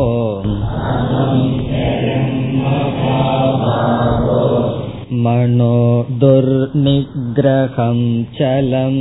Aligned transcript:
मनो 5.25 5.77
दुर्निग्रहं 6.23 8.01
चलम् 8.39 9.01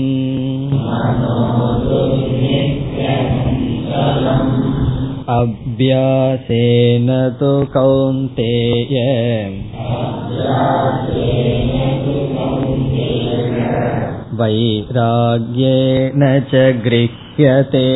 अभ्यासेन 5.38 7.08
तु 7.40 7.52
कौन्तेय 7.76 8.98
वैराग्येण 14.40 16.22
च 16.52 16.62
गृह्यते 16.86 17.88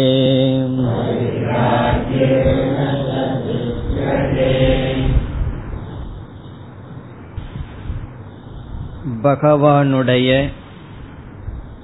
பகவானுடைய 9.22 10.48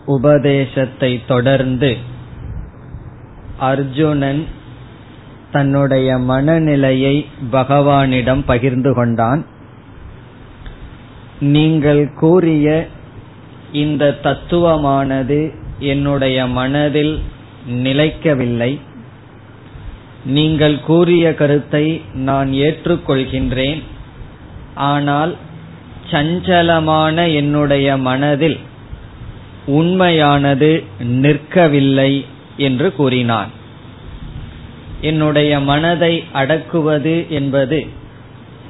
உபதேசத்தை 0.06 1.23
தொடர்ந்து 1.27 1.96
அர்ஜுனன் 3.59 4.45
தன்னுடைய 5.52 6.18
மனநிலையை 6.18 7.27
பகவானிடம் 7.52 8.43
பகிர்ந்து 8.46 8.95
கொண்டான். 8.95 9.46
நீங்கள் 11.40 12.12
கூறிய 12.15 12.87
இந்த 13.73 14.16
தத்துவமானது 14.23 15.55
என்னுடைய 15.79 16.46
மனதில் 16.46 17.23
நிலைக்கவில்லை. 17.66 18.80
நீங்கள் 20.24 20.80
கூறிய 20.80 21.34
கருத்தை 21.34 22.02
நான் 22.15 22.49
ஏற்றுக்கொள்கின்றேன். 22.49 23.82
ஆனால் 24.74 25.34
சஞ்சலமான 26.10 27.34
என்னுடைய 27.34 27.96
மனதில் 27.96 28.59
உண்மையானது 29.66 30.84
நிற்கவில்லை 30.98 32.24
என்று 32.56 32.95
கூறினான். 32.95 33.50
என்னுடைய 35.00 35.60
மனதை 35.60 36.24
அடக்குவது 36.32 37.26
என்பது 37.28 37.87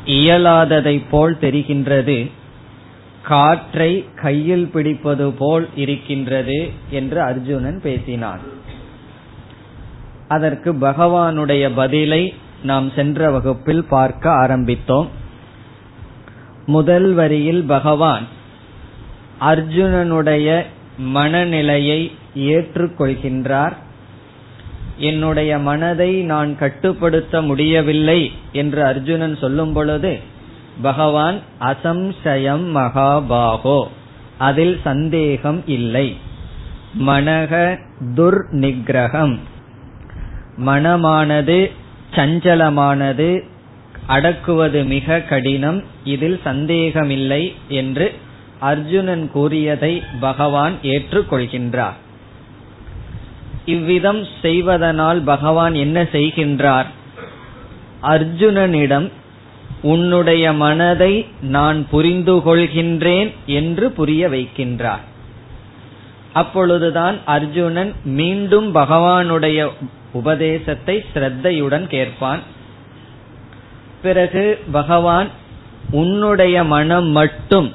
இயலாததைப் 0.07 1.09
போல் 1.11 1.37
தெரிகின்றது 1.41 2.31
காற்றை 3.23 4.05
கையில் 4.15 4.67
பிடிப்பது 4.67 5.33
போல் 5.33 5.69
இருக்கின்றது 5.75 6.71
என்று 6.91 7.23
அர்ஜுனன் 7.23 7.81
பேசினான். 7.83 8.41
அதற்கு 10.29 10.73
பகவானுடைய 10.73 11.71
பதிலை 11.75 12.35
நாம் 12.63 12.91
சென்ற 12.97 13.31
வகுப்பில் 13.31 13.85
பார்க்க 13.85 14.31
ஆரம்பித்தோம். 14.31 15.09
முதல் 16.69 17.13
வரியில் 17.13 17.63
பகவான் 17.63 18.27
அர்ஜுனனுடைய 19.41 20.63
மனநிலையை 20.99 22.13
ஏற்றுக்கொள்கின்றார். 22.37 23.73
என்னுடைய 24.97 25.59
மனதை 25.59 26.23
நான் 26.23 26.59
கட்டுப்படுத்த 26.59 27.43
முடியவில்லை 27.43 28.33
என்று 28.53 28.85
அர்ஜுனன் 28.85 29.37
சொல்லும் 29.37 29.73
பொழுது 29.73 30.19
பகவான் 30.83 31.39
அசம்சயம் 31.61 32.67
மகாபாகோ. 32.75 33.85
அதில் 34.39 34.81
சந்தேகம் 34.85 35.63
இல்லை. 35.67 36.17
மனக 37.07 37.79
துர்நிகிரகம். 38.15 39.39
மனமானது 40.67 41.71
சஞ்சலமானது 42.15 43.43
அடக்குவது 44.09 44.81
மிக 44.85 45.21
கடினம் 45.21 45.85
இதில் 46.05 46.41
சந்தேகமில்லை 46.45 47.43
என்று 47.69 48.07
அர்ஜுனன் 48.61 49.25
கூறியதை 49.31 50.03
பகவான் 50.21 50.75
ஏற்றுக்கொள்கின்றார். 50.83 51.99
இவ்விதம் 53.65 54.27
செய்வதனால் 54.43 55.21
பகவான் 55.23 55.75
என்ன 55.75 55.99
செய்கின்றார்? 56.03 56.89
அர்ஜுனனிடம் 58.03 59.09
உன்னுடைய 59.83 60.45
மனதை 60.53 61.13
நான் 61.57 61.81
புரிந்து 61.91 62.37
கொள்கின்றேன் 62.47 63.31
என்று 63.47 63.87
புரிய 63.91 64.29
வைக்கின்றார். 64.29 65.05
அப்பொழுதுதான் 66.33 67.17
அர்ஜுனன் 67.25 67.93
மீண்டும் 68.05 68.69
பகவானுடைய 68.75 69.59
உபதேசத்தை 70.13 71.05
ஸ்ரத்தையுடன் 71.15 71.87
கேட்பான். 71.87 72.43
பிறகு 74.03 74.59
பகவான் 74.73 75.29
உன்னுடைய 75.91 76.65
மனம் 76.65 77.07
மட்டும் 77.07 77.73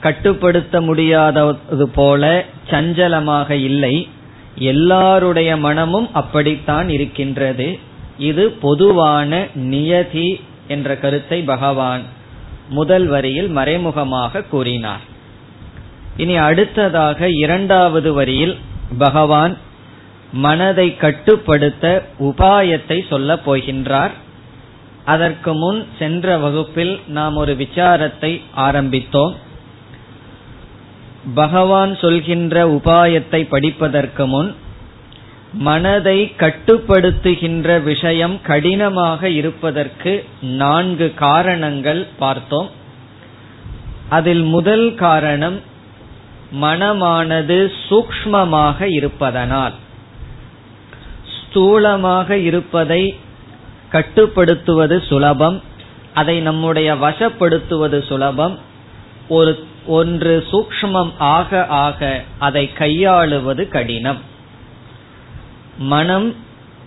கட்டுப்படுத்த 0.00 0.80
முடியாதது 0.80 1.88
போல 1.88 2.44
சஞ்சலமாக 2.70 3.50
இல்லை. 3.50 4.08
எல்லாருடைய 4.56 5.56
மனமும் 5.56 6.08
அப்படித்தான் 6.12 6.88
இருக்கின்றது. 6.88 7.78
இது 8.18 8.50
பொதுவான 8.50 9.46
நியதி 9.54 10.40
என்ற 10.68 10.96
கருத்தை 10.96 11.42
பகவான் 11.42 12.02
முதல் 12.68 13.06
வரியில் 13.06 13.48
மறைமுகமாக 13.48 14.42
கூறினார். 14.42 15.04
இனி 16.16 16.36
அடுத்ததாக 16.36 17.28
இரண்டாவது 17.28 18.12
வரியில் 18.12 18.58
பகவான் 18.98 19.56
மனதை 20.32 20.96
கட்டுப்படுத்த 20.96 22.04
உபாயத்தை 22.20 22.98
சொல்லப் 23.08 23.50
போகின்றார். 23.50 24.10
அதற்கு 25.04 25.54
முன் 25.54 25.86
சென்ற 25.98 26.38
வகுப்பில் 26.38 27.00
நாம் 27.06 27.36
ஒரு 27.36 27.54
விசாரத்தை 27.54 28.40
ஆரம்பித்தோம். 28.56 29.36
பகவான் 31.34 31.96
சொல்கின்ற 31.96 32.66
உபாயத்தை 32.68 33.48
படிப்பதற்கு 33.48 34.26
முன் 34.26 34.54
மனதை 35.52 36.34
கட்டுப்படுத்துகின்ற 36.38 37.82
விஷயம் 37.82 38.42
கடினமாக 38.42 39.28
இருப்பதற்கு 39.28 40.24
நான்கு 40.40 41.14
காரணங்கள் 41.14 42.06
பார்த்தோம். 42.18 42.70
அதில் 44.08 44.42
முதல் 44.42 44.94
காரணம் 44.94 45.60
மனமானது 46.60 47.72
சூக்மமாக 47.90 48.82
இருப்பதனால். 48.82 49.72
ஸ்தூலமாக 51.36 52.30
இருப்பதை 52.30 53.16
கட்டுப்படுத்துவது 53.92 55.02
சுலபம் 55.06 55.62
அதை 56.14 56.40
நம்முடைய 56.40 56.94
வசப்படுத்துவது 56.94 58.06
சுலபம் 58.06 58.58
ஒரு 59.28 59.66
ஒன்று 59.86 60.46
சூக்மம் 60.52 61.12
ஆக 61.18 61.66
ஆக 61.66 62.22
அதை 62.38 62.70
கையாளுவது 62.78 63.68
கடினம். 63.68 64.20
மனம் 65.78 66.34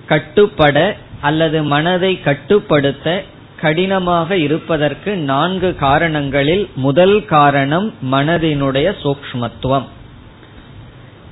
கட்டுப்பட 0.06 0.96
அல்லது 1.22 1.64
மனதை 1.64 2.22
கட்டுப்படுத்த 2.22 3.24
கடினமாக 3.62 4.38
இருப்பதற்கு 4.38 5.16
நான்கு 5.16 5.76
காரணங்களில் 5.76 6.70
முதல் 6.76 7.26
காரணம் 7.26 7.94
மனதினுடைய 8.12 8.96
சூக்மத்துவம் 9.04 9.86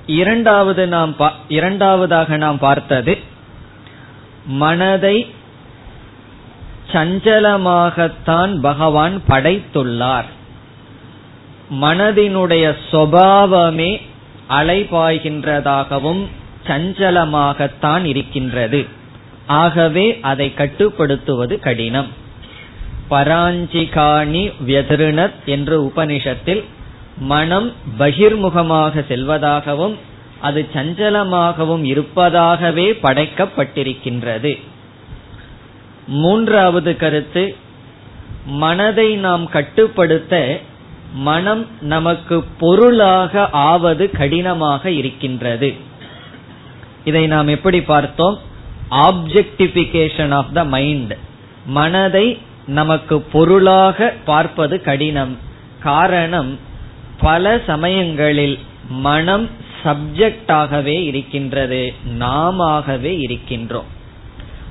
இரண்டாவது 0.05 0.87
நாம் 0.87 1.15
இரண்டாவதாக 1.47 2.37
நாம் 2.37 2.57
பார்த்தது 2.57 3.17
மனதை 4.45 5.17
சஞ்சலமாகத்தான் 6.93 8.59
பகவான் 8.61 9.21
படைத்துள்ளார். 9.27 10.29
மனதினுடைய 11.81 12.75
சுவாவமே 12.91 14.01
அலைபாய்கின்றதாகவும் 14.49 16.27
சஞ்சலமாகத்தான் 16.67 18.03
இருக்கின்றது. 18.03 18.85
ஆகவே 19.47 20.19
அதை 20.21 20.53
கட்டுப்படுத்துவது 20.53 21.59
கடினம். 21.59 22.07
பராஞ்சிகாணி 23.09 24.53
வியதிருணத் 24.67 25.43
என்ற 25.45 25.91
உபனிஷத்தில் 25.91 26.63
மனம் 27.17 27.71
பகிர்முகமாக 27.99 29.05
செல்வதாகவும் 29.09 29.95
அது 30.41 30.67
சஞ்சலமாகவும் 30.73 31.83
இருப்பதாகவே 31.83 32.91
படைக்கப்பட்டிருக்கின்றது. 32.91 34.61
மூன்றாவது 36.07 36.95
கருத்து 36.95 37.55
மனதை 38.45 39.15
நாம் 39.15 39.49
கட்டுப்படுத்த 39.49 40.59
மனம் 41.13 41.67
நமக்கு 41.81 42.43
பொருளாக 42.59 43.49
ஆவது 43.49 44.09
கடினமாக 44.09 44.91
இருக்கின்றது. 44.91 45.73
இதை 47.05 47.27
நாம் 47.27 47.47
எப்படி 47.47 47.81
பார்த்தோம்? 47.81 48.39
ஆப்ஜெக்டிபிகேஷன் 48.91 50.31
ஆஃப் 50.31 50.53
த 50.53 50.63
மைண்ட் 50.63 51.17
மனதை 51.65 52.37
நமக்கு 52.67 53.21
பொருளாக 53.21 54.13
பார்ப்பது 54.25 54.81
கடினம். 54.81 55.37
காரணம் 55.79 56.59
பல 57.19 57.61
சமயங்களில் 57.67 58.59
மனம் 58.89 59.49
சப்ஜெக்டாகவே 59.83 61.03
இருக்கின்றது. 61.03 61.93
நாமவே 62.19 63.19
இருக்கின்றோம். 63.19 63.92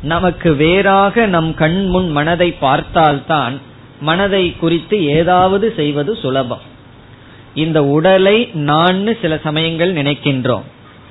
நமக்கு 0.02 0.54
வேறாக 0.54 1.26
நம் 1.26 1.54
கண் 1.54 1.86
முன் 1.86 2.10
மனதை 2.10 2.52
பார்த்தால்தான் 2.52 3.60
மனதை 4.00 4.56
குறித்து 4.56 5.06
ஏதாவது 5.06 5.72
செய்வது 5.76 6.16
சுலபம். 6.16 6.60
இந்த 7.54 7.84
உடலை 7.84 8.50
நான் 8.54 9.16
சில 9.20 9.38
சமயங்கள் 9.42 9.92
நினைக்கின்றோம். 9.92 10.62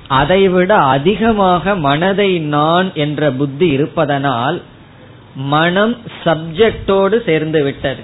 அதைவிட 0.08 0.76
அதிகமாக 0.76 1.74
மனதை 1.74 2.38
நான் 2.38 2.90
என்ற 2.94 3.30
புத்தி 3.30 3.68
இருப்பதனால் 3.68 4.62
மனம் 5.34 5.96
சப்ஜெக்டோடு 6.24 7.24
சேர்ந்து 7.24 7.62
விட்டது. 7.62 8.02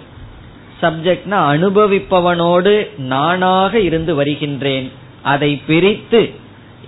சப்ஜெக்ட்னா 0.83 1.39
அனுபவிப்பவனோடு 1.55 2.99
நானாக 2.99 3.81
இருந்து 3.81 4.15
வருகின்றேன். 4.15 4.91
அதை 5.23 5.63
பிரித்து 5.67 6.35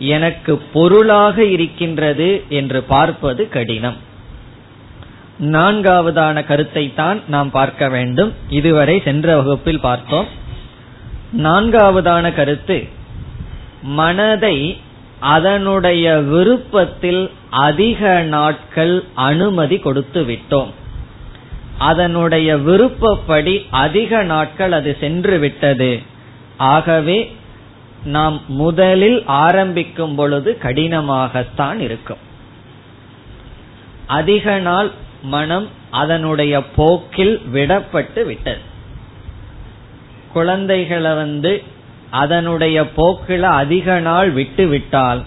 எனக்கு 0.01 0.57
பொருளாக 0.73 1.45
இருக்கின்றது 1.45 2.45
என்று 2.49 2.83
பார்ப்பது 2.83 3.49
கடினம். 3.49 3.97
நான்காவதான 5.41 6.47
கருத்தை 6.47 6.95
தான் 6.95 7.23
நாம் 7.29 7.51
பார்க்க 7.51 7.89
வேண்டும். 7.89 8.35
இதுவரை 8.49 9.03
சென்ற 9.05 9.37
வகுப்பில் 9.37 9.81
பார்த்தோம். 9.81 10.27
நான்காவதான 11.39 12.35
கருத்து 12.35 12.89
மனதை 13.83 14.81
அதனுடைய 15.21 16.17
விருப்பத்தில் 16.17 17.31
அதிக 17.51 18.23
நாட்கள் 18.23 19.05
அனுமதி 19.15 19.79
கொடுத்து 19.79 20.25
விட்டோம். 20.25 20.71
அதனுடைய 21.79 22.57
விருப்பப்படி 22.57 23.67
அதிக 23.71 24.23
நாட்கள் 24.23 24.73
அது 24.73 24.97
சென்று 25.01 25.39
விட்டது. 25.39 26.03
ஆகவே 26.57 27.37
நாம் 28.05 28.43
முதலில் 28.47 29.23
ஆரம்பிக்கும் 29.27 30.15
பொழுது 30.15 30.59
கடினமாகத்தான் 30.63 31.79
இருக்கும். 31.79 32.19
அதிக 34.07 34.59
நாள் 34.59 34.91
மனம் 35.23 35.69
அதனுடைய 35.91 36.63
போக்கில் 36.63 37.43
விடப்பட்டு 37.53 38.25
விட்டது. 38.25 38.59
குழந்தைகளை 40.33 41.15
வந்து 41.15 41.63
அதனுடைய 42.11 42.87
போக்கில 42.97 43.41
அதிக 43.41 44.01
நாள் 44.01 44.31
விட்டு 44.31 44.67
விட்டால் 44.67 45.25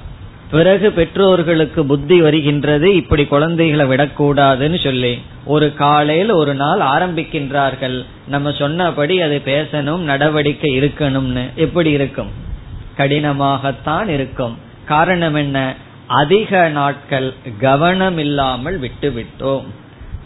பிறகு 0.52 0.92
பெற்றோர்களுக்கு 0.92 1.86
புத்தி 1.86 2.22
வருகின்றது 2.22 2.96
இப்படி 2.96 3.26
குழந்தைகளை 3.26 3.88
விடக்கூடாதுன்னு 3.88 4.84
சொல்லி 4.84 5.22
ஒரு 5.46 5.74
காலையில் 5.74 6.30
ஒரு 6.30 6.56
நாள் 6.56 6.80
ஆரம்பிக்கின்றார்கள். 6.80 8.06
நம்ம 8.28 8.52
சொன்னபடி 8.52 9.22
அது 9.22 9.42
பேசணும் 9.46 9.98
நடவடிக்கை 9.98 10.80
இருக்கணும்னு. 10.80 11.54
எப்படி 11.56 11.92
இருக்கும்? 11.92 12.52
கடினமாகத்தான் 12.98 14.08
இருக்கும். 14.08 14.58
காரணம் 14.86 15.34
என்ன? 15.34 15.74
அதிக 16.08 16.70
நாட்கள் 16.70 17.34
கவனம் 17.60 18.18
இல்லாமல் 18.18 18.78
விட்டு 18.78 19.14
விட்டோம் 19.18 19.64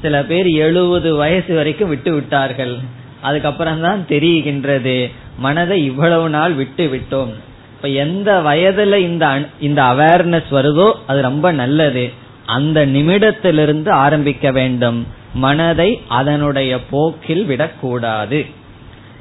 சில 0.01 0.23
பேர் 0.23 0.45
எழுபது 0.45 1.15
வயசு 1.15 1.55
வரைக்கும் 1.55 1.89
விட்டு 1.89 2.13
விட்டார்கள் 2.13 2.77
அதுக்கப்புறம் 3.21 3.81
தான் 3.81 4.05
தெரிகின்றது 4.09 5.11
மனதை 5.37 5.85
இவ்வளவு 5.85 6.29
நாள் 6.29 6.53
விட்டு 6.53 6.85
விட்டோம் 6.85 7.33
இப்ப 7.75 7.87
எந்த 7.87 8.41
வயதுல 8.41 8.95
இந்த 8.95 9.39
இந்த 9.59 9.81
அவேர்னஸ் 9.81 10.49
வருதோ 10.51 10.93
அது 11.07 11.21
ரொம்ப 11.21 11.51
நல்லது. 11.51 12.11
அந்த 12.45 12.85
நிமிடத்திலிருந்து 12.85 13.89
ஆரம்பிக்க 13.89 14.51
வேண்டும். 14.51 15.07
மனதை 15.33 16.01
அதனுடைய 16.07 16.79
போக்கில் 16.89 17.45
விடக்கூடாது. 17.45 18.45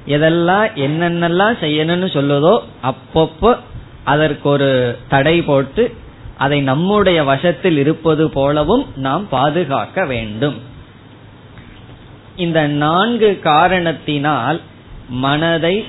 எதெல்லாம் 0.07 0.69
என்னென்னலாம் 0.87 1.57
செய்யணும்னு 1.61 2.09
சொல்லுதோ 2.17 2.59
அப்பப்போ 2.83 3.59
அதற்கு 4.05 4.49
ஒரு 4.49 4.99
தடை 5.09 5.43
போட்டு 5.43 5.85
அதை 6.37 6.61
நம்முடைய 6.61 7.25
வசத்தில் 7.25 7.77
இருப்பது 7.77 8.31
போலவும் 8.31 8.87
நாம் 8.97 9.29
பாதுகாக்க 9.29 10.05
வேண்டும். 10.05 10.57
இந்த 12.37 12.67
நான்கு 12.67 13.41
காரணத்தினால் 13.43 14.61
மனதை 15.09 15.85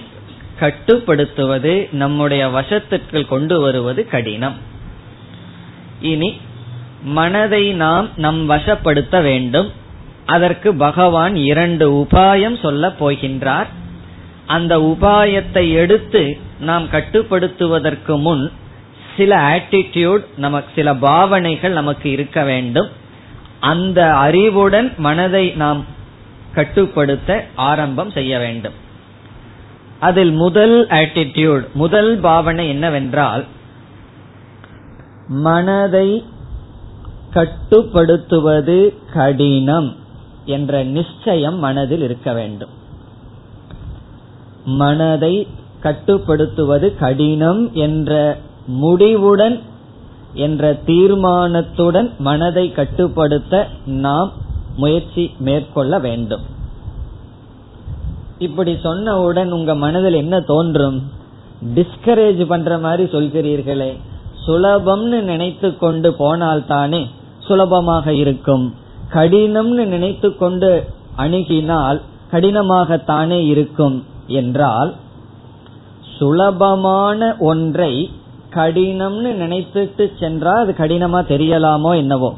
கட்டுப்படுத்துவது 0.60 1.90
நம்முடைய 1.92 2.48
வசத்திற்கு 2.48 3.26
கொண்டு 3.26 3.60
வருவது 3.62 4.08
கடினம். 4.08 4.56
இனி 6.02 6.38
மனதை 7.04 7.72
நாம் 7.74 8.08
நம் 8.16 8.50
வசப்படுத்த 8.50 9.22
வேண்டும். 9.22 9.72
அதற்கு 10.26 10.74
பகவான் 10.76 11.36
இரண்டு 11.36 11.86
உபாயம் 11.92 12.62
சொல்ல 12.62 12.94
போகின்றார். 13.00 13.68
அந்த 14.48 14.78
உபாயத்தை 14.78 15.74
எடுத்து 15.74 16.38
நாம் 16.60 16.86
கட்டுப்படுத்துவதற்கு 16.92 18.20
முன் 18.20 18.52
சில 19.18 19.36
ஆட்டிடியூட் 19.50 20.24
நமக்கு 20.38 20.72
சில 20.76 20.96
பாவனைகள் 20.96 21.72
நமக்கு 21.72 22.12
இருக்க 22.12 22.44
வேண்டும். 22.44 22.90
அந்த 23.60 24.00
அறிவுடன் 24.16 24.94
மனதை 24.98 25.46
நாம் 25.50 25.86
கட்டுப்படுத்த 26.54 27.46
ஆரம்பம் 27.56 28.12
செய்ய 28.12 28.40
வேண்டும். 28.40 28.74
அதில் 30.00 30.32
முதல் 30.32 30.88
ஆட்டிடியூட் 30.88 31.66
முதல் 31.74 32.20
பாவனை 32.20 32.68
என்னவென்றால் 32.68 33.46
மனதை 35.28 36.26
கட்டுப்படுத்துவது 37.34 38.78
கடினம் 39.14 39.96
என்ற 40.46 40.84
நிச்சயம் 40.84 41.58
மனதில் 41.58 42.02
இருக்க 42.02 42.34
வேண்டும். 42.34 42.74
மனதை 44.68 45.48
கட்டுப்படுத்துவது 45.80 46.96
கடினம் 46.98 47.74
என்ற 47.74 48.38
முடிவுடன் 48.66 49.60
என்ற 50.34 50.80
தீர்மானத்துடன் 50.86 52.12
மனதை 52.18 52.72
கட்டுப்படுத்த 52.72 53.68
நாம் 53.86 54.32
முயற்சி 54.76 55.32
மேற்கொள்ள 55.40 56.00
வேண்டும். 56.00 56.42
இப்படி 58.38 58.74
சொன்னவுடன் 58.74 59.50
உங்க 59.50 59.76
மனதில் 59.76 60.14
என்ன 60.14 60.40
தோன்றும்? 60.40 61.12
டிஸ்கரேஜ் 61.76 62.46
பண்ற 62.46 62.78
மாதிரி 62.78 63.04
சொல்கிறீர்களே. 63.04 63.98
சுலபம்னு 64.48 65.22
நினைத்து 65.22 65.78
கொண்டு 65.78 66.16
போனால்தானே 66.20 67.06
சுலபமாக 67.40 68.14
இருக்கும். 68.14 68.74
கடினம்னு 69.14 69.86
நினைத்து 69.86 70.38
கொண்டு 70.38 70.88
அணுகினால் 71.18 72.02
கடினமாகத்தானே 72.32 73.46
இருக்கும். 73.46 74.04
என்றால் 74.28 74.96
சுலபமான 76.18 77.36
ஒன்றை 77.40 78.12
கடினம்னு 78.50 79.32
நினைத்துட்டு 79.42 80.12
சென்றால் 80.20 80.60
அது 80.60 80.76
கடினமா 80.78 81.22
தெரியலாமோ 81.32 81.96
என்னவோ. 81.96 82.34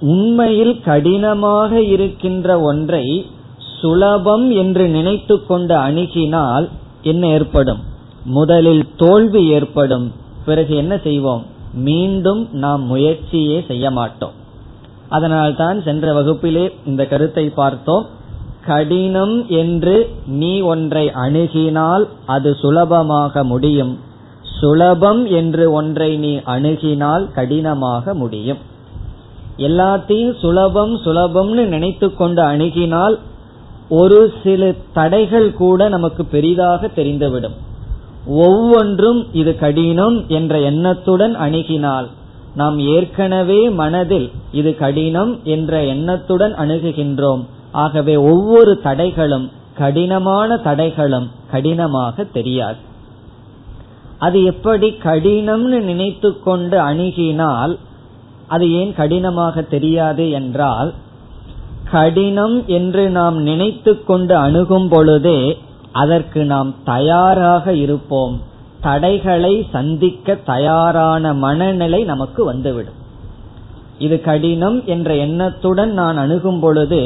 உண்மையில் 0.00 0.80
கடினமாக 0.80 1.82
இருக்கின்ற 1.82 2.60
ஒன்றை 2.60 3.30
சுலபம் 3.80 4.50
என்று 4.50 4.88
நினைத்து 4.88 5.46
கொண்டு 5.46 5.74
அணுகினால் 5.76 6.68
என்ன 7.02 7.26
ஏற்படும்? 7.26 7.78
முதலில் 8.24 8.88
தோல்வி 8.96 9.46
ஏற்படும். 9.46 10.12
பிறகு 10.44 10.76
என்ன 10.76 10.98
செய்வோம்? 10.98 11.46
மீண்டும் 11.74 12.48
நாம் 12.52 12.82
முயற்சியே 12.82 13.64
செய்ய 13.68 13.90
மாட்டோம். 13.90 14.32
அதனால்தான் 15.08 15.82
சென்ற 15.82 16.22
வகுப்பிலே 16.22 16.72
இந்த 16.86 17.06
கருத்தை 17.06 17.48
பார்த்தோம். 17.48 18.06
கடினம் 18.66 19.34
என்று 19.60 19.96
நீ 20.40 20.52
ஒன்றை 20.72 21.04
அணுகினால் 21.24 22.04
அது 22.34 22.50
சுலபமாக 22.62 23.44
முடியும். 23.52 23.92
சுலபம் 24.58 25.22
என்று 25.38 25.64
ஒன்றை 25.78 26.10
நீ 26.24 26.32
அணுகினால் 26.54 27.24
கடினமாக 27.38 28.14
முடியும். 28.22 28.60
எல்லாத்தையும் 29.68 30.34
சுலபம் 30.42 30.94
சுலபம்னு 31.04 31.64
நினைத்து 31.74 32.08
கொண்டு 32.14 32.42
அணுகினால் 32.52 33.16
ஒரு 34.00 34.20
சில 34.42 34.72
தடைகள் 34.92 35.48
கூட 35.62 35.88
நமக்கு 35.94 36.22
பெரிதாக 36.34 36.90
தெரிந்துவிடும். 36.96 37.56
ஒவ்வொன்றும் 38.46 39.20
இது 39.40 39.52
கடினம் 39.64 40.16
என்ற 40.38 40.54
எண்ணத்துடன் 40.70 41.34
அணுகினால் 41.46 42.08
நாம் 42.60 42.76
ஏற்கனவே 42.94 43.60
மனதில் 43.80 44.26
இது 44.60 44.70
கடினம் 44.76 45.32
என்ற 45.54 45.82
எண்ணத்துடன் 45.94 46.54
அணுகுகின்றோம். 46.62 47.42
ஆகவே 47.84 48.14
ஒவ்வொரு 48.32 48.72
தடைகளும் 48.84 49.46
கடினமான 49.80 50.48
தடைகளும் 50.66 51.26
கடினமாக 51.50 52.24
தெரியாது. 52.36 52.78
அது 54.26 54.38
எப்படி 54.52 54.88
கடினம்னு 55.02 55.78
நினைத்து 55.90 56.28
கொண்டு 56.46 56.76
அணுகினால் 56.90 57.74
அது 58.54 58.66
ஏன் 58.80 58.92
கடினமாக 59.00 59.62
தெரியாது 59.74 60.24
என்றால் 60.38 60.90
கடினம் 61.90 62.56
என்று 62.78 63.02
நாம் 63.18 63.36
நினைத்து 63.48 63.92
கொண்டு 64.04 64.34
அணுகும் 64.46 64.88
பொழுதே 64.88 65.40
அதற்கு 66.02 66.40
நாம் 66.52 66.70
தயாராக 66.84 67.74
இருப்போம். 67.84 68.34
தடைகளை 68.86 69.54
சந்திக்க 69.74 70.34
தயாரான 70.50 71.34
மனநிலை 71.44 72.00
நமக்கு 72.12 72.42
வந்துவிடும். 72.44 72.98
இது 73.98 74.16
கடினம் 74.28 74.78
என்ற 74.94 75.10
எண்ணத்துடன் 75.26 75.92
நான் 76.00 76.18
அணுகும் 76.24 76.60
பொழுது 76.64 77.00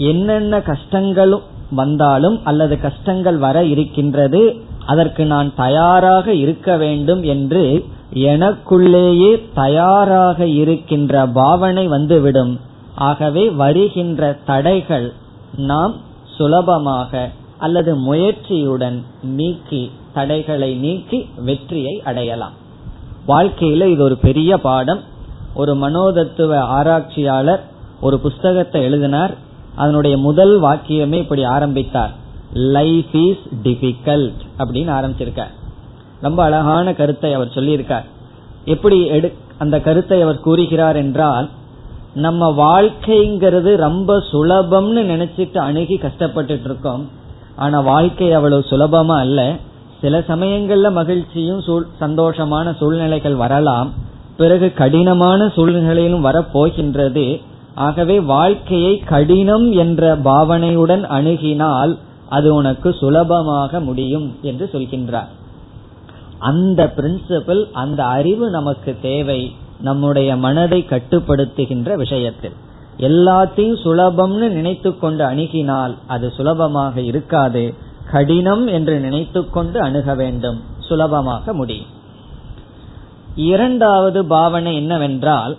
என்னென்ன 0.00 0.58
கஷ்டங்களும் 0.58 1.46
வந்தாலும் 1.70 2.40
அல்லது 2.44 2.80
கஷ்டங்கள் 2.80 3.36
வர 3.36 3.64
இருக்கின்றது 3.64 4.40
அதற்கு 4.86 5.24
நான் 5.24 5.54
தயாராக 5.54 6.32
இருக்க 6.34 6.76
வேண்டும் 6.76 7.22
என்று 7.22 7.84
எனக்குள்ளேயே 8.14 9.32
தயாராக 9.54 10.46
இருக்கின்ற 10.46 11.26
பாவனை 11.26 11.84
வந்துவிடும். 11.88 12.60
ஆகவே 12.94 13.44
வருகின்ற 13.50 14.38
தடைகள் 14.46 15.12
நாம் 15.56 15.94
சுலபமாக 16.36 17.28
அல்லது 17.58 17.92
முயற்சியுடன் 17.96 18.98
நீக்கி 19.22 19.82
தடைகளை 20.14 20.74
நீக்கி 20.74 21.28
வெற்றியை 21.44 22.02
அடையலாம். 22.04 22.56
வாழ்க்கையில 23.28 23.84
இது 23.94 24.02
ஒரு 24.02 24.16
பெரிய 24.16 24.58
பாடம். 24.58 25.02
ஒரு 25.54 25.74
மனோதத்துவ 25.74 26.58
ஆராய்ச்சியாளர் 26.78 27.62
ஒரு 28.00 28.18
புஸ்தகத்தை 28.18 28.82
எழுதினார். 28.82 29.34
அதனுடைய 29.76 30.16
முதல் 30.16 30.54
வாக்கியமே 30.62 31.12
இப்படி 31.12 31.42
ஆரம்பித்தார். 31.44 32.12
லைஃப் 32.52 33.14
இஸ் 33.14 33.44
டிஃபிகல்ட் 33.62 34.42
அப்படின்னு 34.58 34.90
ஆரம்பிச்சிருக்கார். 34.98 35.54
ரொம்ப 36.20 36.42
அழகான 36.44 36.94
கருத்தை 36.94 37.32
அவர் 37.34 37.54
சொல்லியிருக்கார். 37.54 38.06
எப்படி 38.64 39.06
எடு 39.06 39.28
அந்த 39.58 39.80
கருத்தை 39.80 40.20
அவர் 40.22 40.40
கூறுகிறார் 40.40 40.96
என்றால் 40.96 41.48
நம்ம 42.14 42.50
வாழ்க்கைங்கிறது 42.58 43.76
ரொம்ப 43.76 44.16
சுலபம்னு 44.32 45.02
நினைச்சிட்டு 45.12 45.58
அணுகி 45.58 45.96
கஷ்டப்பட்டுட்டு 46.02 46.64
இருக்கோம் 46.64 47.08
ஆனா 47.56 47.80
வாழ்க்கை 47.80 48.32
அவ்வளவு 48.32 48.64
சுலபமா 48.70 49.16
அல்ல. 49.18 49.40
சில 50.00 50.18
சமயங்கள்ல 50.28 50.92
மகிழ்ச்சியும் 50.92 51.62
சந்தோஷமான 52.00 52.76
சூழ்நிலைகள் 52.76 53.34
வரலாம். 53.34 53.92
பிறகு 54.36 54.72
கடினமான 54.72 55.48
சூழ்நிலையிலும் 55.48 56.24
வரப்போகின்றது. 56.24 57.26
ஆகவே 57.74 58.20
வாழ்க்கையை 58.20 58.98
கடினம் 58.98 59.72
என்ற 59.72 60.16
பாவனையுடன் 60.16 61.02
அணுகினால் 61.02 61.98
அது 62.28 62.54
உனக்கு 62.54 62.92
சுலபமாக 62.92 63.80
முடியும் 63.80 64.36
என்று 64.42 64.70
சொல்கின்றார். 64.72 65.28
அந்த 66.38 66.92
பிரின்சிபிள் 66.96 67.64
அந்த 67.72 68.04
அறிவு 68.04 68.50
நமக்கு 68.50 68.96
தேவை 69.02 69.52
நம்முடைய 69.80 70.36
மனதை 70.36 70.86
கட்டுப்படுத்துகின்ற 70.90 71.94
விஷயத்தில். 71.94 72.52
எல்லாத்தையும் 72.98 73.76
சுலபம்னு 73.84 74.48
நினைத்து 74.48 74.98
கொண்டு 74.98 75.24
அணுகினால் 75.24 75.94
அது 76.06 76.30
சுலபமாக 76.30 77.00
இருக்காது. 77.00 77.74
கடினம் 78.12 78.66
என்று 78.66 79.00
நினைத்து 79.00 79.50
கொண்டு 79.50 79.80
அணுக 79.80 80.14
வேண்டும். 80.14 80.60
சுலபமாக 80.78 81.52
முடியும். 81.52 81.86
இரண்டாவது 83.34 84.24
பாவனை 84.24 84.76
என்னவென்றால் 84.76 85.56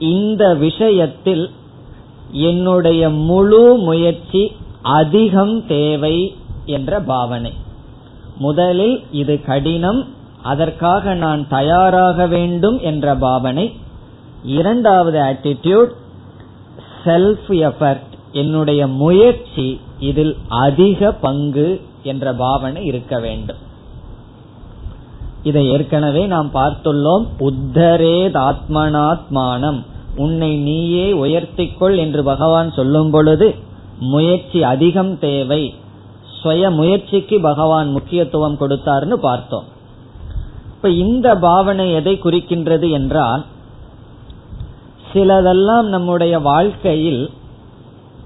இந்த 0.00 0.54
விஷயத்தில் 0.54 1.50
என்னுடைய 2.32 3.10
முழு 3.10 3.76
முயற்சி 3.76 4.56
அதிகம் 4.82 5.66
தேவை 5.66 6.36
என்ற 6.64 7.00
பாவனை. 7.00 7.52
முதலில் 8.36 9.02
இது 9.10 9.40
கடினம் 9.40 10.08
அதற்காக 10.42 11.14
நான் 11.14 11.48
தயாராக 11.48 12.26
வேண்டும் 12.26 12.78
என்ற 12.78 13.14
பாவனை. 13.14 13.76
இரண்டாவது 14.44 15.20
ஆட்டிடியூட் 15.20 15.90
செல்ஃப் 17.04 17.48
எஃபர்ட் 17.48 18.08
என்னுடைய 18.32 18.86
முயற்சி 18.86 19.80
இதில் 19.98 20.36
அதிக 20.48 21.12
பங்கு 21.12 21.80
என்ற 22.02 22.32
பாவனை 22.32 22.84
இருக்க 22.84 23.18
வேண்டும். 23.20 23.68
இதை 25.42 25.70
ஏற்கனவே 25.70 26.26
நாம் 26.26 26.50
பார்த்துள்ளோம் 26.54 27.26
உத்தரேத் 27.38 28.38
ஆத்மனாத்மானம் 28.38 29.84
உன்னை 30.16 30.56
நீயே 30.56 31.12
உயர்த்திக்கொள் 31.12 31.96
என்று 31.96 32.22
பகவான் 32.22 32.72
சொல்லும் 32.72 33.10
பொழுது 33.10 33.54
முயற்சி 33.98 34.62
அதிகம் 34.62 35.18
தேவை. 35.18 35.74
சுய 36.42 36.70
முயற்சிக்கு 36.70 37.40
பகவான் 37.40 37.90
முக்கியத்துவம் 37.90 38.56
கொடுத்தார்னு 38.60 39.12
பார்த்தோம். 39.12 39.64
இப்ப 40.74 40.90
இந்த 40.90 41.36
பாவனை 41.36 41.92
எதை 41.92 42.20
குறிக்கின்றது 42.22 42.90
என்றால் 42.90 43.44
சிலதெல்லாம் 45.12 45.82
நம்முடைய 45.82 46.38
வாழ்க்கையில் 46.38 47.30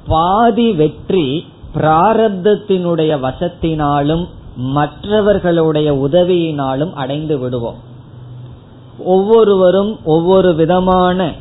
பாதி 0.07 0.73
வெற்றி 0.73 1.47
பிராரப்தத்தினுடைய 1.75 3.13
வசத்தினாலும் 3.21 4.29
மற்றவர்களுடைய 4.57 5.93
உதவியினாலும் 5.93 6.93
அடைந்து 6.93 7.39
விடுவோம். 7.39 7.77
ஒவ்வொருவரும் 8.99 9.99
ஒவ்வொரு 10.05 10.55
விதமான 10.55 11.33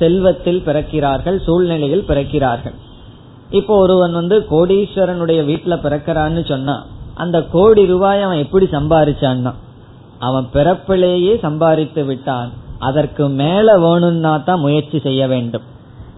செல்வத்தில் 0.00 0.62
பிறக்கிறார்கள் 0.68 1.38
சூழ்நிலையில் 1.46 2.08
பிறக்கிறார்கள். 2.10 2.76
இப்போ 3.58 3.74
ஒருவன் 3.84 4.14
வந்து 4.20 4.36
கோடீஸ்வரனுடைய 4.52 5.40
வீட்டுல 5.50 5.76
பிறக்கிறான்னு 5.84 6.42
சொன்னா 6.52 6.76
அந்த 7.22 7.38
கோடி 7.54 7.82
ரூபாய் 7.92 8.24
அவன் 8.26 8.42
எப்படி 8.44 8.66
சம்பாரிச்சான்னா 8.76 9.52
அவன் 10.28 10.46
பிறப்பிலேயே 10.54 11.34
சம்பாதித்து 11.44 12.02
விட்டான். 12.10 12.50
அதற்கு 12.88 13.24
மேல 13.40 13.66
வேணும்னா 13.84 14.32
தான் 14.48 14.62
முயற்சி 14.66 14.98
செய்ய 15.06 15.22
வேண்டும். 15.32 15.64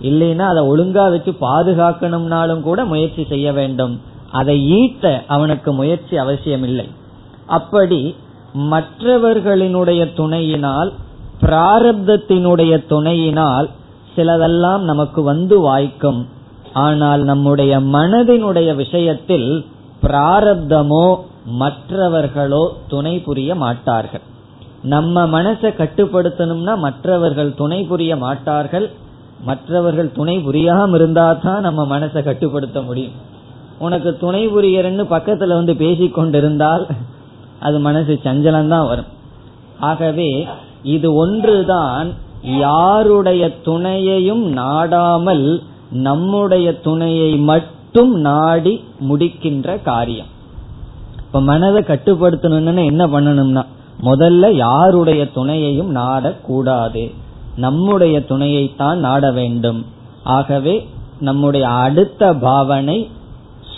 இல்லைன்னா 0.09 0.45
அதை 0.53 0.63
ஒழுங்கா 0.73 1.05
வச்சு 1.15 1.33
பாதுகாக்கணும்னாலும் 1.47 2.63
கூட 2.69 2.81
முயற்சி 2.93 3.23
செய்ய 3.33 3.49
வேண்டும். 3.59 3.95
அதை 4.41 4.57
ஈட்ட 4.79 5.07
அவனுக்கு 5.35 5.71
முயற்சி 5.81 6.15
அவசியம் 6.25 6.65
இல்லை 6.69 6.87
அப்படி 7.57 8.01
மற்றவர்களினுடைய 8.73 10.03
துணையினால் 10.19 10.91
பிராரப்தத்தினுடைய 11.43 12.73
துணையினால் 12.93 13.69
சிலதெல்லாம் 14.15 14.83
நமக்கு 14.91 15.21
வந்து 15.23 15.57
வாய்க்கும். 15.69 16.21
ஆனால் 16.87 17.23
நம்முடைய 17.31 17.73
மனதினுடைய 17.95 18.71
விஷயத்தில் 18.83 19.49
பிராரப்தமோ 20.05 21.07
மற்றவர்களோ 21.63 22.65
துணை 22.93 23.15
புரிய 23.27 23.55
மாட்டார்கள். 23.63 24.25
நம்ம 24.93 25.25
மனசை 25.37 25.71
கட்டுப்படுத்தணும்னா 25.81 26.75
மற்றவர்கள் 26.87 27.51
துணை 27.61 27.81
புரிய 27.91 28.13
மாட்டார்கள். 28.25 28.87
மற்றவர்கள் 29.49 30.11
துணை 30.17 30.37
புரியாம 30.47 30.95
இருந்தா 30.95 31.27
தான் 31.45 31.65
நம்ம 31.67 31.81
மனசை 31.95 32.21
கட்டுப்படுத்த 32.23 32.81
முடியும். 32.89 33.17
உனக்கு 33.87 34.11
துணை 34.25 34.43
புரியறன்னு 34.55 35.05
பக்கத்துல 35.15 35.57
வந்து 35.61 35.75
பேசிக்கொண்டிருந்தால் 35.85 36.85
அது 37.67 37.79
மனசு 37.89 38.13
சஞ்சலம் 38.27 38.73
தான் 38.75 38.89
வரும். 38.91 39.11
ஆகவே 39.91 40.29
இது 40.83 41.15
ஒன்றுதான் 41.15 42.13
யாருடைய 42.43 43.51
துணையையும் 43.65 44.43
நாடாமல் 44.43 45.63
நம்முடைய 45.91 46.81
துணையை 46.81 47.37
மட்டும் 47.37 48.15
நாடி 48.15 48.85
முடிக்கின்ற 49.11 49.83
காரியம். 49.83 50.27
இப்ப 51.19 51.41
மனதை 51.41 51.83
கட்டுப்படுத்தணும்னு 51.83 52.85
என்ன 52.85 53.07
பண்ணணும்னா 53.07 53.67
முதல்ல 54.03 54.53
யாருடைய 54.53 55.29
துணையையும் 55.35 55.97
நாடக்கூடாது. 55.97 57.15
நம்முடைய 57.57 58.19
துணையைத்தான் 58.19 58.95
நாட 58.95 59.33
வேண்டும். 59.33 59.87
ஆகவே 60.25 60.89
நம்முடைய 61.21 61.69
அடுத்த 61.69 62.35
பாவனை 62.35 63.11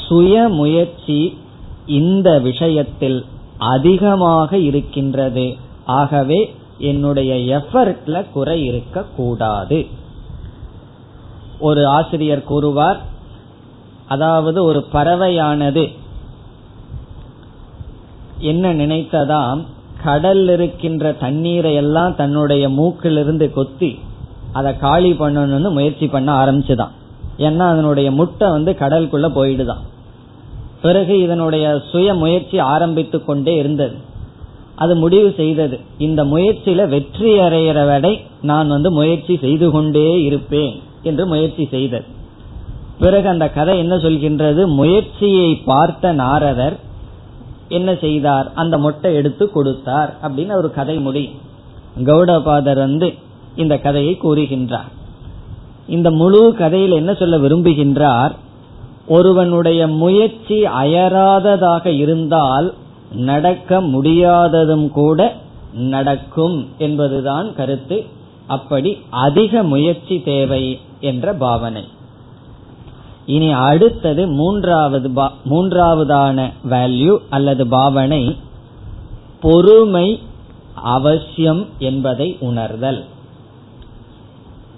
சுய 0.09 0.49
முயற்சி 0.49 1.39
இந்த 1.87 2.39
விஷயத்தில் 2.39 3.25
அதிகமாக 3.59 4.59
இருக்கின்றது. 4.59 5.57
ஆகவே 5.85 6.55
என்னுடைய 6.79 7.59
எஃபர்ட்ல 7.59 8.31
குறை 8.33 8.65
இருக்க 8.65 9.05
கூடாது. 9.17 9.87
ஒரு 11.59 11.87
ஆசிரியர் 11.87 12.45
கூறுவார் 12.45 13.01
அதாவது 14.09 14.65
ஒரு 14.65 14.85
பறவையானது 14.93 15.93
என்ன 18.39 18.75
நினைத்ததாம் 18.75 19.65
கடல் 20.05 20.49
இருக்கின்ற 20.49 21.13
தண்ணீரை 21.13 21.75
எல்லாம் 21.75 22.17
தன்னுடைய 22.17 22.69
மூக்கிலிருந்து 22.69 23.53
கொத்தி 23.53 23.99
அதை 24.53 24.77
காலி 24.77 25.13
பண்ணணும்னு 25.13 25.71
முயற்சி 25.71 26.09
பண்ண 26.09 26.45
ஆரம்பிச்சுதான். 26.45 26.91
ஏன்னா 27.39 27.59
அதனுடைய 27.59 28.11
முட்டை 28.11 28.51
வந்து 28.51 28.73
கடலுக்குள்ள 28.73 29.29
போயிடுதான். 29.29 29.83
பிறகு 30.83 31.21
இதனுடைய 31.21 31.81
சுய 31.91 32.15
முயற்சி 32.15 32.59
ஆரம்பித்து 32.59 33.25
கொண்டே 33.25 33.55
இருந்தது. 33.55 34.13
அது 34.77 34.97
முடிவு 34.97 35.35
செய்தது. 35.37 35.81
இந்த 35.99 36.25
முயற்சியில 36.25 36.89
வெற்றி 36.89 37.33
அடைகிற 37.39 37.87
வரை 37.87 38.13
நான் 38.43 38.69
வந்து 38.69 38.91
முயற்சி 38.93 39.35
செய்து 39.37 39.71
கொண்டே 39.71 40.23
இருப்பேன் 40.23 40.81
என்று 41.03 41.27
முயற்சி 41.27 41.65
செய்தது. 41.71 42.05
பிறகு 42.99 43.29
அந்த 43.29 43.47
கதை 43.49 43.79
என்ன 43.79 43.95
சொல்கின்றது? 43.97 44.67
முயற்சியை 44.67 45.55
பார்த்த 45.55 46.13
நாரதர் 46.13 46.77
என்ன 47.69 47.95
செய்தார்? 47.95 48.53
அந்த 48.55 48.79
மொட்டை 48.79 49.15
எடுத்து 49.15 49.51
கொடுத்தார் 49.51 50.11
அப்படின்னு 50.23 50.55
ஒரு 50.55 50.71
கதை 50.71 50.97
முடியும் 50.97 51.39
கௌடபாதர் 52.05 52.81
வந்து 52.87 53.15
இந்த 53.57 53.79
கதையை 53.79 54.19
கூறுகின்றார். 54.23 54.91
இந்த 55.87 56.11
முழு 56.11 56.55
கதையில் 56.55 56.93
என்ன 56.93 57.15
சொல்ல 57.15 57.39
விரும்புகின்றார்? 57.39 58.33
ஒருவனுடைய 59.07 59.89
முயற்சி 59.89 60.59
அயராததாக 60.65 61.87
இருந்தால் 61.87 62.69
நடக்க 63.15 63.81
முடியாததும் 63.81 64.89
கூட 64.89 65.35
நடக்கும் 65.73 66.69
என்பதுதான் 66.79 67.55
கருத்து. 67.55 68.05
அப்படி 68.47 68.99
அதிக 69.11 69.63
முயற்சி 69.63 70.23
தேவை 70.23 70.81
என்ற 71.01 71.33
பாவனை. 71.33 71.85
இனி 73.27 73.53
அடுத்தது 73.53 74.29
மூன்றாவது 74.29 75.09
மூன்றாவதான 75.51 76.53
வேல்யூ 76.71 77.19
அல்லது 77.31 77.67
பாவனை 77.67 78.37
பொறுமை 79.41 80.21
அவசியம் 80.75 81.67
என்பதை 81.79 82.37
உணர்தல். 82.41 83.05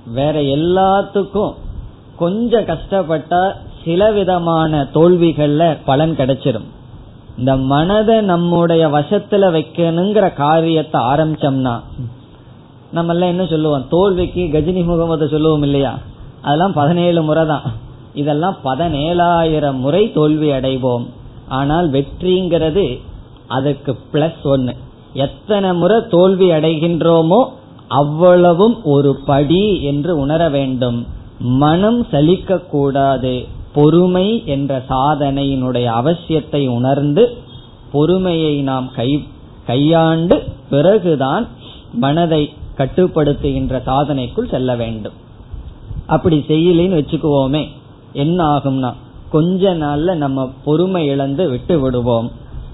வேற 0.06 0.40
எல்லாத்துக்கும் 0.40 1.54
கொஞ்சம் 2.16 2.64
கஷ்டப்பட்டா 2.64 3.52
சில 3.84 4.12
விதமான 4.12 4.88
தோல்விகள்ல 4.94 5.76
பலன் 5.84 6.14
கிடைச்சிடும் 6.18 6.74
இந்த 7.38 7.52
மனதை 7.72 8.16
நம்முடைய 8.30 8.82
வசத்துல 8.88 9.48
வைக்கணுங்கிற 9.56 10.26
காரியத்தை 10.34 11.00
ஆரம்பிச்சோம்னா 11.12 11.74
நம்ம 12.96 13.12
எல்லாம் 13.12 13.32
என்ன 13.32 13.44
சொல்லுவோம்? 13.44 13.84
தோல்விக்கு 13.94 14.42
கஜினி 14.54 14.82
முகமது 14.90 15.26
சொல்லுவோம் 15.28 15.64
இல்லையா? 15.68 15.92
அதெல்லாம் 16.42 16.74
பதினேழு 16.78 17.20
முறை 17.22 17.44
தான் 17.46 17.66
இதெல்லாம் 18.20 18.56
பதினேழாயிரம் 18.64 19.80
முறை 19.84 20.02
தோல்வி 20.12 20.48
அடைவோம். 20.50 21.04
ஆனால் 21.48 21.88
வெற்றிங்கிறது 21.90 22.86
அதற்கு 23.56 23.92
பிளஸ் 24.12 24.44
ஒன்னு 24.52 24.74
எத்தனை 25.24 25.70
முறை 25.80 25.98
தோல்வி 26.14 26.48
அடைகின்றோமோ 26.50 27.40
அவ்வளவும் 28.00 28.76
ஒரு 28.94 29.12
படி 29.28 29.64
என்று 29.90 30.12
உணர 30.18 30.48
வேண்டும். 30.56 30.98
மனம் 31.62 32.00
சலிக்க 32.12 32.58
கூடாது 32.72 33.34
பொறுமை 33.76 34.26
என்ற 34.54 34.72
சாதனையினுடைய 34.88 35.86
அவசியத்தை 36.00 36.62
உணர்ந்து 36.78 37.24
பொறுமையை 37.92 38.54
நாம் 38.70 38.86
கை 38.96 39.10
கையாண்டு 39.66 40.36
பிறகுதான் 40.70 41.44
மனதை 42.04 42.42
கட்டுப்படுத்துகின்ற 42.78 43.74
சாதனைக்குள் 43.88 44.52
செல்ல 44.54 44.70
வேண்டும். 44.82 45.16
அப்படி 46.06 46.36
செய்யலின்னு 46.48 46.98
வச்சுக்குவோமே 47.00 47.62
என்ன 48.22 48.38
ஆகும்னா 48.54 48.90
கொஞ்ச 49.30 49.72
நாள்ல 49.74 50.14
நம்ம 50.14 50.48
பொறுமை 50.64 51.02
இழந்து 51.06 51.44
விட்டு 51.50 51.74
விடுவோம். 51.80 52.28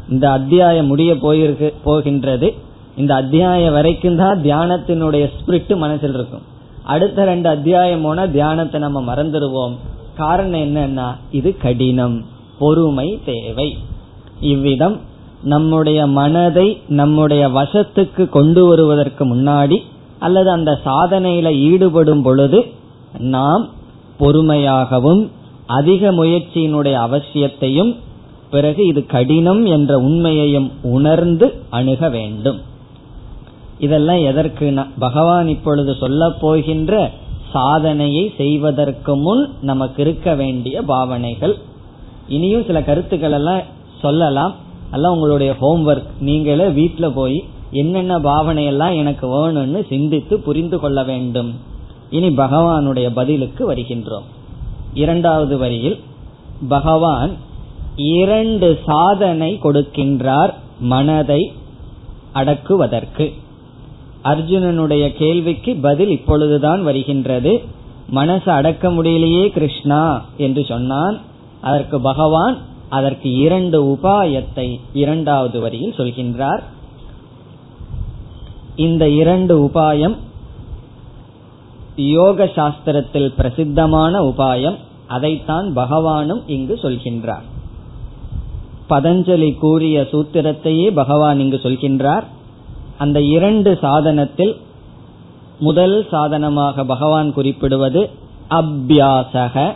இந்த 0.08 0.26
அத்தியாயம் 0.30 0.90
முடிய 0.92 1.12
போயிருக்கு 1.24 1.68
போகின்றது. 1.84 2.48
இந்த 2.96 3.12
அத்தியாயம் 3.14 3.72
வரைக்கும் 3.72 4.20
தான் 4.22 4.42
தியானத்தினுடைய 4.42 5.24
ஸ்பிரிட் 5.36 5.74
மனசில் 5.76 6.14
இருக்கும். 6.14 6.44
அடுத்த 6.84 7.24
ரெண்டு 7.24 7.48
அத்தியாயம் 7.48 8.02
போனா 8.02 8.24
தியானத்தை 8.36 8.80
நம்ம 8.80 9.00
மறந்துடுவோம். 9.08 9.76
காரணம் 10.16 10.60
என்னன்னா 10.60 11.16
இது 11.30 11.56
கடினம் 11.56 12.24
பொறுமை 12.58 13.20
தேவை. 13.24 13.76
இவ்விதம் 14.40 15.00
நம்முடைய 15.42 16.06
மனதை 16.06 16.80
நம்முடைய 16.88 17.48
வசத்துக்கு 17.48 18.28
கொண்டு 18.28 18.66
வருவதற்கு 18.66 19.34
முன்னாடி 19.34 19.76
அல்லது 20.18 20.50
அந்த 20.50 20.80
சாதனையில 20.84 21.56
ஈடுபடும் 21.56 22.22
பொழுது 22.22 22.64
நாம் 23.18 23.68
பொறுமையாகவும் 24.20 25.28
அதிக 25.66 26.12
முயற்சியினுடைய 26.12 26.96
அவசியத்தையும் 27.06 27.96
பிறகு 28.50 28.86
இது 28.86 29.06
கடினம் 29.06 29.64
என்ற 29.64 29.98
உண்மையையும் 29.98 30.70
உணர்ந்து 30.82 31.54
அணுக 31.70 32.08
வேண்டும். 32.08 32.60
இதெல்லாம் 33.78 34.24
எதற்கு? 34.24 34.74
பகவான் 34.98 35.48
இப்பொழுது 35.48 35.94
சொல்ல 35.94 36.30
போகின்ற 36.30 37.10
சாதனையை 37.52 38.32
செய்வதற்கு 38.36 39.16
முன் 39.16 39.48
நமக்கு 39.60 40.02
இருக்க 40.02 40.34
வேண்டிய 40.34 40.82
பாவனைகள். 40.82 41.56
இனியும் 42.28 42.64
சில 42.64 42.82
கருத்துக்கள் 42.82 43.32
எல்லாம் 43.32 43.60
சொல்லலாம். 44.00 44.54
எல்லாம் 44.92 45.12
உங்களுடைய 45.12 45.54
ஹோம்ஒர்க் 45.60 46.10
நீங்களே 46.20 46.64
வீட்டுல 46.64 47.10
போய் 47.14 47.44
என்னென்ன 47.70 48.18
பாவனை 48.18 48.64
எல்லாம் 48.64 48.92
எனக்கு 48.92 49.26
வேணும்னு 49.26 49.86
சிந்தித்து 49.88 50.40
புரிந்து 50.40 50.78
கொள்ள 50.78 51.04
வேண்டும். 51.04 51.54
இனி 52.10 52.28
பகவானுடைய 52.28 53.10
பதிலுக்கு 53.14 53.72
வருகின்றோம். 53.72 54.26
இரண்டாவது 54.94 55.58
வரியில் 55.58 56.00
பகவான் 56.68 57.30
இரண்டு 57.96 58.80
சாதனை 58.86 59.58
கொடுக்கின்றார் 59.62 60.52
மனதை 60.80 61.52
அடக்குவதற்கு. 62.32 63.32
அர்ஜுனனுடைய 64.24 65.12
கேள்விக்கு 65.12 65.74
பதில் 65.74 66.08
இப்பொழுதுதான் 66.08 66.82
வருகின்றது. 66.82 67.62
மனசு 68.08 68.50
அடக்க 68.50 68.90
முடியலையே 68.90 69.48
கிருஷ்ணா 69.48 70.24
என்று 70.36 70.64
சொன்னான். 70.64 71.20
அதற்கு 71.60 72.00
பகவான் 72.00 72.58
அதற்கு 72.88 73.30
இரண்டு 73.30 73.84
உபாயத்தை 73.84 74.80
இரண்டாவது 74.92 75.60
வரியில் 75.60 75.94
சொல்கின்றார். 75.96 76.62
இந்த 78.76 79.08
இரண்டு 79.08 79.64
உபாயம் 79.64 80.16
யோக 81.96 82.44
சாஸ்திரத்தில் 82.44 83.34
பிரசித்தமான 83.36 84.20
உபாயம். 84.20 84.76
அதைத்தான் 85.06 85.76
பகவானும் 85.76 86.42
இங்கு 86.46 86.78
சொல்கின்றார். 86.82 87.46
பதஞ்சலி 88.90 89.58
கூறிய 89.58 90.08
சூத்திரத்தையே 90.12 90.90
பகவான் 90.90 91.40
இங்கு 91.40 91.60
சொல்கின்றார். 91.62 92.24
அந்த 92.98 93.20
இரண்டு 93.20 93.78
சாதனத்தில் 93.80 94.56
முதல் 95.58 96.06
சாதனமாக 96.10 96.84
பகவான் 96.84 97.32
குறிப்பிடுவது 97.32 98.10
அபியாசக 98.50 99.74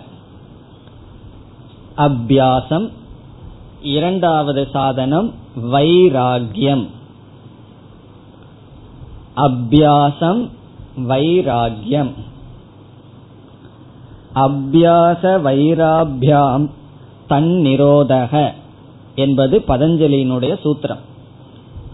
அபியாசம். 1.97 2.91
இரண்டாவது 3.83 4.69
சாதனம் 4.73 5.35
வைராகியம் 5.73 6.87
அபியாசம் 9.37 10.51
வைராகியம் 11.09 12.13
அபியாச 14.35 15.23
வைராபியாம் 15.23 16.71
தன்னிரோதக 17.29 18.53
என்பது 19.15 19.65
பதஞ்சலியினுடைய 19.69 20.57
சூத்திரம். 20.61 21.06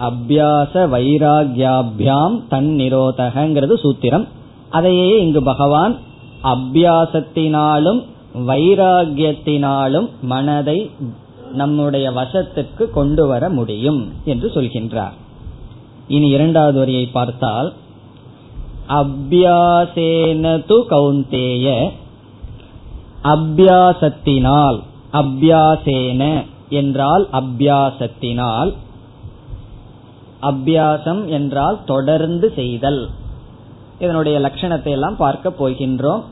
அபியாச 0.01 0.73
வைராகியாபியாம் 0.75 2.37
தன்னிரோதகங்கிறது 2.51 3.75
சூத்திரம். 3.83 4.27
அதையே 4.71 5.21
இங்கு 5.21 5.43
பகவான் 5.43 5.97
அபியாசத்தினாலும் 6.43 8.01
வைராகியத்தினாலும் 8.47 10.09
மனதை 10.23 10.91
நம்முடைய 11.53 12.11
வசத்துக்கு 12.11 12.91
கொண்டு 12.91 13.27
வர 13.27 13.49
முடியும் 13.49 14.13
என்று 14.25 14.49
சொல்கின்றார். 14.55 15.13
இனி 16.09 16.29
இரண்டாவது 16.29 16.79
வரியை 16.79 17.07
பார்த்தால் 17.07 17.73
அபியாசேனது 18.89 20.77
கௌந்தேய 20.91 21.91
அபியாசத்தினால் 23.23 24.79
அபியாசேன 25.13 26.45
என்றால் 26.69 27.29
அபியாசத்தினால் 27.33 28.73
அபியாசம் 30.43 31.27
என்றால் 31.27 31.85
தொடர்ந்து 31.85 32.53
செய்தல். 32.57 33.09
இதனுடைய 34.01 34.39
லட்சணத்தை 34.39 34.91
எல்லாம் 34.91 35.17
பார்க்க 35.17 35.53
போகின்றோம். 35.61 36.23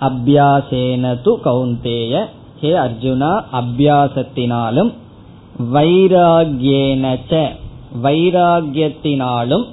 அபியாசேன 0.00 1.12
து 1.24 1.32
கௌந்தேய. 1.44 2.24
ஹே 2.60 2.72
அர்ஜுனா 2.72 3.32
அபியாசத்தினாலும் 3.52 4.92
வைராகியேனச்ச 5.72 7.48
வைராகியத்தினாலும் 8.02 9.64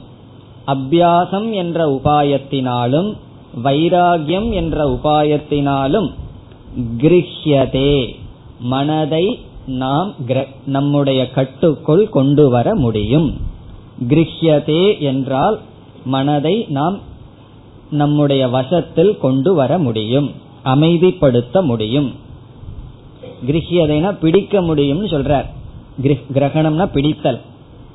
அபியாசம் 0.68 1.52
என்ற 1.52 1.86
உபாயத்தினாலும் 1.90 3.18
வைராகியம் 3.64 4.50
என்ற 4.54 4.86
உபாயத்தினாலும் 4.90 6.10
கிரஹ்யதே. 6.98 8.16
மனதை 8.60 9.26
நாம் 9.66 10.14
நம்முடைய 10.66 11.32
கட்டுக்குள் 11.32 12.10
கொண்டு 12.10 12.50
வர 12.50 12.76
முடியும். 12.76 13.50
கிரஹ்யதே 14.10 15.00
என்றால் 15.00 15.60
மனதை 16.06 16.66
நாம் 16.70 16.98
நம்முடைய 17.90 18.48
வசத்தில் 18.48 19.18
கொண்டு 19.18 19.54
வர 19.54 19.78
முடியும் 19.78 20.32
அமைதிப்படுத்த 20.66 21.64
முடியும். 21.64 22.14
கிரஹியதைனா 23.48 24.12
பிடிக்க 24.22 24.62
முடியும்னு 24.62 25.08
சொல்றார். 25.16 25.48
கிரகணம்னா 26.34 26.86
பிடித்தல். 26.94 27.40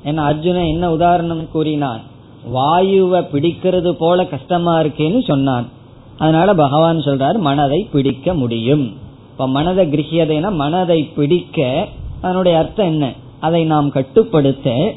ஏன்னா 0.04 0.22
அர்ஜுனன் 0.30 0.66
என்ன 0.66 0.92
உதாரணம் 0.92 1.50
கூறினான் 1.50 2.02
வாயுவை 2.54 3.20
பிடிக்கிறது 3.32 3.90
போல 3.92 4.26
கஷ்டமா 4.26 4.80
இருக்கேன்னு 4.80 5.22
சொன்னான் 5.26 5.66
அதனால 6.18 6.54
பகவான் 6.54 6.98
சொல்றாரு 6.98 7.38
மனதை 7.38 7.88
பிடிக்க 7.92 8.34
முடியும். 8.34 8.84
இப்ப 9.30 9.48
மனதை 9.48 9.86
கிரகியதைனா 9.86 10.52
மனதை 10.52 11.04
பிடிக்க 11.16 11.88
அதனுடைய 12.22 12.58
அர்த்தம் 12.58 12.86
என்ன? 12.86 13.12
அதை 13.40 13.64
நாம் 13.64 13.90
கட்டுப்படுத்த 13.90 14.94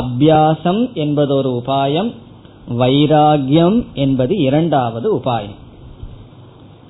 அபியாசம் 0.00 0.82
என்பது 0.92 1.32
ஒரு 1.34 1.62
உபாயம் 1.64 2.10
வைராகியம் 2.78 3.78
என்பது 3.94 4.34
இரண்டாவது 4.36 5.08
உபாயம். 5.16 5.58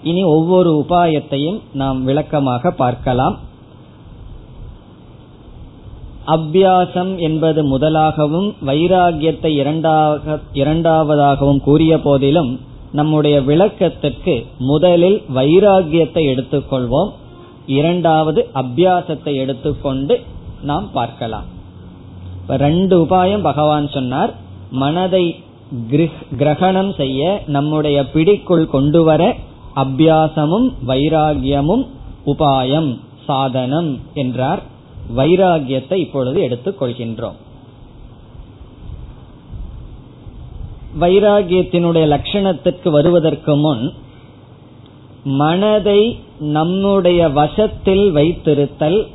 இனி 0.03 0.23
ஒவ்வொரு 0.25 0.85
உபாயத்தையும் 0.89 1.59
நாம் 1.73 2.05
விளக்கமாக 2.05 2.71
பார்க்கலாம். 2.71 3.37
அபியாசம் 6.27 7.13
என்பது 7.19 7.61
முதலாகவும் 7.65 8.49
வைராகியத்தை 8.67 9.51
இரண்டாக 9.63 10.39
இரண்டாவதாகவும் 10.55 11.61
கூறிய 11.61 12.01
போதிலும் 12.01 12.53
நம்முடைய 12.93 13.37
விளக்கத்திற்கு 13.41 14.35
முதலில் 14.59 15.19
வைராகியத்தை 15.35 16.25
எடுத்துக்கொள்வோம். 16.35 17.11
இரண்டாவது 17.79 18.41
அபியாசத்தை 18.55 19.35
எடுத்துக்கொண்டு 19.35 20.15
நாம் 20.63 20.89
பார்க்கலாம். 20.93 21.52
ரெண்டு 22.49 23.05
உபாயம் 23.05 23.43
பகவான் 23.43 23.89
சொன்னார். 23.89 24.35
மனதை 24.71 25.45
கிரகணம் 26.39 26.95
செய்ய 26.95 27.43
நம்முடைய 27.47 28.05
பிடிக்குள் 28.15 28.67
கொண்டு 28.67 29.03
வர 29.03 29.37
அபியாசமும் 29.77 30.73
வைராகியமும் 30.87 31.87
உபாயம் 32.27 32.99
சாதனம் 33.27 34.01
என்றார். 34.15 34.63
வைராகியத்தை 35.17 35.95
இப்பொழுது 35.95 36.41
எடுத்துக் 36.41 36.83
கொள்கின்றோம். 36.83 37.35
வைராகியத்தினுடைய 41.01 42.07
லட்சணத்திற்கு 42.15 42.91
வருவதற்கு 42.91 43.57
முன் 43.57 43.93
மனதை 45.25 46.19
நம்முடைய 46.39 47.29
வசத்தில் 47.29 48.13
வைத்திருத்தல் 48.13 49.07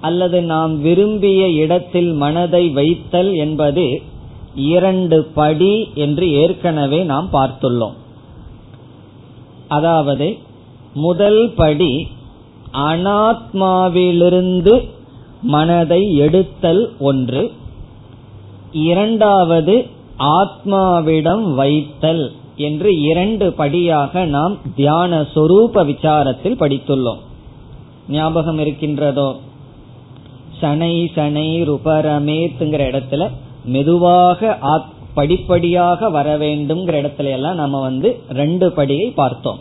அல்லது 0.00 0.42
நாம் 0.42 0.80
விரும்பிய 0.80 1.50
இடத்தில் 1.50 2.12
மனதை 2.12 2.68
வைத்தல் 2.68 3.34
என்பது 3.34 4.02
இரண்டு 4.54 5.24
படி 5.24 5.88
என்று 5.94 6.32
ஏற்கனவே 6.32 7.02
நாம் 7.02 7.28
பார்த்துள்ளோம். 7.32 7.92
அதாவது 9.68 10.36
முதல் 10.94 11.52
படி 11.56 12.08
அனாத்மாவிலிருந்து 12.72 14.88
மனதை 15.42 16.16
எடுத்தல் 16.16 16.92
ஒன்று. 16.98 17.50
இரண்டாவது 18.72 19.86
ஆத்மாவிடம் 20.18 21.54
வைத்தல் 21.54 22.32
என்று 22.56 23.00
இரண்டு 23.00 23.52
படியாக 23.52 24.24
நாம் 24.24 24.58
தியான 24.76 25.20
சொரூப 25.20 25.74
விசாரத்தில் 25.74 26.54
படித்துள்ளோம். 26.60 27.18
ஞாபகம் 28.08 28.58
இருக்கின்றதோ? 28.58 29.36
சனை 30.60 31.10
சனை 31.14 31.62
ருபரமேத்துங்கிற 31.62 32.82
இடத்துல 32.90 33.30
மெதுவாக 33.64 34.58
படிப்படியாக 35.14 36.10
வர 36.10 36.38
வேண்டும்ங்கிற 36.38 36.96
இடத்துல 37.02 37.30
எல்லாம் 37.30 37.54
நம்ம 37.54 37.80
வந்து 37.80 38.20
ரெண்டு 38.30 38.68
படியை 38.76 39.12
பார்த்தோம். 39.14 39.58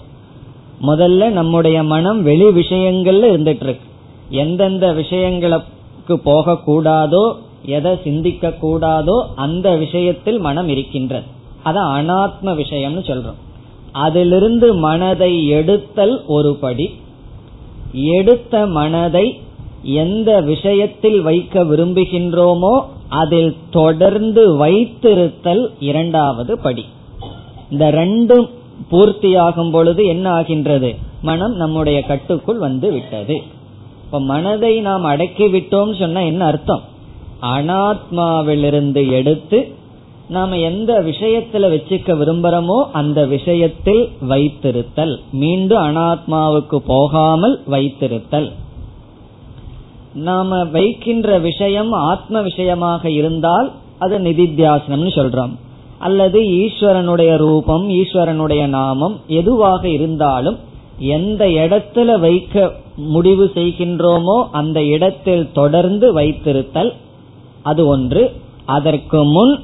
முதல்ல 0.81 1.29
நம்முடைய 1.29 1.83
மனம் 1.83 2.23
வெளி 2.23 2.45
விஷயங்கள்ல 2.45 3.25
இருந்துட்டு 3.31 3.63
இருக்கு 3.63 3.87
எந்தெந்த 4.29 4.93
விஷயங்களுக்கு 4.93 6.13
போக 6.23 6.57
கூடாதோ 6.67 7.35
எதை 7.65 7.99
சிந்திக்க 8.03 8.53
கூடாதோ 8.61 9.25
அந்த 9.35 9.75
விஷயத்தில் 9.75 10.39
மனம் 10.39 10.69
இருக்கின்றது. 10.69 11.25
அதான் 11.65 11.93
அனாத்ம 11.99 12.43
விஷயம்னு 12.43 13.03
சொல்றோம். 13.09 13.39
அதிலிருந்து 13.91 14.73
மனதை 14.73 15.47
எடுத்தல் 15.47 16.25
ஒரு 16.25 16.55
படி. 16.55 16.89
எடுத்த 17.91 18.65
மனதை 18.65 19.41
எந்த 19.83 20.41
விஷயத்தில் 20.41 21.21
வைக்க 21.21 21.63
விரும்புகின்றோமோ 21.63 22.85
அதில் 23.09 23.55
தொடர்ந்து 23.69 24.65
வைத்திருத்தல் 24.65 25.65
இரண்டாவது 25.79 26.59
படி. 26.59 26.85
இந்த 27.71 27.91
ரெண்டும் 27.91 28.49
பூர்த்தியாகும் 28.91 29.71
பொழுது 29.71 30.05
என்ன 30.05 30.29
ஆகின்றது? 30.29 30.95
மனம் 31.21 31.55
நம்முடைய 31.55 32.03
கட்டுக்குள் 32.03 32.57
வந்து 32.57 32.91
விட்டது. 32.91 33.41
இப்ப 34.05 34.19
மனதை 34.19 34.79
நாம் 34.79 35.03
அடக்கி 35.03 35.45
விட்டோம் 35.45 35.99
சொன்னா 35.99 36.21
என்ன 36.21 36.45
அர்த்தம்? 36.45 36.81
அனாத்மாவிலிருந்து 37.41 39.11
எடுத்து 39.11 39.77
நாம 40.29 40.57
எந்த 40.57 41.01
விஷயத்துல 41.01 41.73
வச்சுக்க 41.73 42.13
விரும்புறோமோ 42.13 42.83
அந்த 42.91 43.25
விஷயத்தில் 43.25 44.09
வைத்திருத்தல். 44.29 45.19
மீண்டும் 45.31 45.83
அனாத்மாவுக்கு 45.83 46.75
போகாமல் 46.75 47.61
வைத்திருத்தல். 47.69 48.51
நாம 50.13 50.63
வைக்கின்ற 50.63 51.39
விஷயம் 51.39 51.91
ஆத்ம 51.91 52.41
விஷயமாக 52.41 53.09
இருந்தால் 53.09 53.71
அது 53.99 54.19
நிதித்தியாசனம்னு 54.19 55.11
சொல்றோம். 55.15 55.55
அல்லது 55.99 56.41
ஈஸ்வரனுடைய 56.41 57.37
ரூபம் 57.37 57.89
ஈஸ்வரனுடைய 57.89 58.67
நாமம் 58.67 59.19
எதுவாக 59.27 59.89
இருந்தாலும் 59.89 60.57
எந்த 60.97 61.45
இடத்துல 61.45 62.19
வைக்க 62.19 62.71
முடிவு 62.95 63.51
செய்கின்றோமோ 63.55 64.47
அந்த 64.51 64.83
இடத்தில் 64.83 65.51
தொடர்ந்து 65.51 66.13
வைத்திருத்தல் 66.13 66.93
அது 67.63 67.87
ஒன்று. 67.87 68.31
அதற்கு 68.65 69.23
முன் 69.23 69.59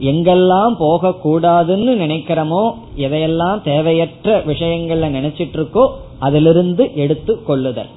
எங்கெல்லாம் 0.00 0.74
போகக்கூடாதுன்னு 0.78 1.92
நினைக்கிறோமோ 2.04 2.74
எதையெல்லாம் 2.96 3.62
தேவையற்ற 3.62 4.42
விஷயங்கள்ல 4.46 5.08
நினைச்சிட்டு 5.16 5.58
இருக்கோ 5.58 5.88
அதிலிருந்து 6.18 6.90
எடுத்து 6.94 7.42
கொள்ளுதல். 7.42 7.88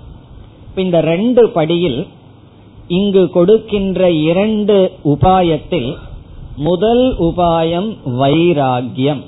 இந்த 0.83 1.01
ரெண்டு 1.01 1.49
படியில் 1.49 2.07
இங்கு 2.87 3.29
கொடுக்கின்ற 3.29 4.11
இரண்டு 4.11 4.91
உபாயத்தில் 5.05 5.95
முதல் 6.55 7.15
உபாயம் 7.19 7.95
வைராகியம் 8.05 9.23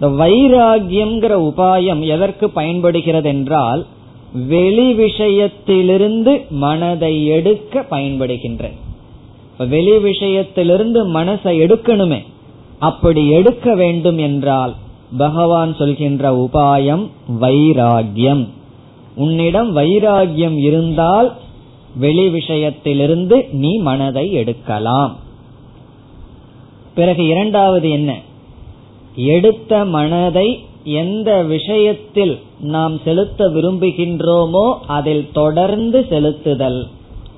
இந்த 0.00 0.24
வைராகியம்ங்கிற 0.24 1.52
உபாயம் 1.52 2.06
எதற்கு 2.06 2.50
பயன்படுகிறது 2.50 3.28
என்றால் 3.28 3.86
வெளி 4.32 4.92
விஷயத்திலிருந்து 4.92 6.48
மனதை 6.48 7.26
எடுக்க 7.26 7.86
பயன்படுகின்ற. 7.90 8.70
வெளி 9.58 9.90
விஷயத்திலிருந்து 9.90 11.00
மனசை 11.08 11.52
எடுக்கணுமே. 11.64 12.20
அப்படி 12.78 13.28
எடுக்க 13.28 13.74
வேண்டும் 13.74 14.18
என்றால் 14.18 14.74
பகவான் 15.18 15.74
சொல்கின்ற 15.74 16.48
உபாயம் 16.48 17.08
வைராகியம் 17.40 18.48
உன்னிடம் 19.14 19.76
வைராகியம் 19.76 20.56
இருந்தால் 20.56 21.36
வெளி 21.96 22.26
விஷயத்திலிருந்து 22.26 23.50
நீ 23.52 23.78
மனதை 23.78 24.32
எடுக்கலாம். 24.32 25.16
பிறகு 26.94 27.26
இரண்டாவது 27.26 27.90
என்ன? 27.90 28.20
எடுத்த 29.14 29.84
மனதை 29.84 30.64
எந்த 30.84 31.42
விஷயத்தில் 31.42 32.38
நாம் 32.60 32.98
செலுத்த 32.98 33.48
விரும்புகின்றோமோ 33.48 34.78
அதில் 34.86 35.28
தொடர்ந்து 35.32 36.06
செலுத்துதல். 36.10 36.86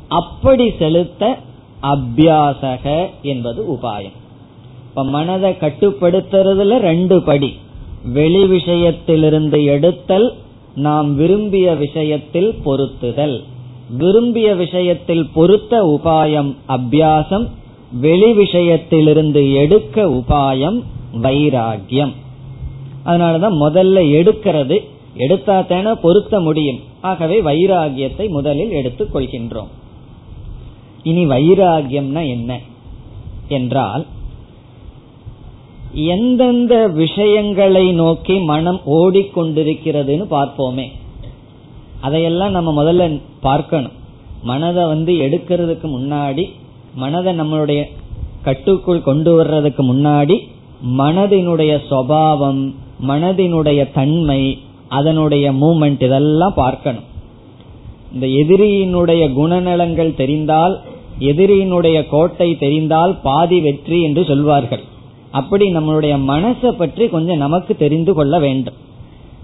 அப்படி 0.09 0.73
செலுத்த 0.79 1.39
அபியாசக 1.83 3.07
என்பது 3.23 3.63
உபாயம். 3.73 4.17
இப்ப 4.89 5.05
மனதை 5.05 5.57
கட்டுப்படுத்துறதுல 5.61 6.79
ரெண்டு 6.79 7.23
படி. 7.23 7.57
வெளி 8.05 8.45
விஷயத்திலிருந்து 8.45 9.65
எடுத்தல் 9.65 10.35
நாம் 10.75 11.17
விரும்பிய 11.17 11.75
விஷயத்தில் 11.75 12.55
பொருத்துதல். 12.65 13.43
விரும்பிய 13.91 14.55
விஷயத்தில் 14.55 15.29
பொருத்த 15.35 15.83
உபாயம் 15.83 16.55
அபியாசம். 16.69 17.49
வெளி 17.93 18.33
விஷயத்திலிருந்து 18.33 19.55
எடுக்க 19.55 20.05
உபாயம் 20.05 20.83
வைராகியம் 21.23 22.13
அதனாலதான் 23.07 23.57
முதல்ல 23.61 24.01
எடுக்கிறது. 24.01 24.81
எடுத்தா 25.15 25.61
தானே 25.61 25.93
பொருத்த 26.03 26.41
முடியும். 26.41 26.81
ஆகவே 27.01 27.41
வைராகியத்தை 27.41 28.29
முதலில் 28.29 28.71
எடுத்துக் 28.71 29.17
கொள்கின்றோம். 29.17 29.69
இனி 31.03 31.27
வைராகியம்னா 31.27 32.29
என்ன? 32.29 32.61
என்றால் 33.49 34.07
எந்தெந்த 35.95 36.89
விஷயங்களை 36.89 37.93
நோக்கி 37.93 38.39
மனம் 38.39 38.81
ஓடிக்கொண்டிருக்கிறதுன்னு 38.87 40.27
பார்ப்போமே. 40.31 40.87
அதையெல்லாம் 42.01 42.51
நம்ம 42.51 42.85
முதல்ல 42.85 43.21
பார்க்கணும். 43.41 43.93
மனதை 44.43 44.85
வந்து 44.85 45.13
எடுக்கிறதுக்கு 45.13 45.87
முன்னாடி 45.97 46.45
மனதை 46.95 47.41
நம்மளுடைய 47.41 47.85
கட்டுக்குள் 48.43 49.03
கொண்டு 49.03 49.37
வர்றதுக்கு 49.37 49.95
முன்னாடி 49.95 50.39
மனதினுடைய 50.99 51.81
சுவாவம் 51.91 52.75
மனதினுடைய 53.07 53.93
தன்மை 53.93 54.59
அதனுடைய 54.89 55.53
மூமெண்ட் 55.53 56.03
இதெல்லாம் 56.03 56.55
பார்க்கணும். 56.55 57.05
இந்த 58.13 58.27
எதிரியினுடைய 58.27 59.23
குணநலங்கள் 59.33 60.15
தெரிந்தால் 60.15 60.81
எதிரியினுடைய 61.19 62.09
கோட்டை 62.09 62.57
தெரிந்தால் 62.57 63.21
பாதி 63.23 63.61
வெற்றி 63.61 64.03
என்று 64.03 64.25
சொல்வார்கள். 64.25 64.85
அப்படி 65.39 65.67
நம்மளுடைய 65.75 66.15
மனசை 66.31 66.71
பற்றி 66.71 67.05
கொஞ்சம் 67.09 67.37
நமக்கு 67.37 67.73
தெரிந்து 67.77 68.13
கொள்ள 68.15 68.35
வேண்டும். 68.39 68.79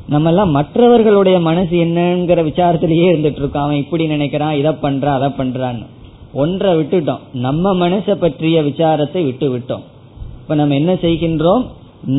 நம்ம 0.08 0.28
எல்லாம் 0.28 0.50
மற்றவர்களுடைய 0.50 1.38
மனசு 1.40 1.76
என்னங்கிற 1.76 2.40
விசாரத்திலேயே 2.48 3.06
இருந்துட்டு 3.12 3.40
இருக்கோம் 3.42 3.62
அவன் 3.62 3.76
இப்படி 3.76 4.04
நினைக்கிறான் 4.06 4.58
இதை 4.58 4.72
பண்றான் 4.82 5.18
அதை 5.18 5.28
பண்றான்னு. 5.38 5.86
ஒன்றை 6.32 6.70
விட்டுட்டோம். 6.74 7.22
நம்ம 7.32 7.74
மனசை 7.74 8.14
பற்றிய 8.14 8.62
விசாரத்தை 8.62 9.22
விட்டு 9.24 9.48
விட்டோம். 9.54 9.84
இப்ப 10.40 10.54
நம்ம 10.54 10.74
என்ன 10.74 10.92
செய்கின்றோம்? 10.94 11.64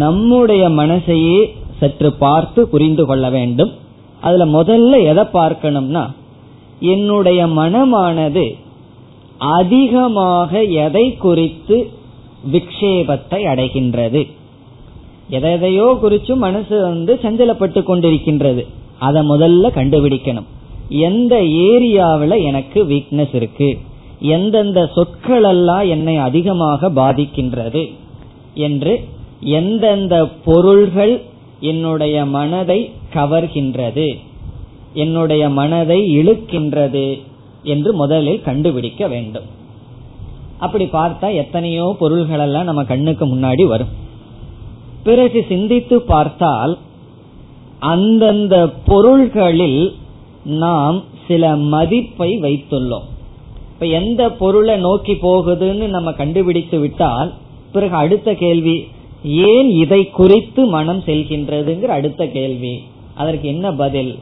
நம்முடைய 0.01 0.63
மனசையே 0.69 1.39
சற்று 1.79 2.09
பார்த்து 2.13 2.61
புரிந்து 2.67 3.05
கொள்ள 3.05 3.29
வேண்டும். 3.29 3.71
அதுல 4.21 4.45
முதல்ல 4.45 4.95
எதை 5.03 5.23
பார்க்கணும்னா 5.33 6.03
என்னுடைய 6.79 7.41
மனமானது 7.59 8.45
அதிகமாக 9.37 10.61
எதை 10.63 11.05
குறித்து 11.17 11.77
விக்ஷேபத்தை 12.51 13.43
அடைகின்றது. 13.43 14.31
எதையோ 15.29 15.97
குறிச்சு 16.03 16.35
மனசு 16.35 16.81
வந்து 16.81 17.19
சஞ்சலப்பட்டு 17.21 17.83
கொண்டிருக்கின்றது. 17.83 18.65
அதை 18.99 19.21
முதல்ல 19.29 19.67
கண்டுபிடிக்கணும். 19.69 20.45
எந்த 20.89 21.41
ஏரியாவில் 21.41 22.43
எனக்கு 22.43 22.85
வீக்னஸ் 22.85 23.35
இருக்கு? 23.35 23.79
எந்தெந்த 24.19 24.89
சொற்கள் 24.95 25.43
எல்லாம் 25.43 25.87
என்னை 25.87 26.17
அதிகமாக 26.17 26.89
பாதிக்கின்றது? 26.89 27.93
என்று 28.53 28.99
எந்தெந்த 29.39 30.27
பொருள்கள் 30.45 31.21
என்னுடைய 31.59 32.25
மனதை 32.25 32.91
கவர்கின்றது? 33.13 34.19
என்னுடைய 34.93 35.49
மனதை 35.49 36.17
இழுக்கின்றது? 36.17 37.21
என்று 37.63 37.93
முதலில் 37.93 38.41
கண்டுபிடிக்க 38.41 39.07
வேண்டும். 39.07 39.59
அப்படி 40.61 40.85
பார்த்தா 40.93 41.27
எத்தனையோ 41.35 41.85
பொருள்கள் 41.99 42.43
எல்லாம் 42.45 42.69
நம்ம 42.69 42.83
கண்ணுக்கு 42.83 43.25
முன்னாடி 43.25 43.63
வரும். 43.67 43.91
பிறகு 45.03 45.39
சிந்தித்து 45.49 45.95
பார்த்தால் 46.01 46.73
அந்தந்த 47.79 48.55
பொருள்களில் 48.85 49.81
நாம் 50.43 50.97
சில 51.27 51.55
மதிப்பை 51.73 52.29
வைத்துள்ளோம். 52.41 53.07
இப்ப 53.73 53.85
எந்த 53.99 54.23
பொருளை 54.41 54.75
நோக்கி 54.77 55.13
போகுதுன்னு 55.13 55.87
நம்ம 55.87 56.09
கண்டுபிடித்து 56.11 56.79
விட்டால் 56.79 57.29
பிறகு 57.73 57.95
அடுத்த 57.95 58.33
கேள்வி 58.33 58.77
ஏன் 59.23 59.69
இதை 59.83 60.01
குறித்து 60.09 60.61
மனம் 60.65 61.01
செல்கின்றதுங்கிற 61.05 61.91
அடுத்த 61.99 62.27
கேள்வி. 62.37 62.75
அதற்கு 63.15 63.47
என்ன 63.47 63.67
பதில்? 63.83 64.13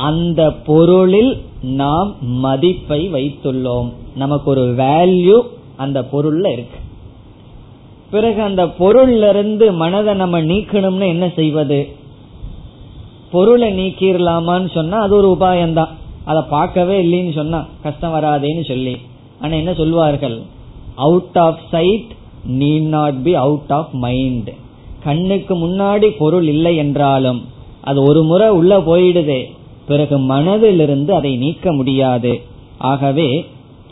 அந்த 0.00 0.50
பொருளில் 0.50 1.42
நாம் 1.62 2.16
மதிப்பை 2.20 3.12
வைத்துள்ளோம். 3.12 3.92
நமக்கு 4.16 4.50
ஒரு 4.50 4.74
வேல்யூ 4.78 5.42
அந்த 5.76 6.00
பொருள்ல 6.00 6.52
இருக்கு. 6.52 6.78
பிறகு 8.10 8.42
அந்த 8.42 8.66
பொருள்ல 8.66 9.28
இருந்து 9.28 9.72
மனதை 9.72 10.14
நம்ம 10.14 10.42
நீக்கணும்னு 10.42 11.08
என்ன 11.08 11.32
செய்வது? 11.36 11.88
பொருளை 13.30 13.68
நீக்கிடலாமான்னு 13.78 14.70
சொன்னா 14.74 14.98
அது 14.98 15.14
ஒரு 15.16 15.36
உபாயம்தான். 15.38 15.92
அதை 16.24 16.42
பார்க்கவே 16.50 16.96
இல்லைன்னு 17.02 17.34
சொன்னா 17.34 17.66
கஷ்டம் 17.82 18.14
வராதேன்னு 18.14 18.64
சொல்லி. 18.68 18.96
ஆனா 19.40 19.54
என்ன 19.54 19.74
சொல்வார்கள்? 19.74 20.42
Out 20.94 21.38
of 21.38 21.60
sight 21.70 22.10
need 22.48 22.88
not 22.96 23.22
be 23.22 23.34
out 23.34 23.72
of 23.78 23.92
mind 23.92 24.50
கண்ணுக்கு 25.04 25.54
முன்னாடி 25.56 26.16
பொருள் 26.18 26.46
இல்லை 26.46 26.76
என்றாலும் 26.76 27.40
அது 27.80 28.02
ஒரு 28.02 28.22
முறை 28.22 28.48
உள்ள 28.48 28.78
போயிடுதே. 28.78 29.40
பிறகு 29.90 30.16
மனதிலிருந்து 30.32 31.10
அதை 31.10 31.32
நீக்க 31.36 31.72
முடியாது. 31.72 32.32
ஆகவே 32.90 33.28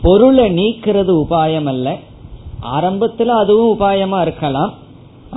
பொருளை 0.01 0.45
நீக்கிறது 0.51 1.11
உபாயம் 1.23 1.69
அல்ல 1.73 1.87
ஆரம்பத்தில் 2.75 3.31
அதுவும் 3.41 3.71
உபாயமா 3.73 4.19
இருக்கலாம். 4.21 4.73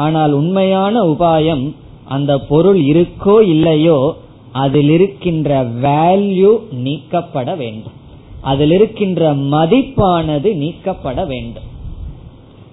ஆனால் 0.06 0.32
உண்மையான 0.32 0.94
உபாயம் 1.02 1.64
அந்த 2.04 2.32
பொருள் 2.50 2.80
இருக்கோ 2.92 3.34
இல்லையோ 3.54 3.98
அதில் 4.52 4.90
இருக்கின்ற 4.90 5.50
வேல்யூ 5.84 6.52
நீக்கப்பட 6.84 7.50
வேண்டும். 7.54 7.98
அதில் 8.40 8.72
இருக்கின்ற 8.72 9.34
மதிப்பானது 9.54 10.50
நீக்கப்பட 10.62 11.20
வேண்டும். 11.24 11.68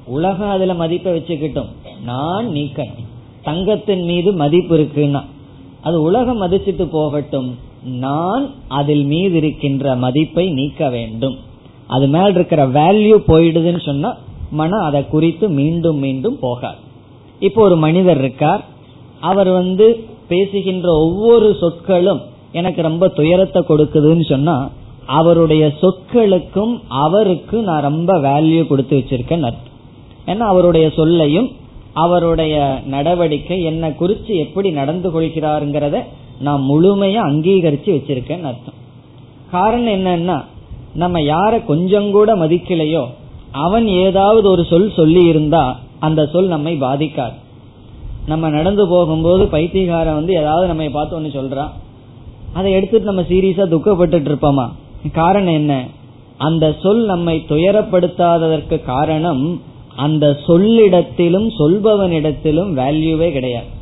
உலகம் 0.05 0.49
அதுல 0.49 0.73
மதிப்பை 0.73 1.11
வச்சுக்கிட்டோம். 1.17 1.71
நான் 2.05 2.47
நீக்கணும். 2.47 3.07
தங்கத்தின் 3.43 4.03
மீது 4.03 4.29
மதிப்பு 4.33 4.75
இருக்குன்னா 4.77 5.21
அது 5.81 5.97
உலகம் 6.01 6.41
மதிச்சிட்டு 6.41 6.85
போகட்டும். 6.91 7.49
நான் 7.83 8.49
அதில் 8.67 9.03
மீது 9.03 9.37
இருக்கின்ற 9.37 9.95
மதிப்பை 9.95 10.49
நீக்க 10.49 10.89
வேண்டும். 10.89 11.37
அது 11.87 12.07
மேல் 12.07 12.33
இருக்கிற 12.35 12.67
வேல்யூ 12.67 13.15
போயிடுதுன்னு 13.27 13.85
சொன்னா 13.85 14.17
மனம் 14.51 14.83
அதை 14.83 15.07
குறித்து 15.07 15.49
மீண்டும் 15.49 15.97
மீண்டும் 15.97 16.37
போகாது. 16.39 16.77
இப்போ 17.39 17.61
ஒரு 17.61 17.75
மனிதர் 17.75 18.17
இருக்கார். 18.17 18.63
அவர் 19.19 19.49
வந்து 19.49 20.07
பேசுகின்ற 20.27 20.87
ஒவ்வொரு 20.91 21.55
சொற்களும் 21.59 22.21
எனக்கு 22.51 22.81
ரொம்ப 22.81 23.07
துயரத்தை 23.07 23.61
கொடுக்குதுன்னு 23.61 24.25
சொன்னா 24.29 24.69
அவருடைய 25.05 25.73
சொற்களுக்கும் 25.81 26.73
அவருக்கு 26.87 27.61
நான் 27.61 27.81
ரொம்ப 27.81 28.13
வேல்யூ 28.19 28.67
கொடுத்து 28.67 28.97
வச்சிருக்கேன் 28.97 29.45
அர்த்தம். 29.49 29.75
ஏன்னா 30.25 30.45
அவருடைய 30.53 30.89
சொல்லையும் 30.89 31.51
அவருடைய 31.93 32.79
நடவடிக்கை 32.85 33.63
என்ன 33.63 33.91
குறித்து 33.91 34.37
எப்படி 34.37 34.71
நடந்து 34.71 35.09
கொள்கிறாருங்கிறத 35.09 36.03
நான் 36.39 36.61
முழுமையா 36.61 37.21
அங்கீகரிச்சு 37.31 37.89
வச்சிருக்கேன்னு 37.95 38.43
அர்த்தம். 38.43 38.77
காரணம் 39.51 39.93
என்னன்னா 39.93 40.43
நம்ம 40.93 41.19
யார 41.19 41.65
கொஞ்சம் 41.65 42.11
கூட 42.11 42.35
மதிக்கலையோ 42.35 43.05
அவன் 43.51 43.87
ஏதாவது 43.87 44.49
ஒரு 44.49 44.63
சொல் 44.63 44.93
சொல்லி 44.95 45.25
இருந்தா 45.25 45.79
அந்த 45.99 46.25
சொல் 46.25 46.47
நம்மை 46.47 46.81
பாதிக்காது. 46.81 47.37
நம்ம 48.25 48.49
நடந்து 48.49 48.87
போகும்போது 48.87 49.45
பைத்தியகாரன் 49.45 50.13
வந்து 50.13 50.33
ஏதாவது 50.33 50.67
நம்ம 50.67 50.89
பார்த்து 50.89 51.15
ஒன்னு 51.15 51.27
சொல்றான். 51.27 51.69
அதை 52.53 52.71
எடுத்துட்டு 52.71 53.05
நம்ம 53.05 53.21
சீரியஸா 53.21 53.65
துக்கப்பட்டு 53.73 54.17
இருப்போமா? 54.19 54.69
காரணம் 55.11 55.53
என்ன? 55.53 55.85
அந்த 56.37 56.75
சொல் 56.81 57.05
நம்மை 57.05 57.45
துயரப்படுத்தாததற்கு 57.49 58.83
காரணம் 58.83 59.61
அந்த 59.95 60.37
சொல்லிடத்திலும் 60.47 61.49
சொல்பவனிடத்திலும் 61.59 62.71
வேல்யூவே 62.73 63.31
கிடையாது. 63.31 63.77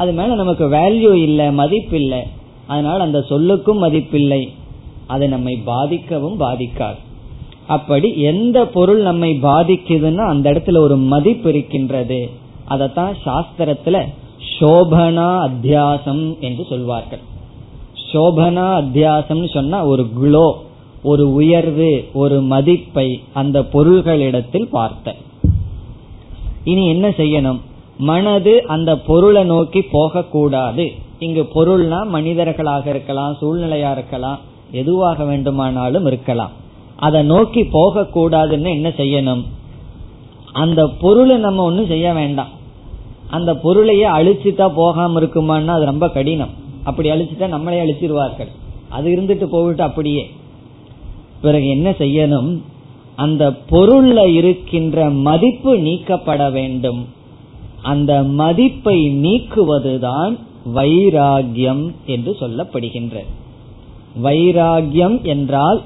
அது 0.00 0.10
மேல 0.18 0.34
நமக்கு 0.34 0.66
வேல்யூ 0.70 1.12
இல்லை 1.26 1.46
மதிப்பு 1.60 1.96
இல்லை. 2.02 2.22
அதனால் 2.66 3.04
அந்த 3.06 3.20
சொல்லுக்கும் 3.30 3.82
மதிப்பில்லை 3.84 4.42
அது 5.06 5.24
நம்மை 5.28 5.54
பாதிக்கவும் 5.66 6.38
பாதிக்காது. 6.44 6.98
அப்படி 7.76 8.08
எந்த 8.30 8.58
பொருள் 8.74 9.00
நம்மை 9.08 9.30
பாதிக்குதுன்னா 9.42 10.24
அந்த 10.26 10.46
இடத்துல 10.52 10.80
ஒரு 10.86 10.96
மதிப்பு 11.12 11.48
இருக்கின்றது. 11.48 12.20
அதத்தான் 12.68 13.14
சாஸ்திரத்துல 13.26 13.96
சோபனா 14.54 15.28
அத்தியாசம் 15.46 16.24
என்று 16.46 16.64
சொல்வார்கள். 16.70 17.22
சோபனா 18.10 18.66
அத்தியாசம் 18.80 19.42
சொன்னா 19.56 19.78
ஒரு 19.92 20.04
குளோ 20.18 20.46
ஒரு 21.02 21.24
உயர்வு 21.32 21.90
ஒரு 22.22 22.36
மதிப்பை 22.52 23.08
அந்த 23.40 23.58
பொருள்களிடத்தில் 23.74 24.68
பார்த்த 24.70 25.14
இனி 26.64 26.84
என்ன 26.88 27.06
செய்யணும்? 27.20 27.60
மனது 27.98 28.66
அந்த 28.66 28.98
பொருளை 28.98 29.44
நோக்கி 29.44 29.82
போகக்கூடாது. 29.82 30.92
இங்கு 31.18 31.48
பொருள்னா 31.54 32.06
மனிதர்களாக 32.06 32.90
இருக்கலாம் 32.90 33.36
சூழ்நிலையா 33.40 33.92
இருக்கலாம் 33.92 34.38
எதுவாக 34.70 35.24
வேண்டுமானாலும் 35.24 36.06
இருக்கலாம். 36.06 36.50
அதை 36.96 37.22
நோக்கி 37.22 37.62
போகக்கூடாதுன்னு 37.62 38.70
என்ன 38.70 38.88
செய்யணும்? 38.88 39.44
அந்த 40.52 40.86
பொருளை 41.00 41.36
நம்ம 41.36 41.62
ஒன்றும் 41.62 41.86
செய்ய 41.86 42.12
வேண்டாம். 42.12 42.48
அந்த 43.30 43.54
பொருளையே 43.54 44.06
அழிச்சுட்டா 44.06 44.68
போகாம 44.74 45.20
இருக்குமான்னா 45.20 45.66
அது 45.66 45.84
ரொம்ப 45.84 46.08
கடினம். 46.08 46.50
அப்படி 46.84 47.10
அழிச்சுட்டா 47.10 47.48
நம்மளே 47.48 47.82
அழிச்சிருவார்கள். 47.84 48.48
அது 48.88 49.10
இருந்துட்டு 49.10 49.44
போயிட்டு 49.44 49.82
அப்படியே. 49.82 50.30
பிறகு 51.42 51.68
என்ன 51.68 51.90
செய்யணும்? 51.90 52.58
அந்த 53.16 53.52
பொருள்ல 53.70 54.32
இருக்கின்ற 54.32 55.10
மதிப்பு 55.10 55.78
நீக்கப்பட 55.78 56.50
வேண்டும். 56.50 57.16
அந்த 57.82 58.22
மதிப்பை 58.22 59.10
நீக்குவதுதான் 59.10 60.38
வைராகியம் 60.74 61.90
என்று 62.06 62.36
சொல்லப்படுகின்றது. 62.40 63.26
வைராகியம் 64.22 65.22
என்றால் 65.22 65.82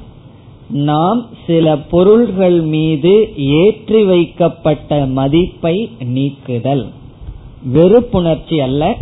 நாம் 0.68 1.26
சில 1.46 1.76
பொருள்கள் 1.76 2.60
மீது 2.60 3.34
ஏற்றி 3.36 4.04
வைக்கப்பட்ட 4.04 5.06
மதிப்பை 5.06 5.90
நீக்குதல். 5.98 6.88
வெறுப்புணர்ச்சி 7.74 8.60
அல்ல. 8.60 8.96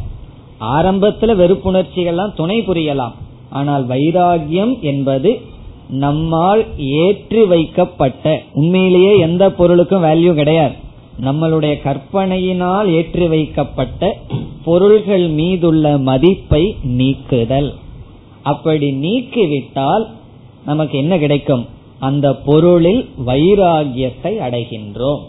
ஆரம்பத்துல 0.61 1.35
வெறுப்புணர்ச்சிகள்லாம் 1.43 2.35
துணை 2.35 2.61
புரியலாம். 2.61 3.13
ஆனால் 3.51 3.87
வைராகியம் 3.87 4.81
என்பது 4.81 5.41
நம்மால் 5.89 6.65
ஏற்றி 6.77 7.45
வைக்கப்பட்ட 7.45 8.43
உண்மையிலேயே 8.53 9.19
எந்த 9.19 9.51
பொருளுக்கும் 9.51 10.05
வேல்யூ 10.05 10.35
கிடையாது. 10.35 10.75
நம்மளுடைய 11.21 11.75
கற்பனையினால் 11.85 12.87
ஏற்றி 12.87 13.29
வைக்கப்பட்ட 13.29 14.19
பொருள்கள் 14.65 15.29
மீதுள்ள 15.29 15.99
மதிப்பை 15.99 16.77
நீக்குதல். 16.83 17.75
அப்படி 18.43 18.93
நீக்கிவிட்டால் 18.93 20.07
நமக்கு 20.65 20.99
என்ன 20.99 21.19
கிடைக்கும்? 21.19 21.67
அந்த 21.99 22.35
பொருளில் 22.35 23.09
வைராகியத்தை 23.27 24.33
அடைகின்றோம். 24.47 25.21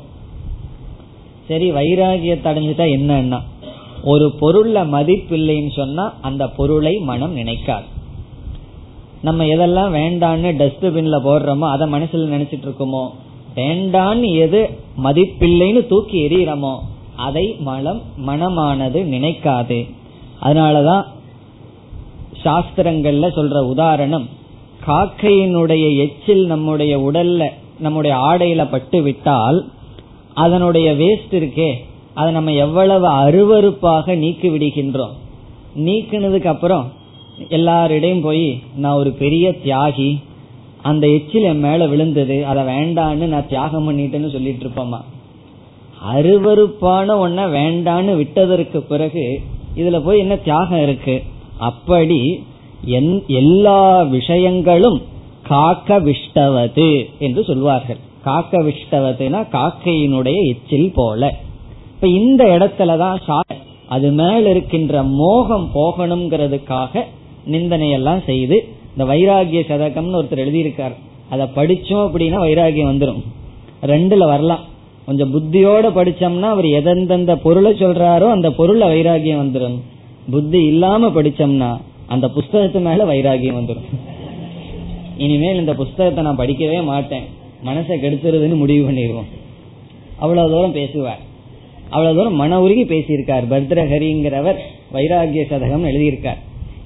சரி 1.47 1.71
வைராகியத்தை 1.71 2.47
அடைஞ்சிட்டா 2.51 2.85
என்னன்னா? 2.97 3.39
ஒரு 4.03 4.33
பொருள்ல 4.41 4.87
மதிப்பு 4.87 5.37
இல்லைன்னு 5.37 5.71
சொன்னா 5.75 6.13
அந்த 6.21 6.49
பொருளை 6.49 6.97
மனம் 6.97 7.37
நினைக்காது. 7.37 7.87
நம்ம 9.21 9.43
எதெல்லாம் 9.43 9.95
வேண்டான்னு 9.97 10.51
டஸ்ட்பின்ல 10.61 11.17
போடுறோமோ 11.25 11.67
அதை 11.71 11.91
மனசுல 11.93 12.31
நினைச்சிட்டு 12.35 12.67
இருக்குமோ? 12.69 13.03
வேண்டான்னு 13.55 14.35
எது 14.35 14.69
மதிப்பில்லைன்னு 15.03 15.87
தூக்கி 15.87 16.27
எறிகிறோமோ 16.27 16.73
அதை 17.15 17.55
மனம் 17.59 18.01
மனமானது 18.27 18.99
நினைக்காது. 19.15 19.79
அதனாலதான் 20.41 21.05
சாஸ்திரங்கள்ல 22.43 23.25
சொல்ற 23.35 23.57
உதாரணம் 23.63 24.29
காக்கையினுடைய 24.87 25.97
எச்சில் 25.97 26.45
நம்முடைய 26.45 26.99
உடல்ல 26.99 27.49
நம்முடைய 27.79 28.17
ஆடையில 28.17 28.69
பட்டு 28.71 29.01
விட்டால் 29.01 29.59
அதனுடைய 30.33 30.93
வேஸ்ட் 30.93 31.33
இருக்கே 31.33 31.71
அதை 32.13 32.33
நம்ம 32.33 32.53
எவ்வளவு 32.53 33.07
அருவறுப்பாக 33.09 34.15
நீக்கி 34.15 34.49
விடுகின்றோம். 34.49 35.15
நீக்கினதுக்கு 35.75 36.45
அப்புறம் 36.45 36.91
எல்லாரிடையும் 37.49 38.21
போய் 38.21 38.59
நான் 38.75 38.97
ஒரு 38.97 39.11
பெரிய 39.11 39.55
தியாகி 39.65 40.09
அந்த 40.83 41.07
எச்சில் 41.07 41.43
என் 41.43 41.59
மேல 41.59 41.87
விழுந்தது 41.87 42.45
அதை 42.45 42.63
வேண்டான்னு 42.63 43.27
நான் 43.33 43.47
தியாகம் 43.47 43.85
பண்ணிட்டேன்னு 43.87 44.31
சொல்லிட்டு 44.31 44.67
இருப்போமா 44.67 44.99
அருவறுப்பான 46.13 47.07
ஒன்ன 47.23 47.39
வேண்டான்னு 47.57 48.15
விட்டதற்கு 48.15 48.81
பிறகு 48.81 49.41
இதுல 49.75 50.03
போய் 50.03 50.19
என்ன 50.19 50.35
தியாகம் 50.35 50.81
இருக்கு? 50.81 51.23
அப்படி 51.59 52.43
எல்லா 53.27 54.01
விஷயங்களும் 54.01 55.01
காக்க 55.43 55.99
விஷ்டவது 55.99 57.09
என்று 57.19 57.43
சொல்வார்கள். 57.43 57.97
காக்க 58.23 58.61
விஷ்டவதுனா 58.61 59.41
காக்கையினுடைய 59.51 60.35
எச்சில் 60.47 60.91
போல. 60.95 61.35
இப்ப 61.95 62.07
இந்த 62.07 62.43
இடத்துலதான் 62.43 63.39
அது 63.87 64.11
மேல 64.11 64.49
இருக்கின்ற 64.49 65.03
மோகம் 65.03 65.69
போகணுங்கிறதுக்காக 65.75 67.01
நிந்தனையெல்லாம் 67.51 68.23
செய்து 68.23 68.57
இந்த 68.93 69.03
வைராகிய 69.13 69.61
சதகம்னு 69.71 70.19
ஒருத்தர் 70.19 70.43
எழுதியிருக்கார். 70.45 70.95
அதை 71.29 71.45
படிச்சோம் 71.55 72.05
அப்படின்னா 72.07 72.39
வைராகியம் 72.47 72.91
வந்துடும் 72.91 73.21
ரெண்டுல 73.91 74.23
வரலாம். 74.33 74.63
கொஞ்சம் 75.05 75.31
புத்தியோட 75.33 75.85
படிச்சோம்னா 75.97 76.47
அவர் 76.55 76.67
எதெந்தெந்த 76.79 77.35
பொருளை 77.35 77.71
சொல்றாரோ 77.71 78.27
அந்த 78.29 78.49
பொருள்ல 78.49 78.83
வைராகியம் 78.93 79.41
வந்துடும் 79.43 79.77
புத்தி 80.31 80.59
இல்லாம 80.63 81.09
படிச்சோம்னா 81.09 81.69
அந்த 82.07 82.25
புஸ்தகத்து 82.27 82.79
மேல 82.79 83.05
வைராகியம் 83.11 83.59
வந்துடும் 83.59 83.89
இனிமேல் 85.17 85.59
இந்த 85.59 85.73
புஸ்தகத்தை 85.73 86.23
நான் 86.23 86.37
படிக்கவே 86.37 86.83
மாட்டேன். 86.83 87.25
மனசை 87.65 87.95
கெடுத்துறதுன்னு 88.03 88.55
முடிவு 88.55 88.83
பண்ணிடுவோம். 88.89 89.29
அவ்வளவு 90.19 90.51
தூரம் 90.51 90.71
பேசுவார். 90.71 91.21
அவ்வளவு 91.89 92.17
தூரம் 92.17 92.35
மன 92.35 92.61
உருகி 92.61 92.83
பேசியிருக்கார். 92.83 93.45
பத்ரஹரிங்கிறவர் 93.53 94.59
வைராகிய 94.93 95.43
சதகம் 95.51 95.87
எழுதியிருக்கார். 95.91 96.39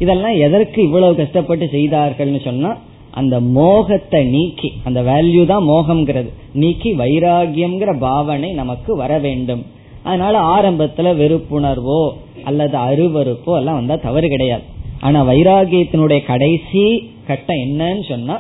இதெல்லாம் 0.04 0.36
எதற்கு 0.46 0.80
இவ்வளவு 0.88 1.20
கஷ்டப்பட்டு 1.22 1.66
செய்தார்கள்னு 1.76 2.42
சொன்னா 2.50 2.72
அந்த 3.20 3.36
மோகத்தை 3.58 4.22
நீக்கி 4.36 4.70
அந்த 4.88 5.00
வேல்யூ 5.10 5.44
தான் 5.52 5.68
மோகம்ங்கிறது. 5.70 6.30
நீக்கி 6.62 6.90
வைராகியம்ங்கிற 7.02 7.92
பாவனை 8.00 8.50
நமக்கு 8.62 8.92
வர 9.02 9.12
வேண்டும். 9.26 9.64
அதனால 10.08 10.36
ஆரம்பத்துல 10.56 11.14
வெறுப்புணர்வோ 11.22 12.02
அல்லது 12.50 12.76
அருவறுப்போ 12.88 13.54
எல்லாம் 13.60 13.80
வந்தா 13.80 13.96
தவறு 14.08 14.28
கிடையாது. 14.34 14.66
ஆனா 15.06 15.20
வைராகியத்தினுடைய 15.30 16.20
கடைசி 16.32 16.84
கட்டம் 17.30 17.64
என்னன்னு 17.66 18.04
சொன்னா 18.12 18.36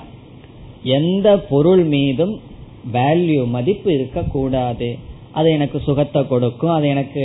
எந்த 0.97 1.27
பொருள் 1.51 1.83
மீதும் 1.95 2.35
வேல்யூ 2.93 3.41
மதிப்பு 3.55 3.89
இருக்கக்கூடாது. 3.93 4.89
அது 5.37 5.47
எனக்கு 5.57 5.77
சுகத்தை 5.87 6.21
கொடுக்கும் 6.27 6.75
அது 6.75 6.85
எனக்கு 6.87 7.23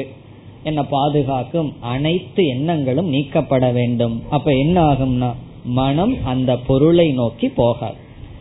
என்னை 0.62 0.82
பாதுகாக்கும் 0.90 1.72
அனைத்து 1.80 2.42
எண்ணங்களும் 2.46 3.08
நீக்கப்பட 3.08 3.72
வேண்டும். 3.72 4.22
அப்ப 4.30 4.50
என்ன 4.52 4.76
ஆகும்னா 4.82 5.30
மனம் 5.64 6.14
அந்த 6.24 6.56
பொருளை 6.56 7.12
நோக்கி 7.12 7.48
போகாது. 7.48 7.94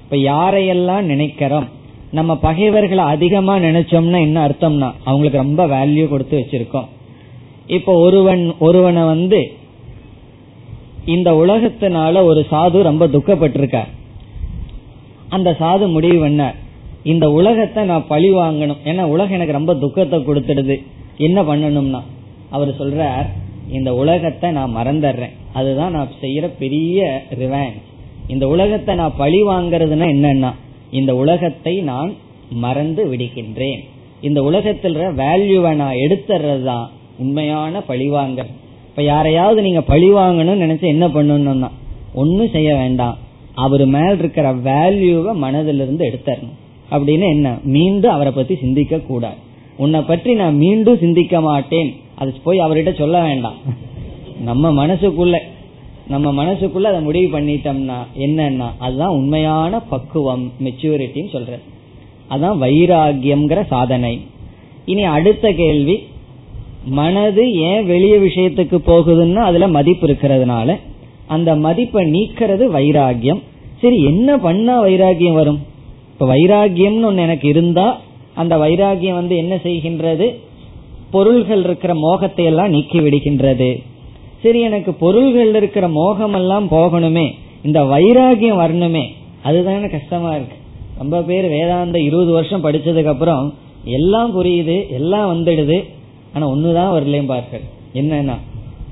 இப்ப 0.03 0.15
யாரையெல்லாம் 0.15 1.01
நினைக்கிறோம் 1.01 1.67
நம்ம 2.11 2.35
பகைவர்களை 2.37 3.03
அதிகமா 3.03 3.57
நினைச்சோம்னா 3.57 4.19
என்ன 4.19 4.37
அர்த்தம்னா 4.47 4.89
அவங்களுக்கு 5.03 5.37
ரொம்ப 5.37 5.67
வேல்யூ 5.67 6.07
கொடுத்து 6.07 6.35
வச்சிருக்கோம். 6.39 6.87
இப்ப 7.67 7.93
ஒருவன் 7.93 8.43
ஒருவனை 8.59 9.03
வந்து 9.03 9.39
இந்த 11.05 11.29
உலகத்தினால 11.33 12.23
ஒரு 12.23 12.45
சாது 12.51 12.81
ரொம்ப 12.81 13.07
துக்கப்பட்டிருக்கார். 13.07 13.91
அந்த 15.29 15.49
சாது 15.59 15.91
முடிவு 15.91 16.19
பண்ண 16.19 16.43
இந்த 17.03 17.25
உலகத்தை 17.31 17.83
நான் 17.83 18.07
பழி 18.07 18.29
வாங்கணும் 18.33 18.81
ஏன்னா 18.83 19.03
உலகம் 19.03 19.37
எனக்கு 19.37 19.57
ரொம்ப 19.57 19.73
துக்கத்தை 19.75 20.19
கொடுத்துடுது. 20.19 20.77
என்ன 21.19 21.41
பண்ணணும்னா 21.41 22.01
அவர் 22.49 22.71
சொல்றார் 22.79 23.27
இந்த 23.71 23.89
உலகத்தை 23.95 24.51
நான் 24.51 24.75
மறந்துடுறேன். 24.75 25.35
அதுதான் 25.53 25.91
நான் 25.91 26.11
செய்யற 26.21 26.49
பெரிய 26.59 27.21
ரிவான்ஸ் 27.39 27.85
இந்த 28.27 28.47
உலகத்தை 28.47 28.95
நான் 28.95 29.17
பழி 29.17 29.43
வாங்கறதுனா 29.43 30.07
என்னன்னா 30.15 30.51
இந்த 30.91 31.15
உலகத்தை 31.15 31.73
நான் 31.81 32.11
மறந்து 32.51 33.01
விடுகின்றேன். 33.05 33.81
இந்த 34.21 34.43
உலகத்தில் 34.43 34.95
வேல்யூவை 34.95 35.73
நான் 35.75 35.95
எடுத்துறது 35.95 36.63
தான் 36.63 36.89
உண்மையான 37.17 37.81
பழிவாங்க 37.81 38.45
இப்ப 38.89 39.03
யாரையாவது 39.03 39.61
நீங்க 39.61 39.81
பழி 39.81 40.09
வாங்கணும்னு 40.11 40.65
நினைச்சு 40.65 40.87
என்ன 40.87 41.07
பண்ணணும்னா 41.07 41.69
ஒன்னும் 42.13 42.49
செய்ய 42.49 42.75
வேண்டாம். 42.75 43.17
அவர் 43.55 43.85
மேல் 43.85 44.19
இருக்கிற 44.19 44.47
வேல்யூவை 44.69 45.33
மனதிலிருந்து 45.43 46.03
எடுத்துடணும். 46.09 46.57
அப்படின்னு 46.91 47.27
என்ன? 47.29 47.57
மீண்டும் 47.63 48.11
அவரை 48.11 48.31
பத்தி 48.31 48.55
சிந்திக்க 48.55 48.97
கூடாது. 48.99 49.39
உன்னை 49.83 49.99
பற்றி 50.09 50.31
நான் 50.41 50.55
மீண்டும் 50.63 51.01
சிந்திக்க 51.03 51.35
மாட்டேன். 51.47 51.89
அது 52.21 52.29
போய் 52.45 52.63
அவர்கிட்ட 52.65 52.91
சொல்ல 53.01 53.17
வேண்டாம். 53.27 53.57
நம்ம 54.47 54.71
மனசுக்குள்ள 54.81 55.37
நம்ம 56.13 56.27
மனசுக்குள்ள 56.39 56.89
அதை 56.91 56.99
முடிவு 57.07 57.27
பண்ணிட்டோம்னா 57.33 57.97
என்னன்னா 58.25 58.67
அதுதான் 58.85 59.15
உண்மையான 59.17 59.81
பக்குவம் 59.91 60.45
மெச்சூரிட்டின்னு 60.65 61.33
சொல்ற 61.35 61.59
அதான் 62.33 62.57
வைராகியம்ங்கிற 62.63 63.59
சாதனை. 63.73 64.13
இனி 64.91 65.03
அடுத்த 65.17 65.45
கேள்வி 65.61 65.95
மனது 66.97 67.43
ஏன் 67.69 67.83
வெளிய 67.85 68.15
விஷயத்துக்கு 68.25 68.77
போகுதுன்னா 68.89 69.41
அதுல 69.49 69.67
மதிப்பு 69.77 70.05
இருக்கிறதுனால 70.07 70.77
அந்த 71.35 71.49
மதிப்பை 71.65 72.03
நீக்கிறது 72.15 72.65
வைராகியம் 72.77 73.41
சரி 73.81 73.97
என்ன 74.11 74.29
பண்ணா 74.45 74.75
வைராகியம் 74.85 75.39
வரும்? 75.39 75.59
இப்ப 76.11 76.25
வைராகியம்னு 76.33 77.07
ஒன்னு 77.09 77.25
எனக்கு 77.27 77.47
இருந்தா 77.53 77.87
அந்த 78.41 78.53
வைராகியம் 78.57 79.19
வந்து 79.19 79.35
என்ன 79.43 79.53
செய்கின்றது? 79.63 80.27
பொருள்கள் 81.13 81.63
இருக்கிற 81.63 81.91
மோகத்தை 82.05 82.43
எல்லாம் 82.45 82.73
நீக்கி 82.75 82.99
விடுகின்றது. 82.99 83.69
சரி 84.43 84.59
எனக்கு 84.61 84.91
பொருள்கள் 85.03 85.53
இருக்கிற 85.55 85.85
மோகம் 85.99 86.33
எல்லாம் 86.33 86.67
போகணுமே 86.71 87.27
இந்த 87.63 87.79
வைராகியம் 87.93 88.61
வரணுமே 88.63 89.05
அதுதானே 89.43 89.87
கஷ்டமா 89.87 90.31
இருக்கு. 90.35 90.57
ரொம்ப 90.97 91.17
பேர் 91.21 91.47
வேதாந்த 91.47 91.97
இருபது 91.99 92.31
வருஷம் 92.31 92.63
படிச்சதுக்கு 92.63 93.11
அப்புறம் 93.13 93.45
எல்லாம் 93.97 94.31
புரியுது 94.37 94.77
எல்லாம் 94.89 95.27
வந்துடுது. 95.31 95.77
ஆனா 96.33 96.45
ஒண்ணுதான் 96.53 96.93
வரலையும் 96.95 97.31
பார்கள் 97.31 97.65
என்னன்னா 97.93 98.35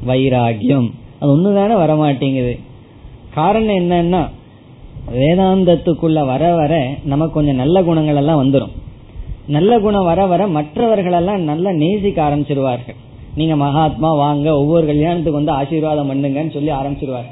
வைராகியம். 0.07 0.89
அது 1.19 1.29
ஒண்ணுதானே 1.33 1.75
வரமாட்டேங்குது. 1.83 2.53
காரணம் 3.37 3.79
என்னன்னா 3.81 4.21
வேதாந்தத்துக்குள்ள 5.15 6.19
வர 6.25 6.43
வர 6.55 6.73
நமக்கு 7.03 7.33
கொஞ்சம் 7.33 7.61
நல்ல 7.63 7.83
குணங்கள் 7.83 8.19
எல்லாம் 8.21 8.41
வந்துடும் 8.43 8.73
நல்ல 9.55 9.73
குணம் 9.83 10.07
வர 10.09 10.21
வர 10.31 10.41
மற்றவர்களெல்லாம் 10.55 11.41
நல்லா 11.49 11.71
நேசிக்க 11.81 12.17
ஆரம்பிச்சிருவார்கள். 12.27 12.97
நீங்க 13.39 13.55
மகாத்மா 13.55 14.09
வாங்க 14.21 14.47
ஒவ்வொரு 14.61 14.85
கல்யாணத்துக்கு 14.89 15.39
வந்து 15.39 15.53
ஆசீர்வாதம் 15.59 16.09
பண்ணுங்கன்னு 16.11 16.55
சொல்லி 16.55 16.71
ஆரம்பிச்சிருவார். 16.79 17.27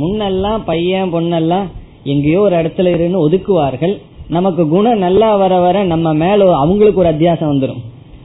முன்னெல்லாம் 0.00 0.62
பையன் 0.64 1.12
பொண்ணெல்லாம் 1.14 1.66
எங்கேயோ 2.12 2.40
ஒரு 2.40 2.56
இடத்துல 2.56 2.92
இருந்து 2.96 3.18
ஒதுக்குவார்கள். 3.26 3.94
நமக்கு 4.36 4.62
குணம் 4.68 5.04
நல்லா 5.06 5.30
வர 5.36 5.54
வர 5.60 5.84
நம்ம 5.92 6.12
மேல 6.14 6.48
அவங்களுக்கு 6.62 7.02
ஒரு 7.02 7.10
அத்தியாசம் 7.12 7.52
வந்துடும் 7.52 7.82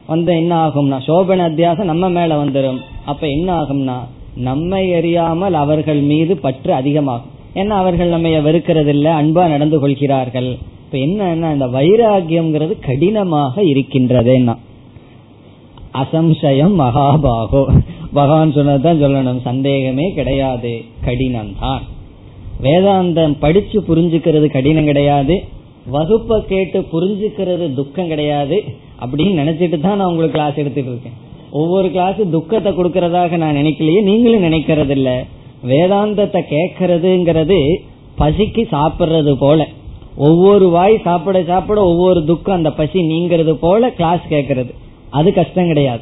வந்து 0.07 0.31
என்ன 0.41 0.53
ஆகும்னா 0.65 0.99
சோபன 1.07 1.45
அத்தியாசம் 1.49 1.91
நம்ம 1.91 2.09
மேல 2.09 2.31
வந்துடும் 2.43 2.79
அப்ப 3.11 3.23
என்ன 3.27 3.49
ஆகும்னா 3.61 3.97
நம்மை 4.49 4.83
அறியாமல் 4.93 5.53
அவர்கள் 5.53 6.01
மீது 6.11 6.33
பற்று 6.37 6.71
அதிகமாகும். 6.73 7.29
ஏன்னா 7.53 7.75
அவர்கள் 7.83 8.13
நம்ம 8.15 8.29
வெறுக்கிறது 8.47 8.91
இல்லை 8.95 9.11
அன்பா 9.11 9.43
நடந்து 9.47 9.79
கொள்கிறார்கள். 9.79 10.51
இப்ப 10.91 11.03
என்ன 11.03 11.49
இந்த 11.53 11.65
வைராகியம்ங்கிறது 11.65 12.73
கடினமாக 12.85 13.61
இருக்கின்றதுன்னா. 13.63 14.55
அசம்சயம் 15.93 16.73
மகாபாகோ. 16.81 17.61
பகவான் 18.13 18.51
சொன்னதுதான் 18.51 18.99
சொல்லணும் 19.03 19.39
சந்தேகமே 19.41 20.05
கிடையாது 20.13 20.73
கடினம் 21.05 21.53
தான் 21.59 21.83
வேதாந்தம் 22.61 23.37
படிச்சு 23.39 23.79
புரிஞ்சுக்கிறது 23.81 24.47
கடினம் 24.47 24.85
கிடையாது 24.85 25.35
வகுப்பை 25.87 26.45
கேட்டு 26.45 26.79
புரிஞ்சுக்கிறது 26.93 27.73
துக்கம் 27.73 28.07
கிடையாது 28.07 28.57
அப்படின்னு 29.03 29.41
நினைச்சிட்டு 29.41 29.79
தான் 29.79 29.97
நான் 29.97 30.07
உங்களுக்கு 30.07 30.37
கிளாஸ் 30.37 30.61
எடுத்துட்டு 30.63 30.89
இருக்கேன் 30.89 31.17
ஒவ்வொரு 31.51 31.89
கிளாஸ் 31.91 32.21
துக்கத்தை 32.37 32.73
கொடுக்கறதாக 32.73 33.37
நான் 33.37 33.55
நினைக்கலையே 33.55 34.01
நீங்களும் 34.03 34.47
நினைக்கிறது 34.51 34.89
இல்ல 34.89 35.11
வேதாந்தத்தை 35.67 36.41
கேட்கறதுங்கிறது 36.55 37.61
பசிக்கு 38.19 38.63
சாப்பிடுறது 38.75 39.33
போல. 39.39 39.61
ஒவ்வொரு 40.15 40.69
வாய் 40.69 41.01
சாப்பிட 41.03 41.43
சாப்பிட 41.43 41.83
ஒவ்வொரு 41.83 42.25
துக்கம் 42.25 42.55
அந்த 42.55 42.71
பசி 42.71 42.99
நீங்கிறது 42.99 43.53
போல 43.53 43.91
கிளாஸ் 43.91 44.19
கேட்கறது. 44.29 44.73
அது 45.09 45.33
கஷ்டம் 45.33 45.67
கிடையாது. 45.67 46.01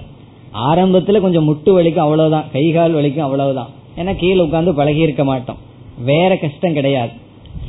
ஆரம்பத்துல 0.69 1.21
கொஞ்சம் 1.21 1.49
முட்டு 1.49 1.67
வலிக்கும் 1.67 2.05
அவ்வளவுதான். 2.07 2.45
கை 2.51 2.71
கால் 2.71 2.95
வலிக்கும் 2.95 3.19
அவ்வளவுதான். 3.19 3.67
ஏன்னா 3.97 4.15
கீழே 4.15 4.41
உட்காந்து 4.41 4.69
பழகி 4.69 4.99
இருக்க 4.99 5.23
மாட்டோம். 5.23 5.55
வேற 6.05 6.37
கஷ்டம் 6.37 6.73
கிடையாது. 6.73 7.11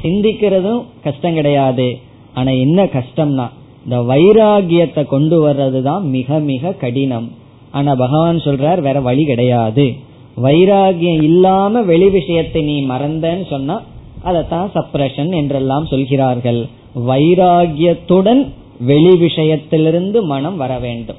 சிந்திக்கிறதும் 0.03 0.85
கஷ்டம் 1.05 1.35
கிடையாது. 1.35 1.99
ஆனா 2.35 2.51
என்ன 2.51 2.85
கஷ்டம்னா 2.85 3.49
இந்த 3.85 4.01
வைராகியத்தை 4.01 5.07
கொண்டு 5.07 5.49
வர்றது 5.49 5.83
தான் 5.83 6.09
மிக 6.09 6.39
மிக 6.39 6.73
கடினம். 6.73 7.31
ஆனா 7.71 7.95
பகவான் 7.95 8.37
சொல்றார் 8.37 8.81
வேற 8.81 9.01
வழி 9.01 9.25
கிடையாது. 9.25 9.95
வைராகியம் 10.43 11.23
இல்லாம 11.23 11.83
வெளி 11.83 12.09
விஷயத்தை 12.09 12.63
நீ 12.63 12.87
மறந்தன்னு 12.87 13.47
சொன்னா 13.47 13.83
அதைத்தான் 14.23 14.71
சப்ரஷன் 14.75 15.37
என்றெல்லாம் 15.37 15.87
சொல்கிறார்கள். 15.87 16.67
வைராகியத்துடன் 17.09 18.49
வெளி 18.81 19.09
விஷயத்திலிருந்து 19.09 20.23
மனம் 20.23 20.57
வர 20.57 20.79
வேண்டும். 20.79 21.17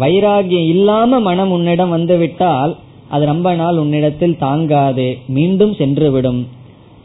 வைராகியம் 0.00 0.68
இல்லாம 0.68 1.20
மனம் 1.20 1.50
உன்னிடம் 1.50 1.90
வந்துவிட்டால் 1.90 2.76
அது 3.08 3.24
ரொம்ப 3.26 3.54
நாள் 3.54 3.78
உன்னிடத்தில் 3.78 4.38
தாங்காது 4.38 5.18
மீண்டும் 5.26 5.72
சென்றுவிடும். 5.72 6.46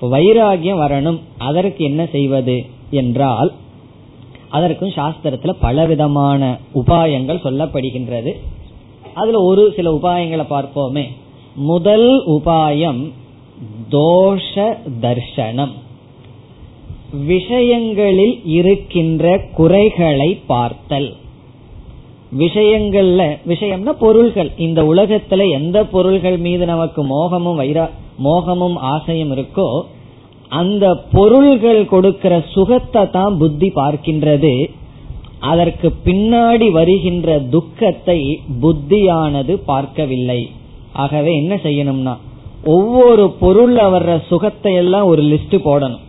வைராகியம் 0.01 0.81
வரணும் 0.81 1.19
அதற்கு 1.37 1.83
என்ன 1.83 2.05
செய்வது 2.11 2.65
என்றால் 2.91 3.53
அதற்கும் 4.49 4.89
சாஸ்திரத்துல 4.89 5.53
பலவிதமான 5.59 6.57
உபாயங்கள் 6.75 7.43
சொல்லப்படுகின்றது. 7.43 8.31
அதுல 9.13 9.39
ஒரு 9.39 9.73
சில 9.75 9.91
உபாயங்களை 9.91 10.45
பார்ப்போமே. 10.49 11.05
முதல் 11.55 12.25
உபாயம் 12.27 13.11
தோஷ 13.89 14.53
தர்சனம் 15.01 15.75
விஷயங்களில் 17.27 18.35
இருக்கின்ற 18.45 19.25
குறைகளை 19.53 20.29
பார்த்தல். 20.45 21.09
விஷயங்கள்ல 22.37 23.21
விஷயம்னா 23.47 23.93
பொருள்கள். 24.05 24.49
இந்த 24.57 24.79
உலகத்துல 24.83 25.49
எந்த 25.49 25.77
பொருள்கள் 25.85 26.37
மீது 26.37 26.65
நமக்கு 26.65 27.03
மோகமும் 27.03 27.59
வைரா 27.61 27.85
மோகமும் 28.23 28.77
ஆசையும் 28.93 29.31
இருக்கோ 29.35 29.69
அந்த 30.47 30.85
பொருள்கள் 31.11 31.81
கொடுக்கிற 31.85 32.33
சுகத்தை 32.49 33.09
தான் 33.09 33.37
புத்தி 33.37 33.69
பார்க்கின்றது. 33.75 34.53
அதற்கு 35.39 35.87
பின்னாடி 36.05 36.67
வருகின்ற 36.71 37.39
துக்கத்தை 37.39 38.19
புத்தியானது 38.61 39.53
பார்க்கவில்லை. 39.71 40.39
ஆகவே 40.93 41.33
என்ன 41.35 41.55
செய்யணும்னா 41.63 42.15
ஒவ்வொரு 42.76 43.24
பொருள்ல 43.41 43.82
வர்ற 43.93 44.13
சுகத்தை 44.30 44.74
எல்லாம் 44.74 45.05
ஒரு 45.05 45.22
லிஸ்ட் 45.24 45.55
போடணும். 45.68 46.03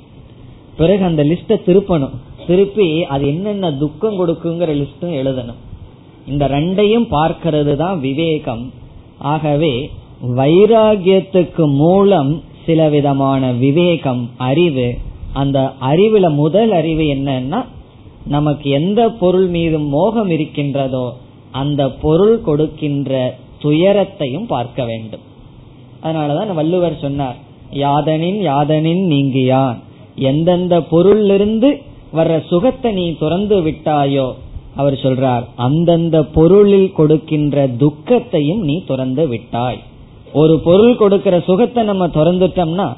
பிறகு 0.77 1.03
அந்த 1.05 1.23
லிஸ்ட 1.25 1.57
திருப்பணும். 1.67 2.17
திருப்பி 2.47 2.89
அது 3.05 3.25
என்னென்ன 3.27 3.73
துக்கம் 3.73 4.19
கொடுக்குங்கிற 4.21 4.71
லிஸ்டும் 4.81 5.15
எழுதணும். 5.21 5.61
இந்த 6.27 6.45
ரெண்டையும் 6.49 7.07
பார்க்கிறது 7.17 7.75
தான் 7.77 8.01
விவேகம். 8.01 8.65
ஆகவே 9.33 9.75
வைராகியத்துக்கு 10.41 11.65
மூலம் 11.75 12.33
சில 12.67 12.89
விதமான 12.89 13.53
விவேகம் 13.65 14.23
அறிவு. 14.37 14.89
அந்த 15.33 15.59
அறிவுல 15.91 16.27
முதல் 16.35 16.73
அறிவு 16.73 17.05
என்னன்னா 17.17 17.61
நமக்கு 18.27 18.69
எந்த 18.71 19.01
பொருள் 19.23 19.49
மீது 19.57 19.79
மோகம் 19.95 20.31
இருக்கின்றதோ 20.31 21.07
அந்த 21.61 21.83
பொருள் 22.05 22.37
கொடுக்கின்ற 22.49 23.13
துயரத்தையும் 23.59 24.47
பார்க்க 24.47 24.85
வேண்டும். 24.85 25.25
அதனாலதான் 26.03 26.59
வள்ளுவர் 26.61 26.97
சொன்னார் 27.01 27.39
யாதனின் 27.85 28.41
யாதனின் 28.51 29.05
நீங்கியான். 29.13 29.79
எந்தெந்த 30.31 30.75
பொருளிலிருந்து 30.91 31.69
வர்ற 32.15 32.35
சுகத்தை 32.47 32.91
நீ 32.93 33.07
துறந்து 33.17 33.57
விட்டாயோ 33.63 34.29
அவர் 34.77 34.97
சொல்றார் 35.03 35.45
அந்தந்த 35.67 36.17
பொருளில் 36.37 36.93
கொடுக்கின்ற 36.93 37.67
துக்கத்தையும் 37.83 38.63
நீ 38.63 38.77
துறந்து 38.85 39.25
விட்டாய். 39.29 39.79
ஒரு 40.33 40.55
பொருள் 40.59 40.97
கொடுக்கிற 40.97 41.35
சுகத்தை 41.41 41.83
நம்ம 41.85 42.07
துறந்துட்டோம்னா 42.07 42.89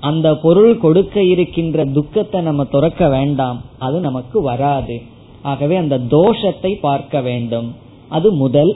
அந்த 0.00 0.28
பொருள் 0.36 0.74
கொடுக்க 0.78 1.22
இருக்கின்ற 1.22 1.84
துக்கத்தை 1.96 2.40
நம்ம 2.40 2.64
துறக்க 2.64 3.08
வேண்டாம் 3.08 3.58
அது 3.78 3.96
நமக்கு 4.00 4.38
வராது. 4.42 4.96
ஆகவே 5.42 5.76
அந்த 5.76 5.96
தோஷத்தை 6.10 6.72
பார்க்க 6.80 7.20
வேண்டும். 7.20 7.68
அது 8.08 8.28
முதல். 8.32 8.72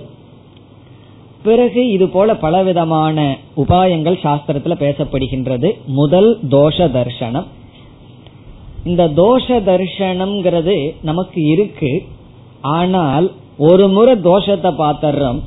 பிறகு 1.46 1.82
இது 1.94 2.06
போல 2.14 2.34
பலவிதமான 2.44 3.16
உபாயங்கள் 3.62 4.16
சாஸ்திரத்துல 4.24 4.74
பேசப்படுகின்றது. 4.84 5.68
முதல் 6.00 6.30
தோஷ 6.54 6.76
தர்சனம் 6.96 7.48
இந்த 8.90 9.02
தோஷ 9.16 9.46
தர்சனம்ங்கிறது 9.68 10.76
நமக்கு 11.08 11.40
இருக்கு. 11.54 11.92
ஆனால் 12.78 13.26
ஒரு 13.68 13.86
முறை 13.88 14.14
தோஷத்தை 14.28 14.70
பார்த்தர்றோம் 14.82 15.40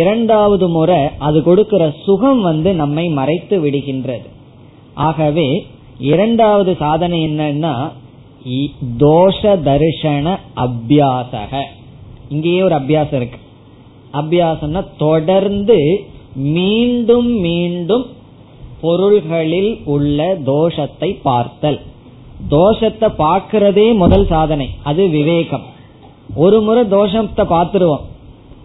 இரண்டாவது 0.00 0.66
முறை 0.68 1.00
அது 1.18 1.38
கொடுக்கிற 1.42 1.82
சுகம் 2.04 2.40
வந்து 2.40 2.70
நம்மை 2.82 3.06
மறைத்து 3.18 3.56
விடுகின்றது. 3.64 4.26
ஆகவே 5.08 5.48
இரண்டாவது 6.12 6.72
சாதனை 6.84 7.18
என்னன்னா 7.28 7.74
தோஷ 9.02 9.40
தரிசன 9.68 10.36
அபியாசக. 10.64 11.62
இங்கேயே 12.28 12.62
ஒரு 12.62 12.74
அபியாசம் 12.74 13.18
இருக்கு. 13.20 13.38
அபியாசம்னா 14.14 14.84
தொடர்ந்து 14.98 16.04
மீண்டும் 16.34 17.30
மீண்டும் 17.38 18.06
பொருள்களில் 18.80 19.80
உள்ள 19.84 20.38
தோஷத்தை 20.46 21.18
பார்த்தல். 21.22 21.80
தோஷத்தை 22.50 23.08
பார்க்கிறதே 23.18 23.94
முதல் 23.94 24.26
சாதனை. 24.26 24.70
அது 24.82 25.08
விவேகம். 25.08 25.62
ஒரு 26.34 26.60
முறை 26.60 26.84
தோஷத்தை 26.84 27.44
பார்த்துருவோம். 27.44 28.04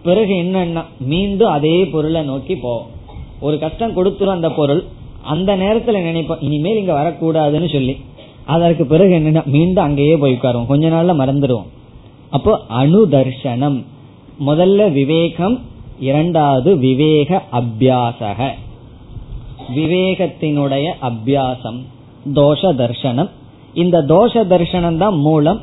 பிறகு 0.02 0.32
என்னன்னா 0.34 0.84
மீண்டும் 0.98 1.50
அதே 1.50 1.84
பொருளை 1.84 2.22
நோக்கி 2.22 2.56
போவோம். 2.56 2.86
ஒரு 3.40 3.58
கஷ்டம் 3.58 3.96
கொடுத்துரும் 3.96 4.36
அந்த 4.36 4.50
பொருள் 4.50 4.84
அந்த 5.22 5.56
நேரத்துல 5.56 5.98
நினைப்போம் 5.98 6.42
இனிமேல் 6.42 6.78
இங்க 6.78 6.92
வரக்கூடாதுன்னு 6.92 7.72
சொல்லி. 7.72 7.96
அதற்கு 8.44 8.86
பிறகு 8.86 9.14
என்னன்னா 9.14 9.44
மீண்டும் 9.44 9.84
அங்கேயே 9.84 10.16
போய் 10.16 10.38
உட்காருவோம். 10.42 10.66
கொஞ்ச 10.66 10.88
நாள்ல 10.88 11.16
மறந்துடுவோம். 11.18 11.68
அப்போ 12.30 12.60
அணுதர்ஷனம் 12.68 13.84
முதல்ல 14.48 14.80
விவேகம் 14.92 15.56
இரண்டாவது 15.98 16.70
விவேக 16.84 17.40
அபியாசக. 17.58 18.38
விவேகத்தினுடைய 19.74 20.86
அபியாசம் 21.08 21.80
தோஷ 22.38 22.62
தர்ஷனம். 22.80 23.30
இந்த 23.74 23.96
தோஷ 24.14 24.42
தர்சனம் 24.52 24.96
தான் 24.96 25.18
மூலம் 25.26 25.60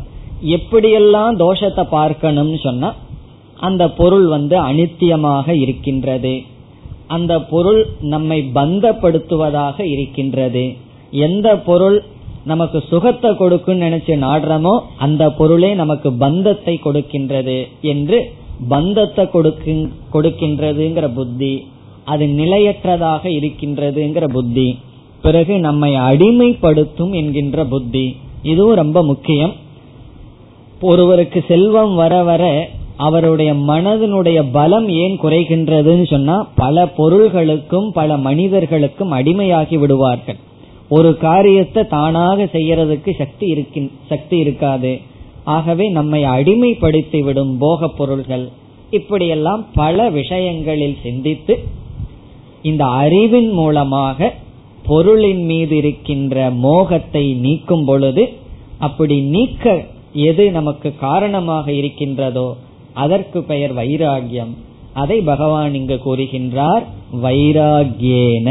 எப்படியெல்லாம் 0.56 1.36
தோஷத்தை 1.44 1.84
பார்க்கணும்னு 1.98 2.60
சொன்னா 2.68 2.90
அந்த 3.60 3.84
பொருள் 4.00 4.28
வந்து 4.28 4.56
அனித்தியமாக 4.70 5.48
இருக்கின்றது. 5.64 6.36
அந்த 7.08 7.34
பொருள் 7.54 7.82
நம்மை 8.14 8.40
பந்தப்படுத்துவதாக 8.56 9.78
இருக்கின்றது. 9.96 10.66
எந்த 11.28 11.48
பொருள் 11.68 11.98
நமக்கு 12.52 12.80
சுகத்தை 12.90 13.30
கொடுக்கும் 13.36 13.82
நினைச்சு 13.82 14.14
நாடுறமோ 14.26 14.74
அந்த 14.98 15.24
பொருளே 15.40 15.72
நமக்கு 15.76 16.10
பந்தத்தை 16.24 16.76
கொடுக்கின்றது 16.84 17.58
என்று 17.94 18.20
பந்தத்தை 18.70 19.26
கொடுக்கின்றதுங்கிற 20.14 21.14
புத்தி 21.14 21.54
அது 22.06 22.26
நிலையற்றதாக 22.26 23.24
இருக்கின்றதுங்கிற 23.38 24.26
புத்தி 24.28 24.68
பிறகு 25.22 25.60
நம்மை 25.60 25.92
அடிமைப்படுத்தும் 25.96 27.14
என்கின்ற 27.14 27.66
புத்தி 27.66 28.06
இதுவும் 28.42 28.76
ரொம்ப 28.76 29.04
முக்கியம். 29.04 29.54
ஒருவருக்கு 30.82 31.40
செல்வம் 31.48 31.96
வர 31.96 32.24
வர 32.24 32.44
அவருடைய 32.96 33.54
மனதனுடைய 33.54 34.44
பலம் 34.52 34.88
ஏன் 34.90 35.16
குறைகின்றதுன்னு 35.22 36.06
சொன்னா 36.10 36.36
பல 36.56 36.86
பொருள்களுக்கும் 36.98 37.88
பல 37.94 38.18
மனிதர்களுக்கும் 38.18 39.12
அடிமையாகி 39.12 39.78
விடுவார்கள். 39.80 40.40
ஒரு 40.90 41.18
காரியத்தை 41.18 41.84
தானாக 41.88 42.44
செய்யறதுக்கு 42.44 43.12
சக்தி 43.18 43.46
இருக்கின் 43.48 43.92
சக்தி 44.10 44.38
இருக்காது. 44.38 44.92
ஆகவே 45.48 45.86
நம்மை 45.90 46.24
அடிமைப்படுத்திவிடும் 46.24 47.54
போக 47.58 47.88
பொருள்கள் 47.88 48.46
இப்படியெல்லாம் 48.90 49.64
பல 49.74 50.10
விஷயங்களில் 50.10 50.98
சிந்தித்து 51.04 51.56
இந்த 52.62 52.86
அறிவின் 52.86 53.52
மூலமாக 53.52 54.30
பொருளின் 54.86 55.44
மீது 55.46 55.78
இருக்கின்ற 55.78 56.50
மோகத்தை 56.50 57.26
நீக்கும் 57.46 57.86
பொழுது 57.86 58.24
அப்படி 58.80 59.16
நீக்க 59.36 59.66
எது 60.30 60.44
நமக்கு 60.52 60.90
காரணமாக 60.98 61.66
இருக்கின்றதோ 61.72 62.48
அதற்கு 62.94 63.40
பெயர் 63.44 63.74
வைராகியம் 63.74 64.54
அதை 64.94 65.18
பகவான் 65.22 65.74
இங்கு 65.74 65.98
கூறுகின்றார் 66.06 66.84
வைராகியேன 67.24 68.50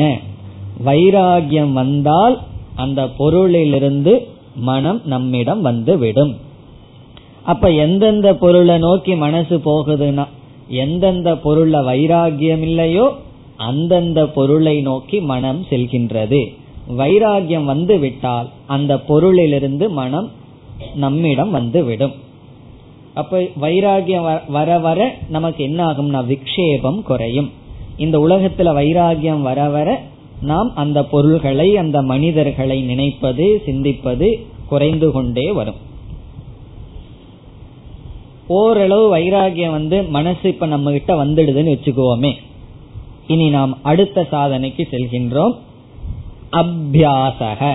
வைராகியம் 0.84 1.72
வந்தால் 1.72 2.36
அந்த 2.74 3.02
பொருளிலிருந்து 3.18 4.12
மனம் 4.60 5.00
நம்மிடம் 5.04 5.60
வந்துவிடும். 5.60 6.32
அப்ப 7.46 7.70
எந்தெந்த 7.84 8.28
பொருளை 8.34 8.76
நோக்கி 8.78 9.14
மனசு 9.14 9.56
போகுதுன்னா 9.64 10.24
எந்தெந்த 10.82 11.32
பொருள்ல 11.44 11.76
வைராகியம் 11.90 12.64
இல்லையோ 12.68 13.06
அந்தந்த 13.68 14.20
பொருளை 14.26 14.76
நோக்கி 14.80 15.18
மனம் 15.30 15.60
செல்கின்றது. 15.70 16.40
வைராகியம் 16.98 17.64
வந்து 17.64 17.94
விட்டால் 17.98 18.48
அந்த 18.66 18.92
பொருளிலிருந்து 19.08 19.86
மனம் 19.90 20.28
நம்மிடம் 20.94 21.50
வந்து 21.50 21.80
விடும் 21.84 22.14
அப்ப 23.14 23.38
வைராகியம் 23.62 24.26
வர 24.48 24.70
வர 24.78 25.00
நமக்கு 25.28 25.60
என்ன 25.64 25.80
ஆகும்னா 25.86 26.20
விக்ஷேபம் 26.32 27.00
குறையும். 27.02 27.50
இந்த 27.96 28.16
உலகத்துல 28.18 28.70
வைராகியம் 28.80 29.42
வர 29.48 29.60
வர 29.68 29.88
நாம் 30.42 30.70
அந்த 30.74 30.98
பொருள்களை 31.04 31.68
அந்த 31.76 31.98
மனிதர்களை 32.02 32.78
நினைப்பது 32.82 33.46
சிந்திப்பது 33.66 34.28
குறைந்து 34.68 35.08
கொண்டே 35.10 35.46
வரும். 35.52 35.80
ஓரளவு 38.48 39.16
வைராகியம் 39.16 39.70
வந்து 39.70 40.02
மனசு 40.02 40.48
இப்ப 40.48 40.66
நம்ம 40.66 40.90
கிட்ட 40.90 41.24
வந்துடுதுன்னு 41.24 41.78
வச்சுக்குவோமே 41.78 42.32
இனி 43.26 43.50
நாம் 43.50 43.78
அடுத்த 43.82 44.26
சாதனைக்கு 44.32 44.86
செல்கின்றோம். 44.90 45.56
அபியாசக. 46.52 47.74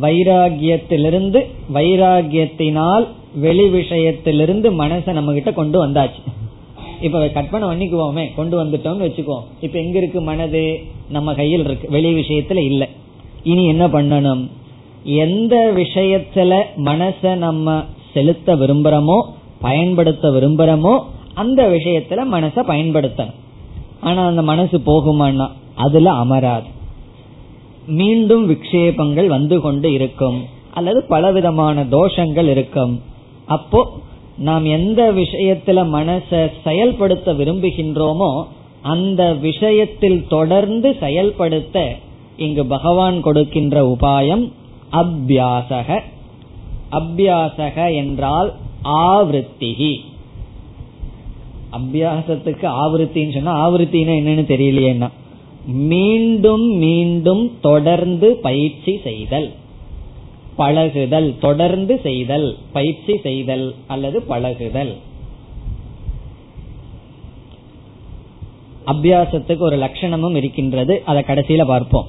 வைராகியத்திலிருந்து 0.00 1.46
வைராகியத்தினால் 1.74 3.06
வெளி 3.34 3.68
விஷயத்திலிருந்து 3.68 4.70
மனசை 4.70 5.12
நம்ம 5.12 5.32
கிட்ட 5.32 5.52
கொண்டு 5.52 5.86
வந்தாச்சு. 5.86 6.22
இப்ப 7.00 7.28
கற்பனை 7.28 7.68
பண்ணிக்குவோமே. 7.68 8.34
கொண்டு 8.34 8.64
வந்துட்டோம்னு 8.64 9.08
வச்சுக்கோ. 9.08 9.42
இப்ப 9.60 9.78
எங்க 9.78 9.98
இருக்கு 9.98 10.20
மனது? 10.20 10.82
நம்ம 11.08 11.34
கையில் 11.34 11.64
இருக்கு. 11.64 11.90
வெளி 11.90 12.14
விஷயத்துல 12.14 12.56
இல்ல. 12.56 12.88
இனி 13.42 13.66
என்ன 13.66 13.88
பண்ணணும்? 13.88 14.48
எந்த 15.02 15.72
விஷயத்துல 15.76 16.62
மனச 16.76 17.36
நம்ம 17.36 17.84
செலுத்த 18.18 18.56
விரும்புறோமோ 18.56 19.18
பயன்படுத்த 19.60 20.30
விரும்புறோமோ 20.30 20.94
அந்த 21.34 21.60
விஷயத்துல 21.68 22.20
மனச 22.32 22.56
பயன்படுத்தணும். 22.70 23.38
ஆனா 24.00 24.26
அந்த 24.26 24.42
மனசு 24.42 24.76
போகுமான்னா 24.78 25.46
அதுல 25.74 26.10
அமராது. 26.12 26.68
மீண்டும் 27.86 28.44
விக்ஷேபங்கள் 28.50 29.26
வந்து 29.26 29.60
கொண்டு 29.60 29.92
இருக்கும். 29.92 30.38
அல்லது 30.74 31.04
பலவிதமான 31.08 31.84
தோஷங்கள் 31.84 32.48
இருக்கும். 32.48 33.00
அப்போ 33.46 33.80
நாம் 34.38 34.64
எந்த 34.64 35.12
விஷயத்துல 35.12 35.78
மனச 35.96 36.50
செயல்படுத்த 36.64 37.32
விரும்புகின்றோமோ 37.32 38.30
அந்த 38.82 39.22
விஷயத்தில் 39.34 40.20
தொடர்ந்து 40.28 40.96
செயல்படுத்த 41.00 41.96
இங்கு 42.36 42.66
பகவான் 42.66 43.20
கொடுக்கின்ற 43.20 43.96
உபாயம் 43.96 44.44
அபியாசக 44.92 45.98
அபியாசக 46.92 47.94
என்றால் 47.94 48.54
ஆவருத்திகி. 48.84 50.00
அபியாசத்துக்கு 51.72 52.66
ஆவருத்தின்னு 52.66 53.32
சொன்னா 53.32 53.70
ஆவருத்தின்னா 53.70 54.14
என்னன்னு 54.20 54.44
தெரியலையேன்னா. 54.48 55.08
மீண்டும் 55.66 56.66
மீண்டும் 56.76 57.60
தொடர்ந்து 57.60 58.34
பயிற்சி 58.34 59.00
செய்தல். 59.04 59.52
பழகுதல் 60.56 61.38
தொடர்ந்து 61.40 62.00
செய்தல் 62.02 62.56
பயிற்சி 62.72 63.18
செய்தல் 63.22 63.74
அல்லது 63.86 64.22
பழகுதல். 64.22 64.96
அபியாசத்துக்கு 68.86 69.58
ஒரு 69.58 69.76
லட்சணமும் 69.76 70.36
இருக்கின்றது. 70.36 71.02
அதை 71.06 71.22
கடைசியில 71.26 71.64
பார்ப்போம். 71.64 72.06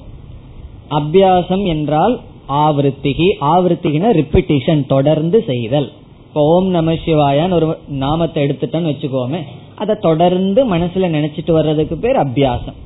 அபியாசம் 0.90 1.66
என்றால் 1.66 2.20
ஆவருத்திகி 2.64 3.28
ஆவருத்திகின 3.52 4.10
ரிப்பிட்டிஷன் 4.20 4.82
தொடர்ந்து 4.92 5.38
செய்தல். 5.50 5.88
இப்போ 6.26 6.42
ஓம் 6.54 6.68
நம 6.76 6.92
சிவாயான்னு 7.04 7.56
ஒரு 7.58 7.68
நாமத்தை 8.02 8.40
எடுத்துட்டோன்னு 8.46 8.90
வச்சுக்கோமே 8.92 9.40
அதை 9.82 9.94
தொடர்ந்து 10.06 10.60
மனசுல 10.74 11.08
நினைச்சிட்டு 11.16 11.52
வர்றதுக்கு 11.52 11.96
பேர் 11.96 12.18
அபியாசம். 12.24 12.78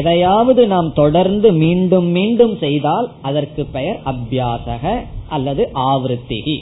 எதையாவது 0.00 0.62
நாம் 0.66 0.88
தொடர்ந்து 0.92 1.48
மீண்டும் 1.62 2.08
மீண்டும் 2.16 2.54
செய்தால் 2.56 3.08
அதற்கு 3.22 3.62
பெயர் 3.76 3.98
அபியாசக 4.12 4.94
அல்லது 5.28 5.62
ஆவருத்திகி. 5.90 6.56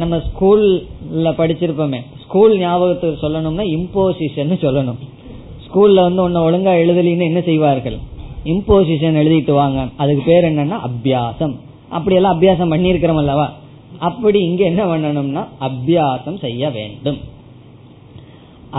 நம்ம 0.00 0.16
ஸ்கூல்ல 0.28 1.28
படிச்சிருப்போமே 1.40 2.00
ஸ்கூல் 2.24 2.54
ஞாபகத்துக்கு 2.58 3.24
சொல்லணும்னா 3.24 3.64
இம்போசிஷன் 3.76 4.52
சொல்லணும். 4.64 5.00
ஸ்கூல்ல 5.66 6.02
வந்து 6.08 6.22
ஒன்னு 6.22 6.44
ஒழுங்கா 6.46 6.72
எழுதலின்னு 6.82 7.28
என்ன 7.30 7.40
செய்வார்கள்? 7.40 7.98
இம்போசிஷன் 8.52 9.20
எழுதிட்டு 9.22 9.52
வாங்க. 9.60 9.80
அதுக்கு 10.02 10.22
பேர் 10.26 10.48
என்னன்னா 10.50 10.78
அபியாசம். 10.88 11.54
அப்படி 11.96 12.16
எல்லாம் 12.18 12.36
அபியாசம் 12.36 12.72
பண்ணிருக்கிறோம் 12.74 13.20
அல்லவா? 13.22 13.46
அப்படி 14.08 14.38
இங்க 14.48 14.62
என்ன 14.64 14.82
பண்ணணும்னா 14.84 15.42
அபியாசம் 15.68 16.38
செய்ய 16.44 16.70
வேண்டும். 16.70 17.18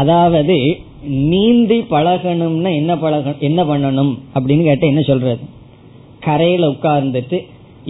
அதாவது 0.01 0.57
நீந்தி 1.32 1.78
பழகணும்னா 1.91 2.72
என்ன 2.76 2.93
பழக 3.03 3.34
என்ன 3.47 3.59
பண்ணணும் 3.63 4.11
அப்படின்னு 4.36 4.63
கேட்ட 4.70 4.86
என்ன 4.88 5.01
சொல்றது? 5.01 5.43
கரையில 6.26 6.68
உட்கார்ந்துட்டு 6.68 7.38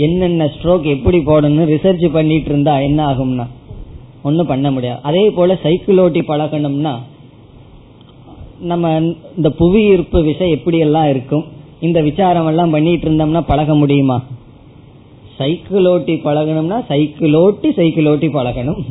என்னென்ன 0.05 0.47
ஸ்ட்ரோக் 0.55 0.87
எப்படி 0.95 1.19
போடணும்னு 1.29 1.67
ரிசர்ச் 1.73 2.05
பண்ணிட்டு 2.17 2.49
இருந்தா 2.51 2.73
என்ன 2.87 2.99
ஆகும்னா? 3.11 3.45
ஒன்றும் 4.23 4.51
பண்ண 4.51 4.67
முடியாது. 4.71 4.99
அதே 5.09 5.23
போல 5.37 5.57
சைக்கிள் 5.63 6.01
ஓட்டி 6.05 6.21
பழகணும்னா 6.27 6.93
நம்ம 8.71 8.91
இந்த 9.37 9.49
புவி 9.59 9.81
ஈர்ப்பு 9.91 10.19
விசை 10.23 10.49
எப்படி 10.57 10.77
எல்லாம் 10.87 11.09
இருக்கும்? 11.09 11.45
இந்த 11.79 12.01
விசாரம் 12.01 12.47
எல்லாம் 12.47 12.69
பண்ணிட்டு 12.69 13.09
இருந்தோம்னா 13.09 13.41
பழக 13.41 13.75
முடியுமா? 13.75 14.23
சைக்கிள் 15.37 15.85
ஓட்டி 15.85 16.13
பழகணும்னா 16.13 16.85
சைக்கிள் 16.87 17.33
ஓட்டி 17.33 17.71
சைக்கிள் 17.71 18.07
ஓட்டி 18.07 18.27
பழகணும். 18.27 18.83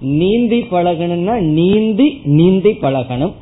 நீந்தி 0.00 0.60
பழகணும்னா 0.60 1.40
நீந்தி 1.40 2.20
நீந்தி 2.24 2.70
பழகணும். 2.70 3.32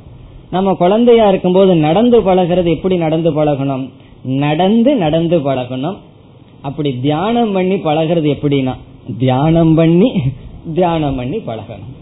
நம்ம 0.51 0.73
குழந்தையா 0.73 1.29
இருக்கும்போது 1.29 1.75
நடந்து 1.75 2.21
பழகிறது 2.21 2.71
எப்படி 2.71 2.97
நடந்து 2.97 3.45
பழகணும்? 3.45 3.91
நடந்து 4.25 4.95
நடந்து 4.95 5.39
பழகணும். 5.39 5.97
அப்படி 6.63 7.01
தியானம் 7.01 7.53
பண்ணி 7.53 7.75
பழகிறது 7.75 8.29
எப்படின்னா 8.35 8.75
தியானம் 9.19 9.75
பண்ணி 9.75 10.13
தியானம் 10.75 11.17
பண்ணி 11.17 11.37
பழகணும். 11.37 11.93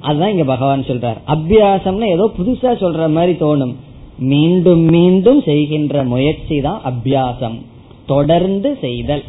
அதுதான் 0.00 0.30
இங்க 0.30 0.44
பகவான் 0.44 0.80
சொல்றார். 0.80 1.18
அபியாசம்னா 1.26 2.04
ஏதோ 2.04 2.30
புதுசா 2.38 2.70
சொல்ற 2.82 3.10
மாதிரி 3.10 3.38
தோணும். 3.38 3.74
மீண்டும் 4.22 4.80
மீண்டும் 4.80 5.42
செய்கின்ற 5.42 6.04
முயற்சி 6.04 6.60
தான் 6.60 6.80
அபியாசம். 6.84 7.58
தொடர்ந்து 8.06 8.78
செய்தல். 8.80 9.22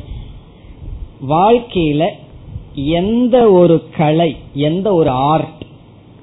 வாழ்க்கையில 1.30 2.08
எந்த 2.76 3.52
ஒரு 3.52 3.84
கலை 3.98 4.36
எந்த 4.54 4.94
ஒரு 4.94 5.10
ஆர்ட் 5.10 5.62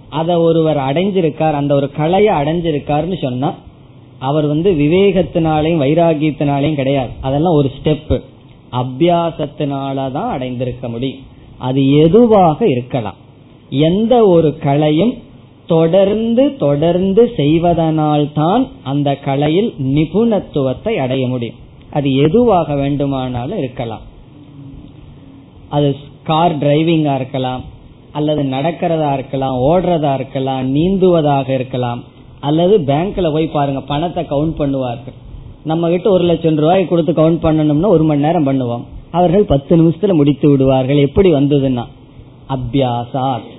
அத 0.08 0.40
ஒருவர் 0.40 0.76
அடைஞ்சிருக்கார் 0.76 1.52
அந்த 1.52 1.74
ஒரு 1.74 1.90
கலையை 1.90 2.34
அடைஞ்சிருக்காருன்னு 2.34 3.18
சொன்னா 3.20 3.54
அவர் 4.18 4.46
வந்து 4.46 4.72
விவேகத்தினாலையும் 4.72 5.82
வைராகியத்தினாலையும் 5.84 6.74
கிடையாது. 6.74 7.10
அதெல்லாம் 7.20 7.54
ஒரு 7.54 7.70
ஸ்டெப் 7.82 8.20
அபியாசத்தினாலதான் 8.72 10.28
அடைந்திருக்க 10.28 10.88
முடியும். 10.88 11.20
அது 11.58 11.96
எதுவாக 11.96 12.66
இருக்கலாம். 12.66 13.14
எந்த 13.70 14.26
ஒரு 14.26 14.58
கலையும் 14.58 15.14
தொடர்ந்து 15.70 16.44
தொடர்ந்து 16.56 17.22
செய்வதனால்தான் 17.36 18.62
அந்த 18.90 19.08
கலையில் 19.26 19.70
நிபுணத்துவத்தை 19.94 20.92
அடைய 21.04 21.22
முடியும். 21.32 21.58
அது 21.96 22.08
எதுவாக 22.26 22.74
வேண்டுமானாலும் 22.74 23.60
இருக்கலாம். 23.62 24.04
அது 25.68 25.88
கார் 26.22 26.58
டிரைவிங்கா 26.58 27.14
இருக்கலாம் 27.14 27.62
அல்லது 28.12 28.42
நடக்கிறதா 28.54 29.10
இருக்கலாம் 29.12 29.56
ஓடுறதா 29.68 30.12
இருக்கலாம் 30.14 30.64
நீந்துவதாக 30.76 31.48
இருக்கலாம் 31.58 32.00
அல்லது 32.40 32.76
பேங்க்ல 32.88 33.32
போய் 33.32 33.54
பாருங்க 33.56 33.80
பணத்தை 33.92 34.22
கவுண்ட் 34.30 34.58
பண்ணுவார்கள். 34.60 35.16
நம்ம 35.70 35.88
கிட்ட 35.88 36.08
ஒரு 36.10 36.24
லட்சம் 36.24 36.60
ரூபாய் 36.64 36.90
கொடுத்து 36.90 37.12
கவுண்ட் 37.12 37.44
பண்ணணும்னா 37.46 37.92
ஒரு 37.96 38.04
மணி 38.10 38.20
நேரம் 38.20 38.46
பண்ணுவோம். 38.46 38.84
அவர்கள் 39.10 39.50
பத்து 39.52 39.72
நிமிஷத்துல 39.76 40.12
முடித்து 40.20 40.46
விடுவார்கள். 40.50 41.04
எப்படி 41.06 41.28
வந்ததுன்னா 41.32 41.84
அபியாசாத். 42.48 43.50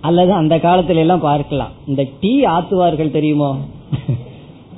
அல்லது 0.00 0.32
அந்த 0.32 0.56
காலத்துல 0.56 0.96
எல்லாம் 0.96 1.20
பார்க்கலாம். 1.20 1.68
இந்த 1.86 2.06
டீ 2.20 2.44
ஆத்துவார்கள் 2.44 3.10
தெரியுமோ? 3.10 3.58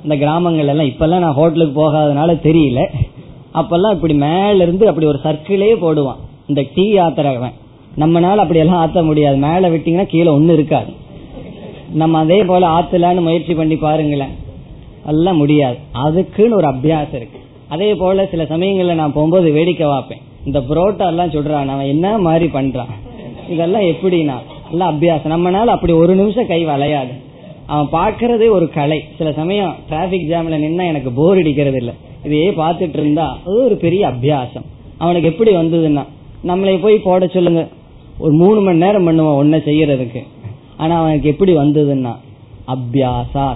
இந்த 0.03 0.15
கிராமங்கள் 0.15 0.67
எல்லாம் 0.67 0.85
இப்பெல்லாம் 0.85 1.19
நான் 1.19 1.33
ஹோட்டலுக்கு 1.33 1.75
போகாதனால 1.81 2.39
தெரியல. 2.43 2.85
அப்பெல்லாம் 3.53 3.91
இப்படி 3.91 4.13
மேல 4.13 4.63
இருந்து 4.63 4.87
அப்படி 4.87 5.07
ஒரு 5.07 5.19
சர்க்கிளே 5.23 5.75
போடுவான். 5.81 6.17
இந்த 6.47 6.65
டீ 6.75 6.93
ஆத்துறவன். 6.93 7.51
நம்மனால 7.97 8.35
அப்படி 8.35 8.59
எல்லாம் 8.59 8.89
ஆத்த 8.89 9.03
முடியாது. 9.03 9.35
மேல 9.37 9.69
விட்டீங்கன்னா 9.69 10.05
கீழே 10.05 10.29
ஒண்ணு 10.29 10.53
இருக்காது. 10.53 10.93
நம்ம 11.93 12.17
அதே 12.17 12.43
போல 12.43 12.67
ஆத்தலான்னு 12.67 13.21
முயற்சி 13.21 13.53
பண்ணி 13.53 13.75
பாருங்களேன். 13.75 14.41
எல்லாம் 15.07 15.37
முடியாது. 15.37 15.77
அதுக்குன்னு 15.91 16.55
ஒரு 16.55 16.67
அபியாசம் 16.67 17.15
இருக்கு. 17.15 17.39
அதே 17.69 17.95
போல 17.95 18.25
சில 18.25 18.43
சமயங்கள்ல 18.43 18.93
நான் 18.93 19.13
போகும்போது 19.13 19.51
வேடிக்கை 19.51 19.87
பார்ப்பேன். 19.87 20.21
இந்த 20.45 20.59
புரோட்டா 20.59 21.07
எல்லாம் 21.07 21.29
சொல்றான். 21.29 21.67
அவன் 21.67 21.85
என்ன 21.85 22.17
மாதிரி 22.17 22.45
பண்றான்? 22.45 22.91
இதெல்லாம் 23.49 23.81
எப்படின்னா 23.81 24.33
எல்லாம் 24.73 24.91
அபியாசம். 24.93 25.33
நம்மனால 25.35 25.73
அப்படி 25.75 25.93
ஒரு 25.93 26.13
நிமிஷம் 26.15 26.47
கை 26.47 26.61
வளையாது. 26.65 27.13
அவன் 27.65 27.89
பாக்குறதே 27.97 28.47
ஒரு 28.49 28.65
கலை. 28.69 28.99
சில 29.17 29.29
சமயம் 29.33 29.75
டிராபிக் 29.89 30.29
ஜாம்ல 30.31 30.57
நின்னா 30.63 30.85
எனக்கு 30.91 31.11
போர் 31.11 31.37
அடிக்கிறது 31.37 31.77
இல்ல. 31.77 31.91
இதையே 32.23 32.49
பார்த்துட்டு 32.49 32.99
இருந்தா 32.99 33.25
அது 33.45 33.63
ஒரு 33.65 33.75
பெரிய 33.75 34.01
அபியாசம். 34.07 34.65
அவனுக்கு 34.97 35.29
எப்படி 35.29 35.51
வந்ததுன்னா 35.55 36.03
நம்மளை 36.47 36.75
போய் 36.81 37.05
போட 37.07 37.27
சொல்லுங்க. 37.27 37.63
ஒரு 38.19 38.33
மூணு 38.33 38.59
மணி 38.61 38.77
நேரம் 38.77 39.07
பண்ணுவான் 39.07 39.39
ஒன்ன 39.41 39.57
செய்யறதுக்கு. 39.69 40.21
ஆனா 40.77 40.93
அவனுக்கு 41.01 41.27
எப்படி 41.29 41.53
வந்ததுன்னா 41.57 42.13
அபியாசா 42.75 43.47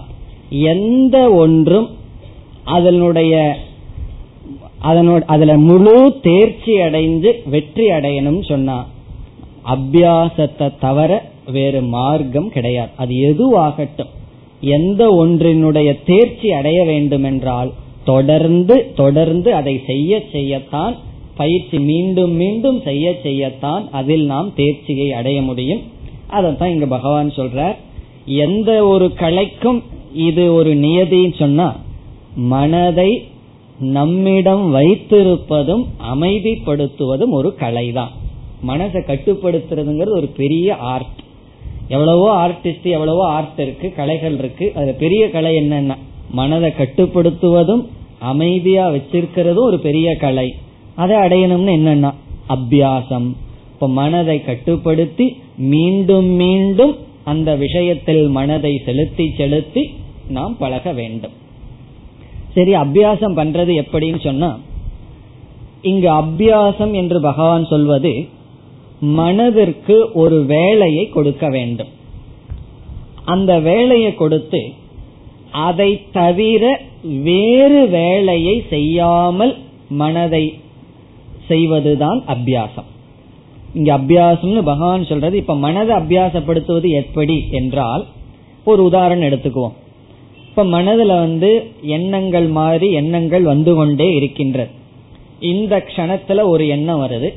எந்த 0.74 1.18
ஒன்றும் 1.44 1.88
அதனுடைய 2.76 3.34
அதனோட 4.84 5.22
அதுல 5.26 5.54
முழு 5.58 5.96
தேர்ச்சி 6.22 6.74
அடைந்து 6.82 7.30
வெற்றி 7.54 7.86
அடையணும் 7.90 8.42
சொன்னான் 8.52 8.86
அபியாசத்தை 9.76 10.68
தவிர 10.80 11.32
வேறு 11.52 11.82
மார்க்கம் 11.82 12.50
கிடையாது. 12.50 12.90
அது 12.98 13.14
எதுவாகட்டும் 13.30 14.14
எந்த 14.62 15.26
ஒன்றினுடைய 15.26 15.90
தேர்ச்சி 16.06 16.52
அடைய 16.52 16.84
வேண்டும் 16.84 17.24
என்றால் 17.24 17.72
தொடர்ந்து 18.04 18.92
தொடர்ந்து 18.96 19.54
அதை 19.54 19.82
செய்ய 19.86 20.24
செய்யத்தான் 20.32 20.96
பயிற்சி 21.36 21.80
மீண்டும் 21.80 22.32
மீண்டும் 22.32 22.82
செய்ய 22.82 23.16
செய்யத்தான் 23.24 23.84
அதில் 23.92 24.26
நாம் 24.26 24.54
தேர்ச்சியை 24.56 25.12
அடைய 25.12 25.42
முடியும். 25.42 25.84
அதைத்தான் 26.28 26.70
இங்க 26.70 26.86
பகவான் 26.86 27.30
சொல்றார். 27.30 27.76
எந்த 28.26 28.86
ஒரு 28.86 29.12
கலைக்கும் 29.20 29.82
இது 30.14 30.54
ஒரு 30.54 30.76
நியதின்னு 30.76 31.36
சொன்னா 31.40 31.76
மனதை 32.36 33.12
நம்மிடம் 33.80 34.76
வைத்திருப்பதும் 34.76 35.86
அமைதிப்படுத்துவதும் 36.14 37.30
ஒரு 37.30 37.56
கலைதான். 37.60 38.14
மனசை 38.66 39.00
கட்டுப்படுத்துறதுங்கிறது 39.08 40.10
ஒரு 40.10 40.28
பெரிய 40.28 40.76
ஆர்ட் 40.76 41.20
எவ்வளவோ 41.88 42.48
ஆர்டிஸ்ட் 42.48 42.84
எவ்வளவோ 42.84 43.28
ஆர்ட் 43.28 43.60
இருக்கு 43.60 43.94
கலைகள் 43.94 44.38
இருக்கு. 44.38 44.72
அதுல 44.76 44.92
பெரிய 44.92 45.30
கலை 45.30 45.56
என்னன்னா 45.56 45.96
மனதை 46.32 46.74
கட்டுப்படுத்துவதும் 46.78 47.84
அமைதியா 48.20 48.90
வச்சிருக்கிறதும் 48.90 49.68
ஒரு 49.72 49.80
பெரிய 49.80 50.16
கலை. 50.16 50.56
அதை 50.96 51.18
அடையணும்னு 51.18 51.74
என்னன்னா 51.80 52.14
அபியாசம். 52.50 53.34
இப்ப 53.74 53.88
மனதை 53.88 54.44
கட்டுப்படுத்தி 54.44 55.42
மீண்டும் 55.58 56.26
மீண்டும் 56.26 56.96
அந்த 57.24 57.56
விஷயத்தில் 57.56 58.28
மனதை 58.28 58.82
செலுத்தி 58.86 59.34
செலுத்தி 59.38 59.94
நாம் 60.30 60.58
பழக 60.58 60.92
வேண்டும். 60.92 61.32
சரி 62.54 62.74
அபியாசம் 62.74 63.36
பண்றது 63.36 63.84
எப்படின்னு 63.84 64.24
சொன்னா 64.24 64.60
இங்கு 65.82 66.10
அபியாசம் 66.12 66.94
என்று 66.94 67.22
பகவான் 67.22 67.66
சொல்வது 67.66 68.28
மனதிற்கு 69.00 70.12
ஒரு 70.14 70.46
வேலையை 70.46 71.10
கொடுக்க 71.10 71.50
வேண்டும். 71.50 71.88
அந்த 73.26 73.60
வேலையை 73.60 74.16
கொடுத்து 74.16 74.74
அதை 75.52 76.02
தவிர 76.12 76.82
வேறு 77.04 77.88
வேலையை 77.88 78.64
செய்யாமல் 78.70 79.58
மனதை 79.90 80.60
செய்வதுதான் 81.48 82.24
அபியாசம். 82.28 82.88
இங்க 83.74 83.98
அபியாசம்னு 83.98 84.62
பகவான் 84.62 85.06
சொல்றது 85.06 85.38
இப்ப 85.38 85.56
மனதை 85.56 85.96
அபியாசப்படுத்துவது 85.96 86.90
எப்படி 86.90 87.48
என்றால் 87.52 88.06
ஒரு 88.64 88.84
உதாரணம் 88.84 89.30
எடுத்துக்குவோம். 89.30 89.76
இப்ப 90.50 90.64
மனதுல 90.64 91.08
வந்து 91.08 91.72
எண்ணங்கள் 91.82 92.48
மாறி 92.48 92.92
எண்ணங்கள் 92.92 93.44
வந்து 93.44 93.76
கொண்டே 93.76 94.16
இருக்கின்றது. 94.16 94.70
இந்த 95.40 95.86
கணத்துல 95.96 96.44
ஒரு 96.44 96.68
எண்ணம் 96.68 97.02
வருது. 97.02 97.34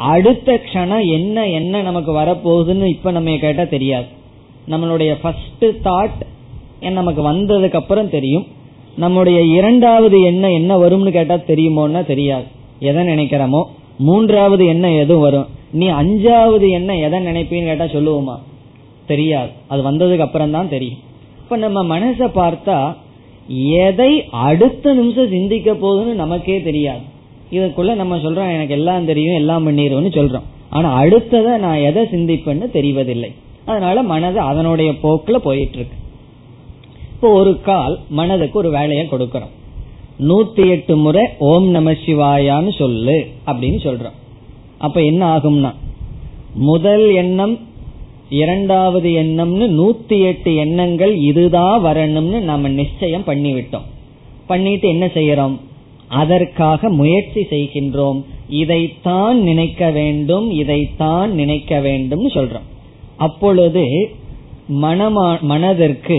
அடுத்த 0.00 0.60
க்ஷணம் 0.64 1.06
என்ன 1.08 1.48
என்ன 1.48 1.82
நமக்கு 1.82 2.12
வரப்போகுதுன்னு 2.12 2.84
இப்ப 2.84 3.10
நம்ம 3.10 3.36
கேட்டா 3.36 3.64
தெரியாது. 3.64 4.06
நம்மளுடைய 4.68 5.18
ஃபர்ஸ்ட் 5.22 5.64
தாட் 5.64 6.90
நமக்கு 6.90 7.32
வந்ததுக்கு 7.32 7.74
அப்புறம் 7.74 8.10
தெரியும். 8.10 8.46
நம்முடைய 8.96 9.40
இரண்டாவது 9.40 10.20
என்ன 10.22 10.52
என்ன 10.52 10.78
வரும்னு 10.78 11.10
கேட்டா 11.10 11.34
தெரியுமோன்னா 11.34 12.06
தெரியாது. 12.06 12.44
எதை 12.80 13.06
நினைக்கிறோமோ? 13.06 13.62
மூன்றாவது 13.98 14.66
என்ன 14.66 14.92
எதுவும் 14.92 15.22
வரும்? 15.22 15.46
நீ 15.72 15.86
அஞ்சாவது 15.86 16.70
என்ன 16.70 16.96
எதை 16.96 17.26
நினைப்பீன்னு 17.26 17.64
கேட்டா 17.64 17.84
சொல்லுவோமா? 17.84 18.38
தெரியாது. 19.06 19.50
அது 19.66 19.92
வந்ததுக்கு 19.92 20.18
அப்புறம் 20.18 20.50
தான் 20.50 20.68
தெரியும். 20.68 20.98
இப்ப 21.42 21.56
நம்ம 21.56 21.98
மனசை 21.98 22.30
பார்த்தா 22.34 22.96
எதை 23.86 24.24
அடுத்த 24.30 24.92
நிமிஷம் 24.92 25.28
சிந்திக்க 25.28 25.72
போகுதுன்னு 25.72 26.14
நமக்கே 26.14 26.62
தெரியாது. 26.62 27.09
இதற்குள்ள 27.50 27.94
நம்ம 27.94 28.16
சொல்றோம் 28.16 28.54
எனக்கு 28.54 28.74
எல்லாம் 28.74 29.04
தெரியும் 29.04 29.34
எல்லாம் 29.34 29.64
பண்ணிடுவோம்னு 29.66 30.12
சொல்றோம். 30.18 30.48
ஆனா 30.70 30.88
அடுத்ததை 31.02 31.52
நான் 31.58 31.84
எதை 31.88 32.02
சிந்திப்பேன்னு 32.12 32.66
தெரிவதில்லை. 32.76 33.30
அதனால 33.64 34.02
மனது 34.02 34.40
அதனுடைய 34.40 34.90
போக்குல 35.02 35.36
போயிட்டு 35.36 35.76
இருக்கு 35.78 35.96
இப்போ 37.14 37.28
ஒரு 37.32 37.60
கால் 37.60 37.98
மனதுக்கு 38.08 38.58
ஒரு 38.58 38.70
வேலையை 38.70 39.06
கொடுக்கறோம் 39.06 39.54
நூத்தி 40.28 40.62
எட்டு 40.68 40.96
முறை 40.96 41.24
ஓம் 41.38 41.68
நம 41.70 41.90
சிவாயான்னு 41.90 42.72
சொல்லு 42.78 43.16
அப்படின்னு 43.46 43.80
சொல்றோம். 43.86 44.16
அப்ப 44.78 45.02
என்ன 45.02 45.22
ஆகும்னா 45.36 45.70
முதல் 46.54 47.04
எண்ணம் 47.12 47.58
இரண்டாவது 48.28 49.10
எண்ணம்னு 49.10 49.66
நூத்தி 49.78 50.18
எட்டு 50.20 50.50
எண்ணங்கள் 50.54 51.14
இதுதான் 51.16 51.84
வரணும்னு 51.84 52.40
நம்ம 52.40 52.68
நிச்சயம் 52.68 53.26
பண்ணிவிட்டோம். 53.26 53.86
பண்ணிட்டு 54.46 54.88
என்ன 54.88 55.06
செய்யறோம்? 55.06 55.56
அதற்காக 56.10 56.88
முயற்சி 56.88 57.40
செய்கின்றோம். 57.40 58.20
இதைத்தான் 58.48 59.38
நினைக்க 59.42 59.90
வேண்டும் 59.90 60.50
இதைத்தான் 60.50 61.34
நினைக்க 61.34 61.80
வேண்டும் 61.80 62.26
சொல்றோம். 62.28 62.68
அப்பொழுது 63.16 63.84
மனமா 64.82 65.40
மனதிற்கு 65.40 66.18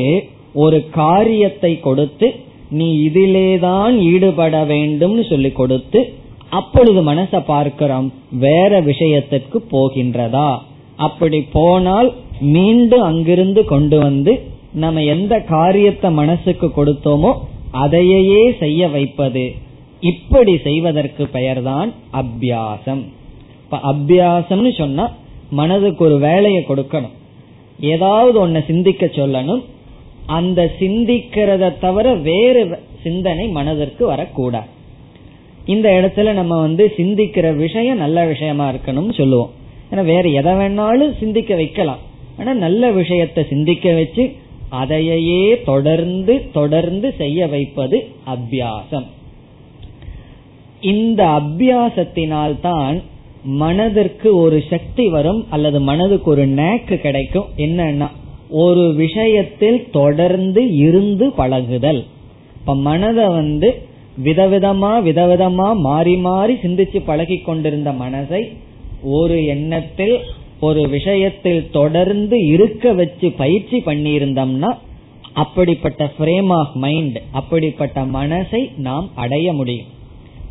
ஒரு 0.54 0.89
காரியத்தை 0.89 1.80
கொடுத்து 1.80 2.28
நீ 2.70 2.88
இதிலேதான் 3.08 3.96
ஈடுபட 4.12 4.64
வேண்டும்னு 4.64 5.30
சொல்லி 5.30 5.52
கொடுத்து 5.52 6.14
அப்பொழுது 6.50 7.14
மனசை 7.14 7.39
பார்க்கிறோம் 7.46 8.08
வேற 8.32 8.82
விஷயத்திற்கு 8.82 9.58
போகின்றதா? 9.72 10.50
அப்படி 10.96 11.42
போனால் 11.42 12.10
மீண்டும் 12.39 13.02
அங்கிருந்து 13.02 13.64
கொண்டு 13.66 14.00
வந்து 14.00 14.34
நம்ம 14.74 15.04
எந்த 15.04 15.34
காரியத்தை 15.39 16.12
மனசுக்கு 16.12 16.68
கொடுத்தோமோ 16.68 17.32
அதையே 17.72 18.44
செய்ய 18.60 18.88
வைப்பது. 18.88 19.46
இப்படி 20.02 20.58
செய்வதற்கு 20.58 21.28
பெயர்தான் 21.28 21.93
அபியாசம். 22.14 23.04
இப்ப 23.64 23.80
அபியாசம்னு 23.93 24.78
சொன்னா 24.78 25.12
மனதுக்கு 25.49 26.06
ஒரு 26.06 26.20
வேலையை 26.20 26.66
கொடுக்கணும். 26.68 27.16
ஏதாவது 27.80 28.47
ஒன்ன 28.47 28.66
சிந்திக்க 28.66 29.06
சொல்லணும். 29.06 29.64
அந்த 30.26 30.72
சிந்திக்கிறத 30.80 31.80
தவிர 31.80 32.14
வேறு 32.14 32.80
சிந்தனை 33.04 33.47
மனதிற்கு 33.47 34.06
வரக்கூடாது. 34.06 34.66
இந்த 35.66 35.88
இடத்துல 35.91 36.34
நம்ம 36.34 36.60
வந்து 36.60 36.93
சிந்திக்கிற 36.97 37.56
விஷயம் 37.56 37.97
நல்ல 37.97 38.26
விஷயமா 38.26 38.72
இருக்கணும்னு 38.72 39.14
சொல்லுவோம். 39.14 39.52
ஏன்னா 39.91 40.04
வேற 40.04 40.30
எதை 40.30 40.54
வேணாலும் 40.54 41.18
சிந்திக்க 41.18 41.56
வைக்கலாம். 41.56 41.97
ஆனா 42.39 42.54
நல்ல 42.54 42.91
விஷயத்தை 42.91 43.45
சிந்திக்க 43.49 43.93
வச்சு 43.93 44.32
அதையே 44.70 45.62
தொடர்ந்து 45.62 46.52
தொடர்ந்து 46.54 47.14
செய்ய 47.18 47.47
வைப்பது 47.47 48.08
அபியாசம். 48.28 49.08
இந்த 50.82 51.21
அபியாசத்தினால் 51.39 52.55
தான் 52.59 52.97
மனதிற்கு 53.43 54.29
ஒரு 54.36 54.63
சக்தி 54.69 55.05
வரும் 55.09 55.45
அல்லது 55.49 55.79
மனதுக்கு 55.82 56.29
ஒரு 56.32 56.47
நேக்கு 56.47 56.95
கிடைக்கும். 56.95 57.47
என்னன்னா 57.57 58.07
ஒரு 58.49 58.93
விஷயத்தில் 58.95 59.79
தொடர்ந்து 59.91 60.61
இருந்து 60.77 61.32
பழகுதல். 61.32 62.01
இப்ப 62.59 62.75
மனதை 62.75 63.25
வந்து 63.27 63.69
விதவிதமா 64.23 64.91
விதவிதமா 65.07 65.67
மாறி 65.75 66.15
மாறி 66.17 66.53
சிந்திச்சு 66.53 67.01
பழகி 67.05 67.38
கொண்டிருந்த 67.38 67.91
மனதை 67.91 68.41
ஒரு 69.03 69.45
எண்ணத்தில் 69.45 70.15
ஒரு 70.59 70.82
விஷயத்தில் 70.88 71.69
தொடர்ந்து 71.71 72.38
இருக்க 72.47 72.93
வச்சு 72.93 73.32
பயிற்சி 73.32 73.77
பண்ணியிருந்தோம்னா 73.86 74.71
அப்படிப்பட்ட 75.34 76.11
ஃப்ரேம் 76.17 76.51
ஆஃப் 76.59 76.75
மைண்ட் 76.75 77.21
அப்படிப்பட்ட 77.32 78.01
மனசை 78.01 78.61
நாம் 78.77 79.09
அடைய 79.15 79.53
முடியும். 79.53 79.91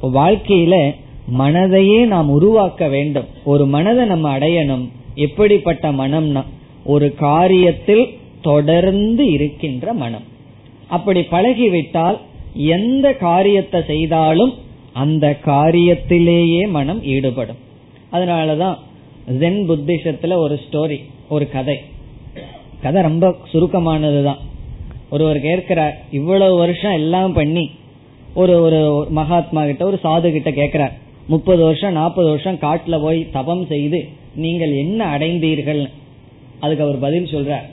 வாழ்க்கையில 0.03 0.95
மனதையே 1.39 2.07
நாம் 2.07 2.31
உருவாக்க 2.31 2.89
வேண்டும். 2.89 3.25
ஒரு 3.45 3.67
மனதை 3.67 4.07
நம்ம 4.07 4.39
அடையணும். 4.39 4.89
எப்படிப்பட்ட 5.15 5.93
மனம்னா 5.93 6.45
ஒரு 6.85 7.15
காரியத்தில் 7.21 8.17
தொடர்ந்து 8.43 9.31
இருக்கின்ற 9.31 9.93
மனம். 9.93 10.23
அப்படி 10.89 11.21
பழகிவிட்டால் 11.21 12.19
எந்த 12.55 13.13
காரியத்தை 13.13 13.83
செய்தாலும் 13.87 14.55
அந்த 14.93 15.39
காரியத்திலேயே 15.45 16.71
மனம் 16.71 17.05
ஈடுபடும். 17.05 17.57
அதனாலதான் 18.13 18.77
ஜென் 19.31 19.69
புத்திசத்துல 19.69 20.35
ஒரு 20.35 20.61
ஸ்டோரி 20.71 20.99
ஒரு 21.29 21.51
கதை. 21.51 21.81
கதை 22.83 23.03
ரொம்ப 23.03 23.37
சுருக்கமானதுதான். 23.53 24.39
ஒருவர் 25.11 25.41
கேட்கிறார் 25.41 26.01
இவ்வளவு 26.11 26.57
வருஷம் 26.57 26.93
எல்லாம் 26.93 27.33
பண்ணி 27.33 27.71
ஒரு 28.35 28.63
ஒரு 28.63 29.07
மகாத்மா 29.11 29.65
கிட்ட 29.65 29.87
ஒரு 29.87 29.99
சாது 30.05 30.31
கிட்ட 30.31 30.51
கேக்குறார். 30.51 30.93
முப்பது 31.27 31.63
வருஷம் 31.63 31.93
நாற்பது 31.93 32.29
வருஷம் 32.29 32.55
காட்டுல 32.55 33.03
போய் 33.03 33.31
தபம் 33.31 33.67
செய்து 33.67 34.09
நீங்கள் 34.35 34.73
என்ன 34.73 35.19
அடைந்தீர்கள்? 35.19 35.89
அதுக்கு 36.61 36.85
அவர் 36.85 36.99
பதில் 36.99 37.25
சொல்றார். 37.25 37.67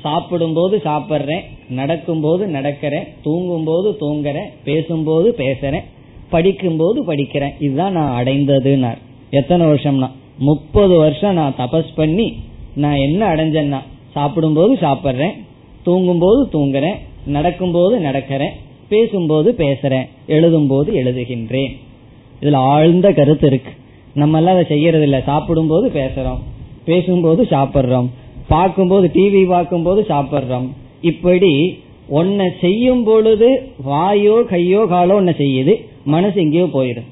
சாப்பிடும்போது 0.00 0.82
சாப்பிட்றேன் 0.84 1.42
நடக்கும்போது 1.68 2.46
நடக்கிறேன் 2.46 3.08
தூங்கும் 3.22 3.64
போது 3.64 3.96
தூங்குறேன் 4.00 4.50
பேசும்போது 4.64 5.34
பேசுறேன் 5.38 5.82
படிக்கும்போது 6.30 7.04
படிக்கிறேன். 7.04 7.54
இதுதான் 7.58 7.92
நான் 7.92 8.24
அடைந்ததுன்னார். 8.24 8.98
எத்தனை 9.30 9.66
வருஷம்னா? 9.66 10.10
முப்பது 10.38 10.96
வருஷம் 10.96 11.34
நான் 11.34 11.54
தபஸ் 11.58 11.94
பண்ணி 11.94 12.36
நான் 12.74 12.94
என்ன 12.94 13.34
அடைஞ்சேன்னா 13.34 13.78
சாப்பிடும்போது 14.12 14.74
சாப்பிட்றேன் 14.74 15.34
தூங்கும்போது 15.82 16.48
தூங்குறேன் 16.52 16.96
நடக்கும்போது 17.26 17.98
நடக்கிறேன் 17.98 18.54
பேசும்போது 18.88 19.54
பேசுறேன் 19.58 20.08
எழுதும் 20.26 20.66
போது 20.66 20.92
எழுதுகின்றேன். 20.92 21.76
இதுல 22.42 22.54
ஆழ்ந்த 22.54 23.12
கருத்து 23.12 23.46
இருக்கு. 23.46 23.70
நம்ம 24.14 24.36
எல்லாம் 24.36 24.52
அதை 24.52 24.64
செய்யறது 24.64 25.02
இல்ல 25.02 25.20
சாப்பிடும் 25.20 25.66
போது 25.66 25.88
பேசுறோம். 25.88 26.40
பேசும்போது 26.84 27.42
சாப்பிடுறோம். 27.42 28.08
பார்க்கும்போது 28.48 29.10
டிவி 29.14 29.46
பார்க்கும்போது 29.46 30.06
சாப்பிடுறோம். 30.08 30.68
இப்படி 31.00 31.78
ஒன்ன 32.12 32.50
செய்யும் 32.60 33.04
பொழுது 33.04 33.72
வாயோ 33.90 34.44
கையோ 34.44 34.86
காலோ 34.90 35.14
ஒன்ன 35.20 35.34
செய்யுது. 35.38 35.74
மனசு 36.04 36.40
எங்கேயோ 36.40 36.64
போயிடும். 36.64 37.10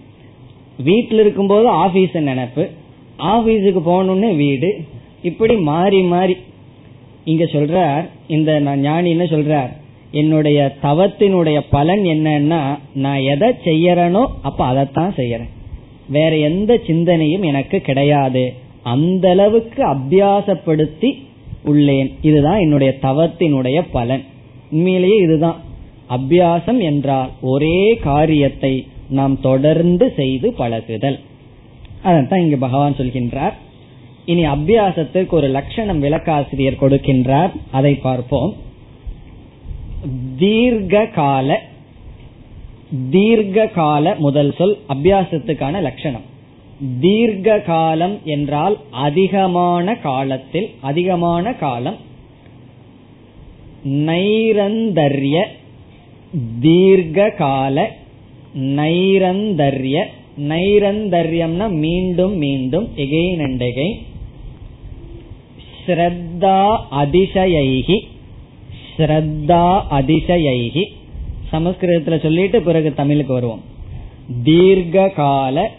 வீட்டில் 0.82 1.20
இருக்கும்போது 1.20 1.68
ஆபீஸ் 1.68 2.18
நினைப்பு. 2.20 2.68
ஆபீஸுக்கு 3.18 3.80
போகணும்னு 3.86 4.36
வீடு. 4.36 4.84
இப்படி 5.22 5.56
மாறி 5.56 6.02
மாறி. 6.02 6.36
இங்க 7.24 7.44
சொல்றார் 7.44 8.08
இந்த 8.28 8.60
ஞானி 8.60 9.10
என்ன 9.10 9.24
சொல்றார். 9.24 9.70
என்னுடைய 10.12 10.74
தவத்தினுடைய 10.82 11.60
பலன் 11.70 12.00
என்னன்னா 12.00 12.78
நான் 12.94 13.18
எதை 13.18 13.50
செய்யறனோ 13.64 14.26
அப்ப 14.42 14.64
அதைத்தான் 14.64 15.14
செய்யறேன். 15.14 15.48
வேற 16.08 16.36
எந்த 16.36 16.80
சிந்தனையும் 16.86 17.42
எனக்கு 17.42 17.80
கிடையாது. 17.80 18.52
அந்த 18.82 19.30
அளவுக்கு 19.30 19.86
அபியாசப்படுத்தி 19.86 21.10
உள்ளேன். 21.64 22.12
இதுதான் 22.22 22.60
என்னுடைய 22.60 22.94
தவத்தினுடைய 23.02 23.82
பலன். 23.92 24.24
உண்மையிலேயே 24.70 25.16
இதுதான். 25.16 25.60
அபியாசம் 26.10 26.78
என்றால் 26.78 27.30
ஒரே 27.40 27.94
காரியத்தை 27.94 28.86
நாம் 29.08 29.40
தொடர்ந்து 29.40 30.12
செய்து 30.16 30.52
பழகுதல். 30.52 31.20
அதான் 32.04 32.42
இங்கு 32.42 32.58
பகவான் 32.58 32.96
சொல்கின்றார். 32.98 33.52
இனி 34.24 34.46
அபியாசத்திற்கு 34.46 35.30
ஒரு 35.30 35.48
லட்சணம் 35.48 36.02
விளக்காசிரியர் 36.02 36.80
கொடுக்கின்றார். 36.80 37.50
அதை 37.70 37.94
பார்ப்போம். 37.94 38.54
தீர்க்க 40.36 41.06
கால 41.06 41.62
தீர்க்க 43.10 43.66
கால 43.66 44.14
முதல் 44.18 44.54
சொல் 44.54 44.78
அபியாசத்துக்கான 44.88 45.80
லட்சணம். 45.80 46.22
தீர்க்க 47.00 47.58
காலம் 47.58 48.18
என்றால் 48.24 48.78
அதிகமான 48.90 49.96
காலத்தில் 49.96 50.70
அதிகமான 50.80 51.54
காலம் 51.54 51.96
நைரந்தர்ய 53.84 55.46
தீர்க்க 56.60 57.30
கால 57.30 57.90
நைரந்தர்ய 58.54 60.04
நைரந்தர்யம்னா 60.38 61.70
மீண்டும் 61.70 62.36
மீண்டும் 62.36 62.88
எகெயின் 62.96 63.42
அண்ட் 63.42 63.62
எகெயின் 63.62 64.00
ஸ்ரத்தா 65.86 66.76
அதிசயைகி 66.90 68.10
ஸ்ரத்தா 68.96 69.64
அதிசயைகி 69.98 70.84
சமஸ்கிருதத்துல 71.52 72.16
சொல்லிட்டு 72.22 72.62
பிறகு 72.62 72.94
தமிழுக்கு 72.94 73.32
வருவோம். 73.32 73.62
தீர்க்க 74.42 75.08
கால 75.08 75.70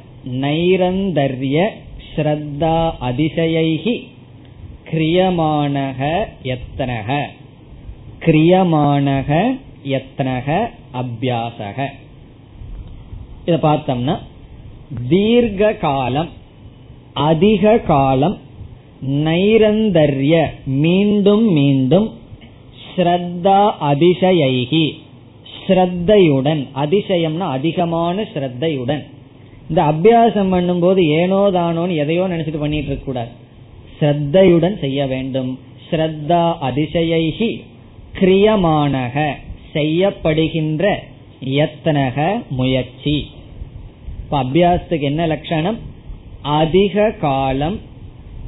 நைரந்தர்ய 0.42 1.58
ஸ்ரத்தா 2.16 2.76
அதிசயைகி 3.00 3.94
கிரியமானக 4.92 6.00
எத்தனக 6.44 7.10
கிரியமானக 8.26 9.30
எத்தனக 9.98 10.48
அபியாசக. 11.02 11.88
இத 13.46 13.56
பார்த்தோம்னா 13.62 14.16
தீர்க்க 15.10 15.74
காலம் 15.74 16.30
அதிக 17.14 17.78
காலம் 17.78 18.38
நைரந்தர்ய 19.28 20.36
மீண்டும் 20.66 21.46
மீண்டும் 21.52 22.08
ஸ்ரத்தா 22.96 23.70
அதிசயைகி 23.80 25.02
ஸ்ரத்தையுடன். 25.68 26.68
அதிசயம்னா 26.76 27.38
அதிகமான 27.38 28.28
ஸ்ரத்தையுடன். 28.34 29.04
இந்த 29.70 29.84
அபியாசம் 29.84 30.54
பண்ணும்போது 30.54 31.02
ஏனோ 31.04 31.50
தானோன்னு 31.52 31.96
எதையோ 31.96 32.28
நினைச்சிட்டு 32.28 32.60
பண்ணிட்டு 32.60 32.86
இருக்க 32.86 33.06
கூடாது. 33.06 33.30
ஸ்ரத்தையுடன் 34.00 34.80
செய்ய 34.80 35.06
வேண்டும். 35.06 35.60
ஸ்ரத்தா 35.92 36.54
அதிசயைகி 36.60 37.64
கிரியமானக. 38.20 39.32
செய்யப்படுகின்ற 39.74 40.94
எத்தனக 41.46 42.42
முயற்சி. 42.50 43.28
இப்ப 44.24 44.44
அபியாசத்துக்கு 44.44 45.02
என்ன 45.02 45.28
லட்சணம்? 45.28 45.78
அதிக 46.42 47.12
காலம் 47.12 47.80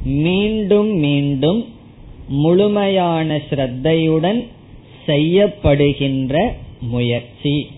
மீண்டும் 0.04 0.96
மீண்டும் 0.96 1.64
முழுமையான 2.28 3.40
ஸ்ரத்தையுடன் 3.50 4.46
செய்யப்படுகின்ற 5.06 6.52
முயற்சி. 6.80 7.70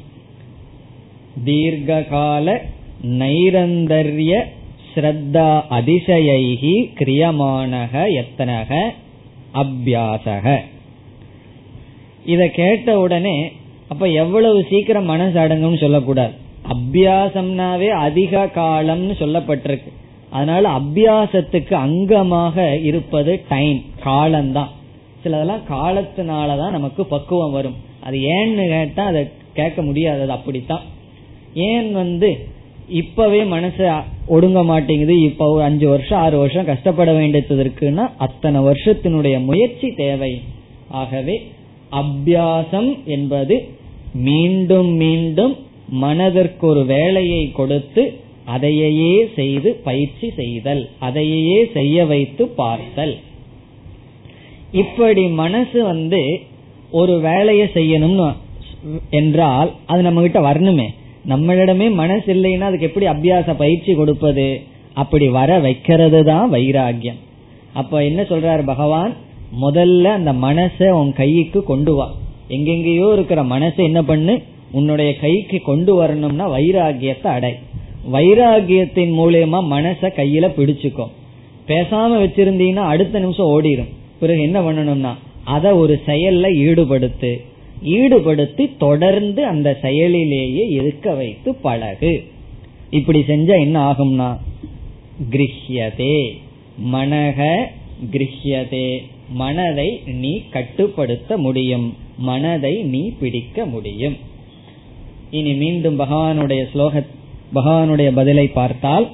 தீர்கால 1.45 2.59
நைரந்தர்ய 3.07 4.45
ஸ்ரத்தா 4.95 5.63
அதிசயைகி 5.69 6.91
கிரியமானக 6.99 8.23
எத்தனக 8.23 8.91
அபியாசக. 9.55 10.57
இத 12.25 12.49
கேட்ட 12.49 12.99
உடனே 12.99 13.53
அப்ப 13.89 14.07
எவ்வளவு 14.07 14.67
சீக்கிரம் 14.71 15.05
மனசு 15.05 15.39
அடங்கும்னு 15.39 15.79
சொல்லக்கூடாது. 15.79 16.33
அபியாசம்னாவே 16.69 17.89
அதிக 17.89 18.51
காலம்னு 18.55 19.15
சொல்லப்பட்டிருக்கு. 19.21 19.93
அதனால 20.31 20.69
அபியாசத்துக்கு 20.71 21.75
அங்கமாக 21.87 22.85
இருப்பது 22.85 23.43
டைம் 23.49 23.83
காலம்தான். 24.03 24.69
சிலதெல்லாம் 25.25 25.63
காலத்தினாலதான் 25.71 26.71
நமக்கு 26.71 27.05
பக்குவம் 27.05 27.53
வரும். 27.53 27.75
அது 28.01 28.19
ஏன்னு 28.19 28.69
கேட்டா 28.69 29.05
அதை 29.05 29.29
கேட்க 29.53 29.83
முடியாது 29.83 30.21
அது 30.21 30.31
அப்படித்தான். 30.31 30.81
ஏன் 31.55 31.93
வந்து 31.93 32.47
இப்பவே 32.89 33.45
மனசு 33.45 33.91
ஒடுங்க 34.29 34.65
மாட்டேங்குது 34.65 35.21
இப்ப 35.21 35.53
ஒரு 35.53 35.63
அஞ்சு 35.63 35.89
வருஷம் 35.89 36.19
ஆறு 36.19 36.39
வருஷம் 36.39 36.65
கஷ்டப்பட 36.65 37.13
வேண்டியது 37.13 37.65
இருக்குன்னா 37.65 38.11
அத்தனை 38.19 38.61
வருஷத்தினுடைய 38.61 39.45
முயற்சி 39.45 39.93
தேவை. 39.93 40.41
ஆகவே 40.89 41.53
அபியாசம் 41.93 43.05
என்பது 43.05 43.69
மீண்டும் 44.15 44.87
மீண்டும் 44.87 45.57
மனதிற்கு 45.89 46.67
ஒரு 46.67 46.85
வேலையை 46.85 47.51
கொடுத்து 47.51 48.21
அதையே 48.55 49.15
செய்து 49.39 49.71
பயிற்சி 49.87 50.29
செய்தல் 50.39 50.83
அதையே 51.07 51.59
செய்ய 51.77 52.07
வைத்து 52.13 52.45
பார்த்தல். 52.61 53.15
இப்படி 54.83 55.25
மனசு 55.43 55.79
வந்து 55.91 56.23
ஒரு 57.01 57.15
வேலையை 57.29 57.67
செய்யணும்னு 57.77 58.29
என்றால் 59.21 59.71
அது 59.91 60.01
நம்ம 60.07 60.23
கிட்ட 60.25 60.41
வரணுமே. 60.49 60.89
நம்மளிடமே 61.33 61.87
மனசு 62.03 62.29
இல்லைன்னா 62.35 62.69
அதுக்கு 62.71 62.89
எப்படி 62.91 63.07
அபியாச 63.15 63.55
பயிற்சி 63.63 63.93
கொடுப்பது? 63.95 64.49
அப்படி 65.03 65.27
வர 65.39 65.51
வைக்கிறது 65.67 66.21
தான் 66.31 66.47
வைராகியம் 66.55 67.19
அப்ப 67.81 68.03
என்ன 68.11 68.21
சொல்றாரு 68.31 68.63
பகவான்? 68.71 69.13
முதல்ல 69.65 70.13
அந்த 70.19 70.33
மனசை 70.47 70.89
உன் 71.01 71.13
கைக்கு 71.21 71.61
கொண்டு 71.71 71.93
வா. 71.99 72.07
எங்கெங்கேயோ 72.57 73.07
இருக்கிற 73.17 73.41
மனசை 73.55 73.83
என்ன 73.91 74.01
பண்ணு? 74.11 74.35
உன்னுடைய 74.79 75.11
கைக்கு 75.23 75.59
கொண்டு 75.69 75.93
வரணும்னா 75.95 76.47
வைராகியத்தை 76.55 77.29
அடை. 77.37 77.53
வைராகியத்தின் 78.13 79.13
மூலயமா 79.21 79.59
மனச 79.75 80.11
கையில 80.19 80.47
பிடிச்சுக்கும் 80.57 81.15
பேசாம 81.69 82.11
வச்சிருந்தீங்கன்னா 82.23 82.87
அடுத்த 82.93 83.21
நிமிஷம் 83.21 83.53
ஓடிடும் 83.55 83.93
பிறகு 84.21 84.41
என்ன 84.43 84.59
பண்ணணும்னா 84.61 85.13
அதை 85.45 85.71
ஒரு 85.73 85.95
செயல்ல 86.07 86.47
ஈடுபடுத்து 86.67 87.33
ஈடுபடுத்தி 87.97 88.65
தொடர்ந்து 88.79 89.41
அந்த 89.47 89.69
செயலிலேயே 89.83 90.65
இருக்க 90.79 91.15
வைத்து 91.15 91.55
பழகு. 91.55 92.13
இப்படி 92.91 93.21
செஞ்சா 93.29 93.55
என்ன 93.61 93.77
ஆகும்னா 93.91 94.29
கிரஹியதே 95.33 96.17
மனக 96.93 97.47
கிரஹியதே 98.13 98.89
மனதை 99.33 99.89
நீ 100.23 100.33
கட்டுப்படுத்த 100.51 101.39
முடியும் 101.39 101.87
மனதை 102.19 102.75
நீ 102.93 103.03
பிடிக்க 103.21 103.67
முடியும். 103.67 104.17
இனி 105.31 105.53
மீண்டும் 105.55 106.01
பகவானுடைய 106.01 106.63
ஸ்லோக 106.73 107.05
பகவானுடைய 107.55 108.09
பதிலை 108.15 108.47
பார்த்தால் 108.49 109.07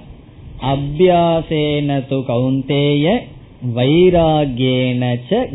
அபியாசேன 0.72 1.97
து 2.11 2.18
கௌந்தேய 2.30 3.07
வைராகியேன 3.76 5.03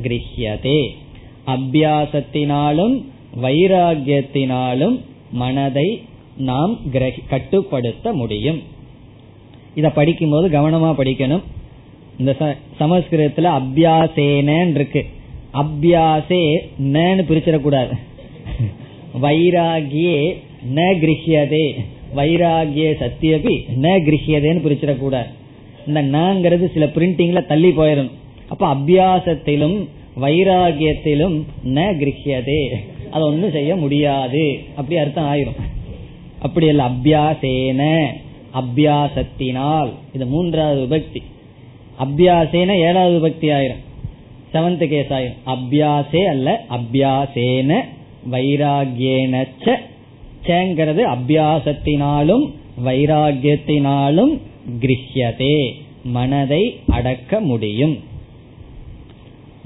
கிரஹியதே. 0.04 0.82
அபியாசத்தினாலும் 1.48 2.96
வைராகியத்தினாலும் 3.42 4.96
மனதை 5.32 5.88
நாம் 6.38 6.74
கட்டுப்படுத்த 7.30 8.14
முடியும். 8.14 8.60
இத 9.76 9.90
படிக்கும்போது 9.90 10.48
கவனமா 10.58 10.92
படிக்கணும். 11.00 11.44
இந்த 12.20 12.32
சமஸ்கிருதத்துல 12.80 13.48
அபியாசேன 13.60 14.50
இருக்கு. 14.72 15.06
அபியாசே 15.54 16.44
நன்னு 16.94 17.24
பிரிச்சிடக்கூடாது. 17.30 17.94
வைராகியே 19.22 20.20
ந 20.76 20.80
கிரகியதே 21.04 21.66
வைராகிய 22.16 22.94
சத்தியபி 23.00 23.60
ந 23.82 24.00
கிரகியதேன்னு 24.06 24.68
பிரிச்சிடக்கூடாது 24.68 25.28
இந்த 25.88 26.04
நங்கிறது 26.04 26.72
சில 26.74 26.86
பிரிண்டிங்ல 26.86 27.46
தள்ளி 27.46 27.70
போயிடும் 27.70 28.10
அப்ப 28.48 28.74
அபியாசத்திலும் 28.74 29.88
வைராகியத்திலும் 30.22 31.42
ந 31.66 31.98
கிரகியதே 32.02 32.76
அதை 33.12 33.28
ஒன்றும் 33.28 33.52
செய்ய 33.52 33.76
முடியாது. 33.76 34.60
அப்படி 34.76 35.00
அர்த்தம் 35.00 35.34
ஆயிரும். 35.34 35.56
அப்படி 36.40 36.68
இல்லை 36.68 36.86
அபியாசேன 36.86 38.06
அபியாசத்தினால். 38.54 39.90
இது 40.14 40.26
மூன்றாவது 40.26 40.82
விபக்தி. 40.86 41.22
அபியாசேன 42.00 42.70
ஏழாவது 42.70 43.28
விபக்தி 43.28 43.44
ஆயிரும். 43.44 43.84
செவன்த் 44.54 44.88
கேஸ் 44.88 45.08
ஆயிரும். 45.08 45.38
அபியாசே 45.46 46.26
அல்ல 46.26 46.66
அபியாசேன 46.70 47.80
வைராகியேனச்ச 48.32 49.74
சேங்கிறது 50.49 51.03
அபியாசத்தினாலும் 51.15 52.45
வைராகியத்தினாலும் 52.87 54.33
கிரஹியதே 54.81 55.57
மனதை 56.17 56.63
அடக்க 56.97 57.41
முடியும் 57.51 57.97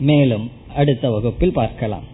மேலும் 0.09 0.47
அடுத்த 0.75 1.11
வகுப்பில் 1.11 1.53
பார்க்கலாம் 1.53 2.07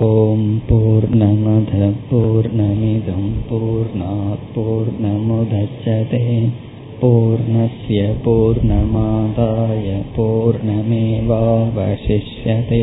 ॐ 0.00 0.42
पूर्णमधपूर्णमिदं 0.68 3.24
पूर्णात् 3.48 4.44
पूर्णमुदच्छते 4.54 6.20
पूर्णस्य 7.00 7.98
पूर्णमादाय 8.24 9.86
पूर्णमेवावशिष्यते 10.16 12.82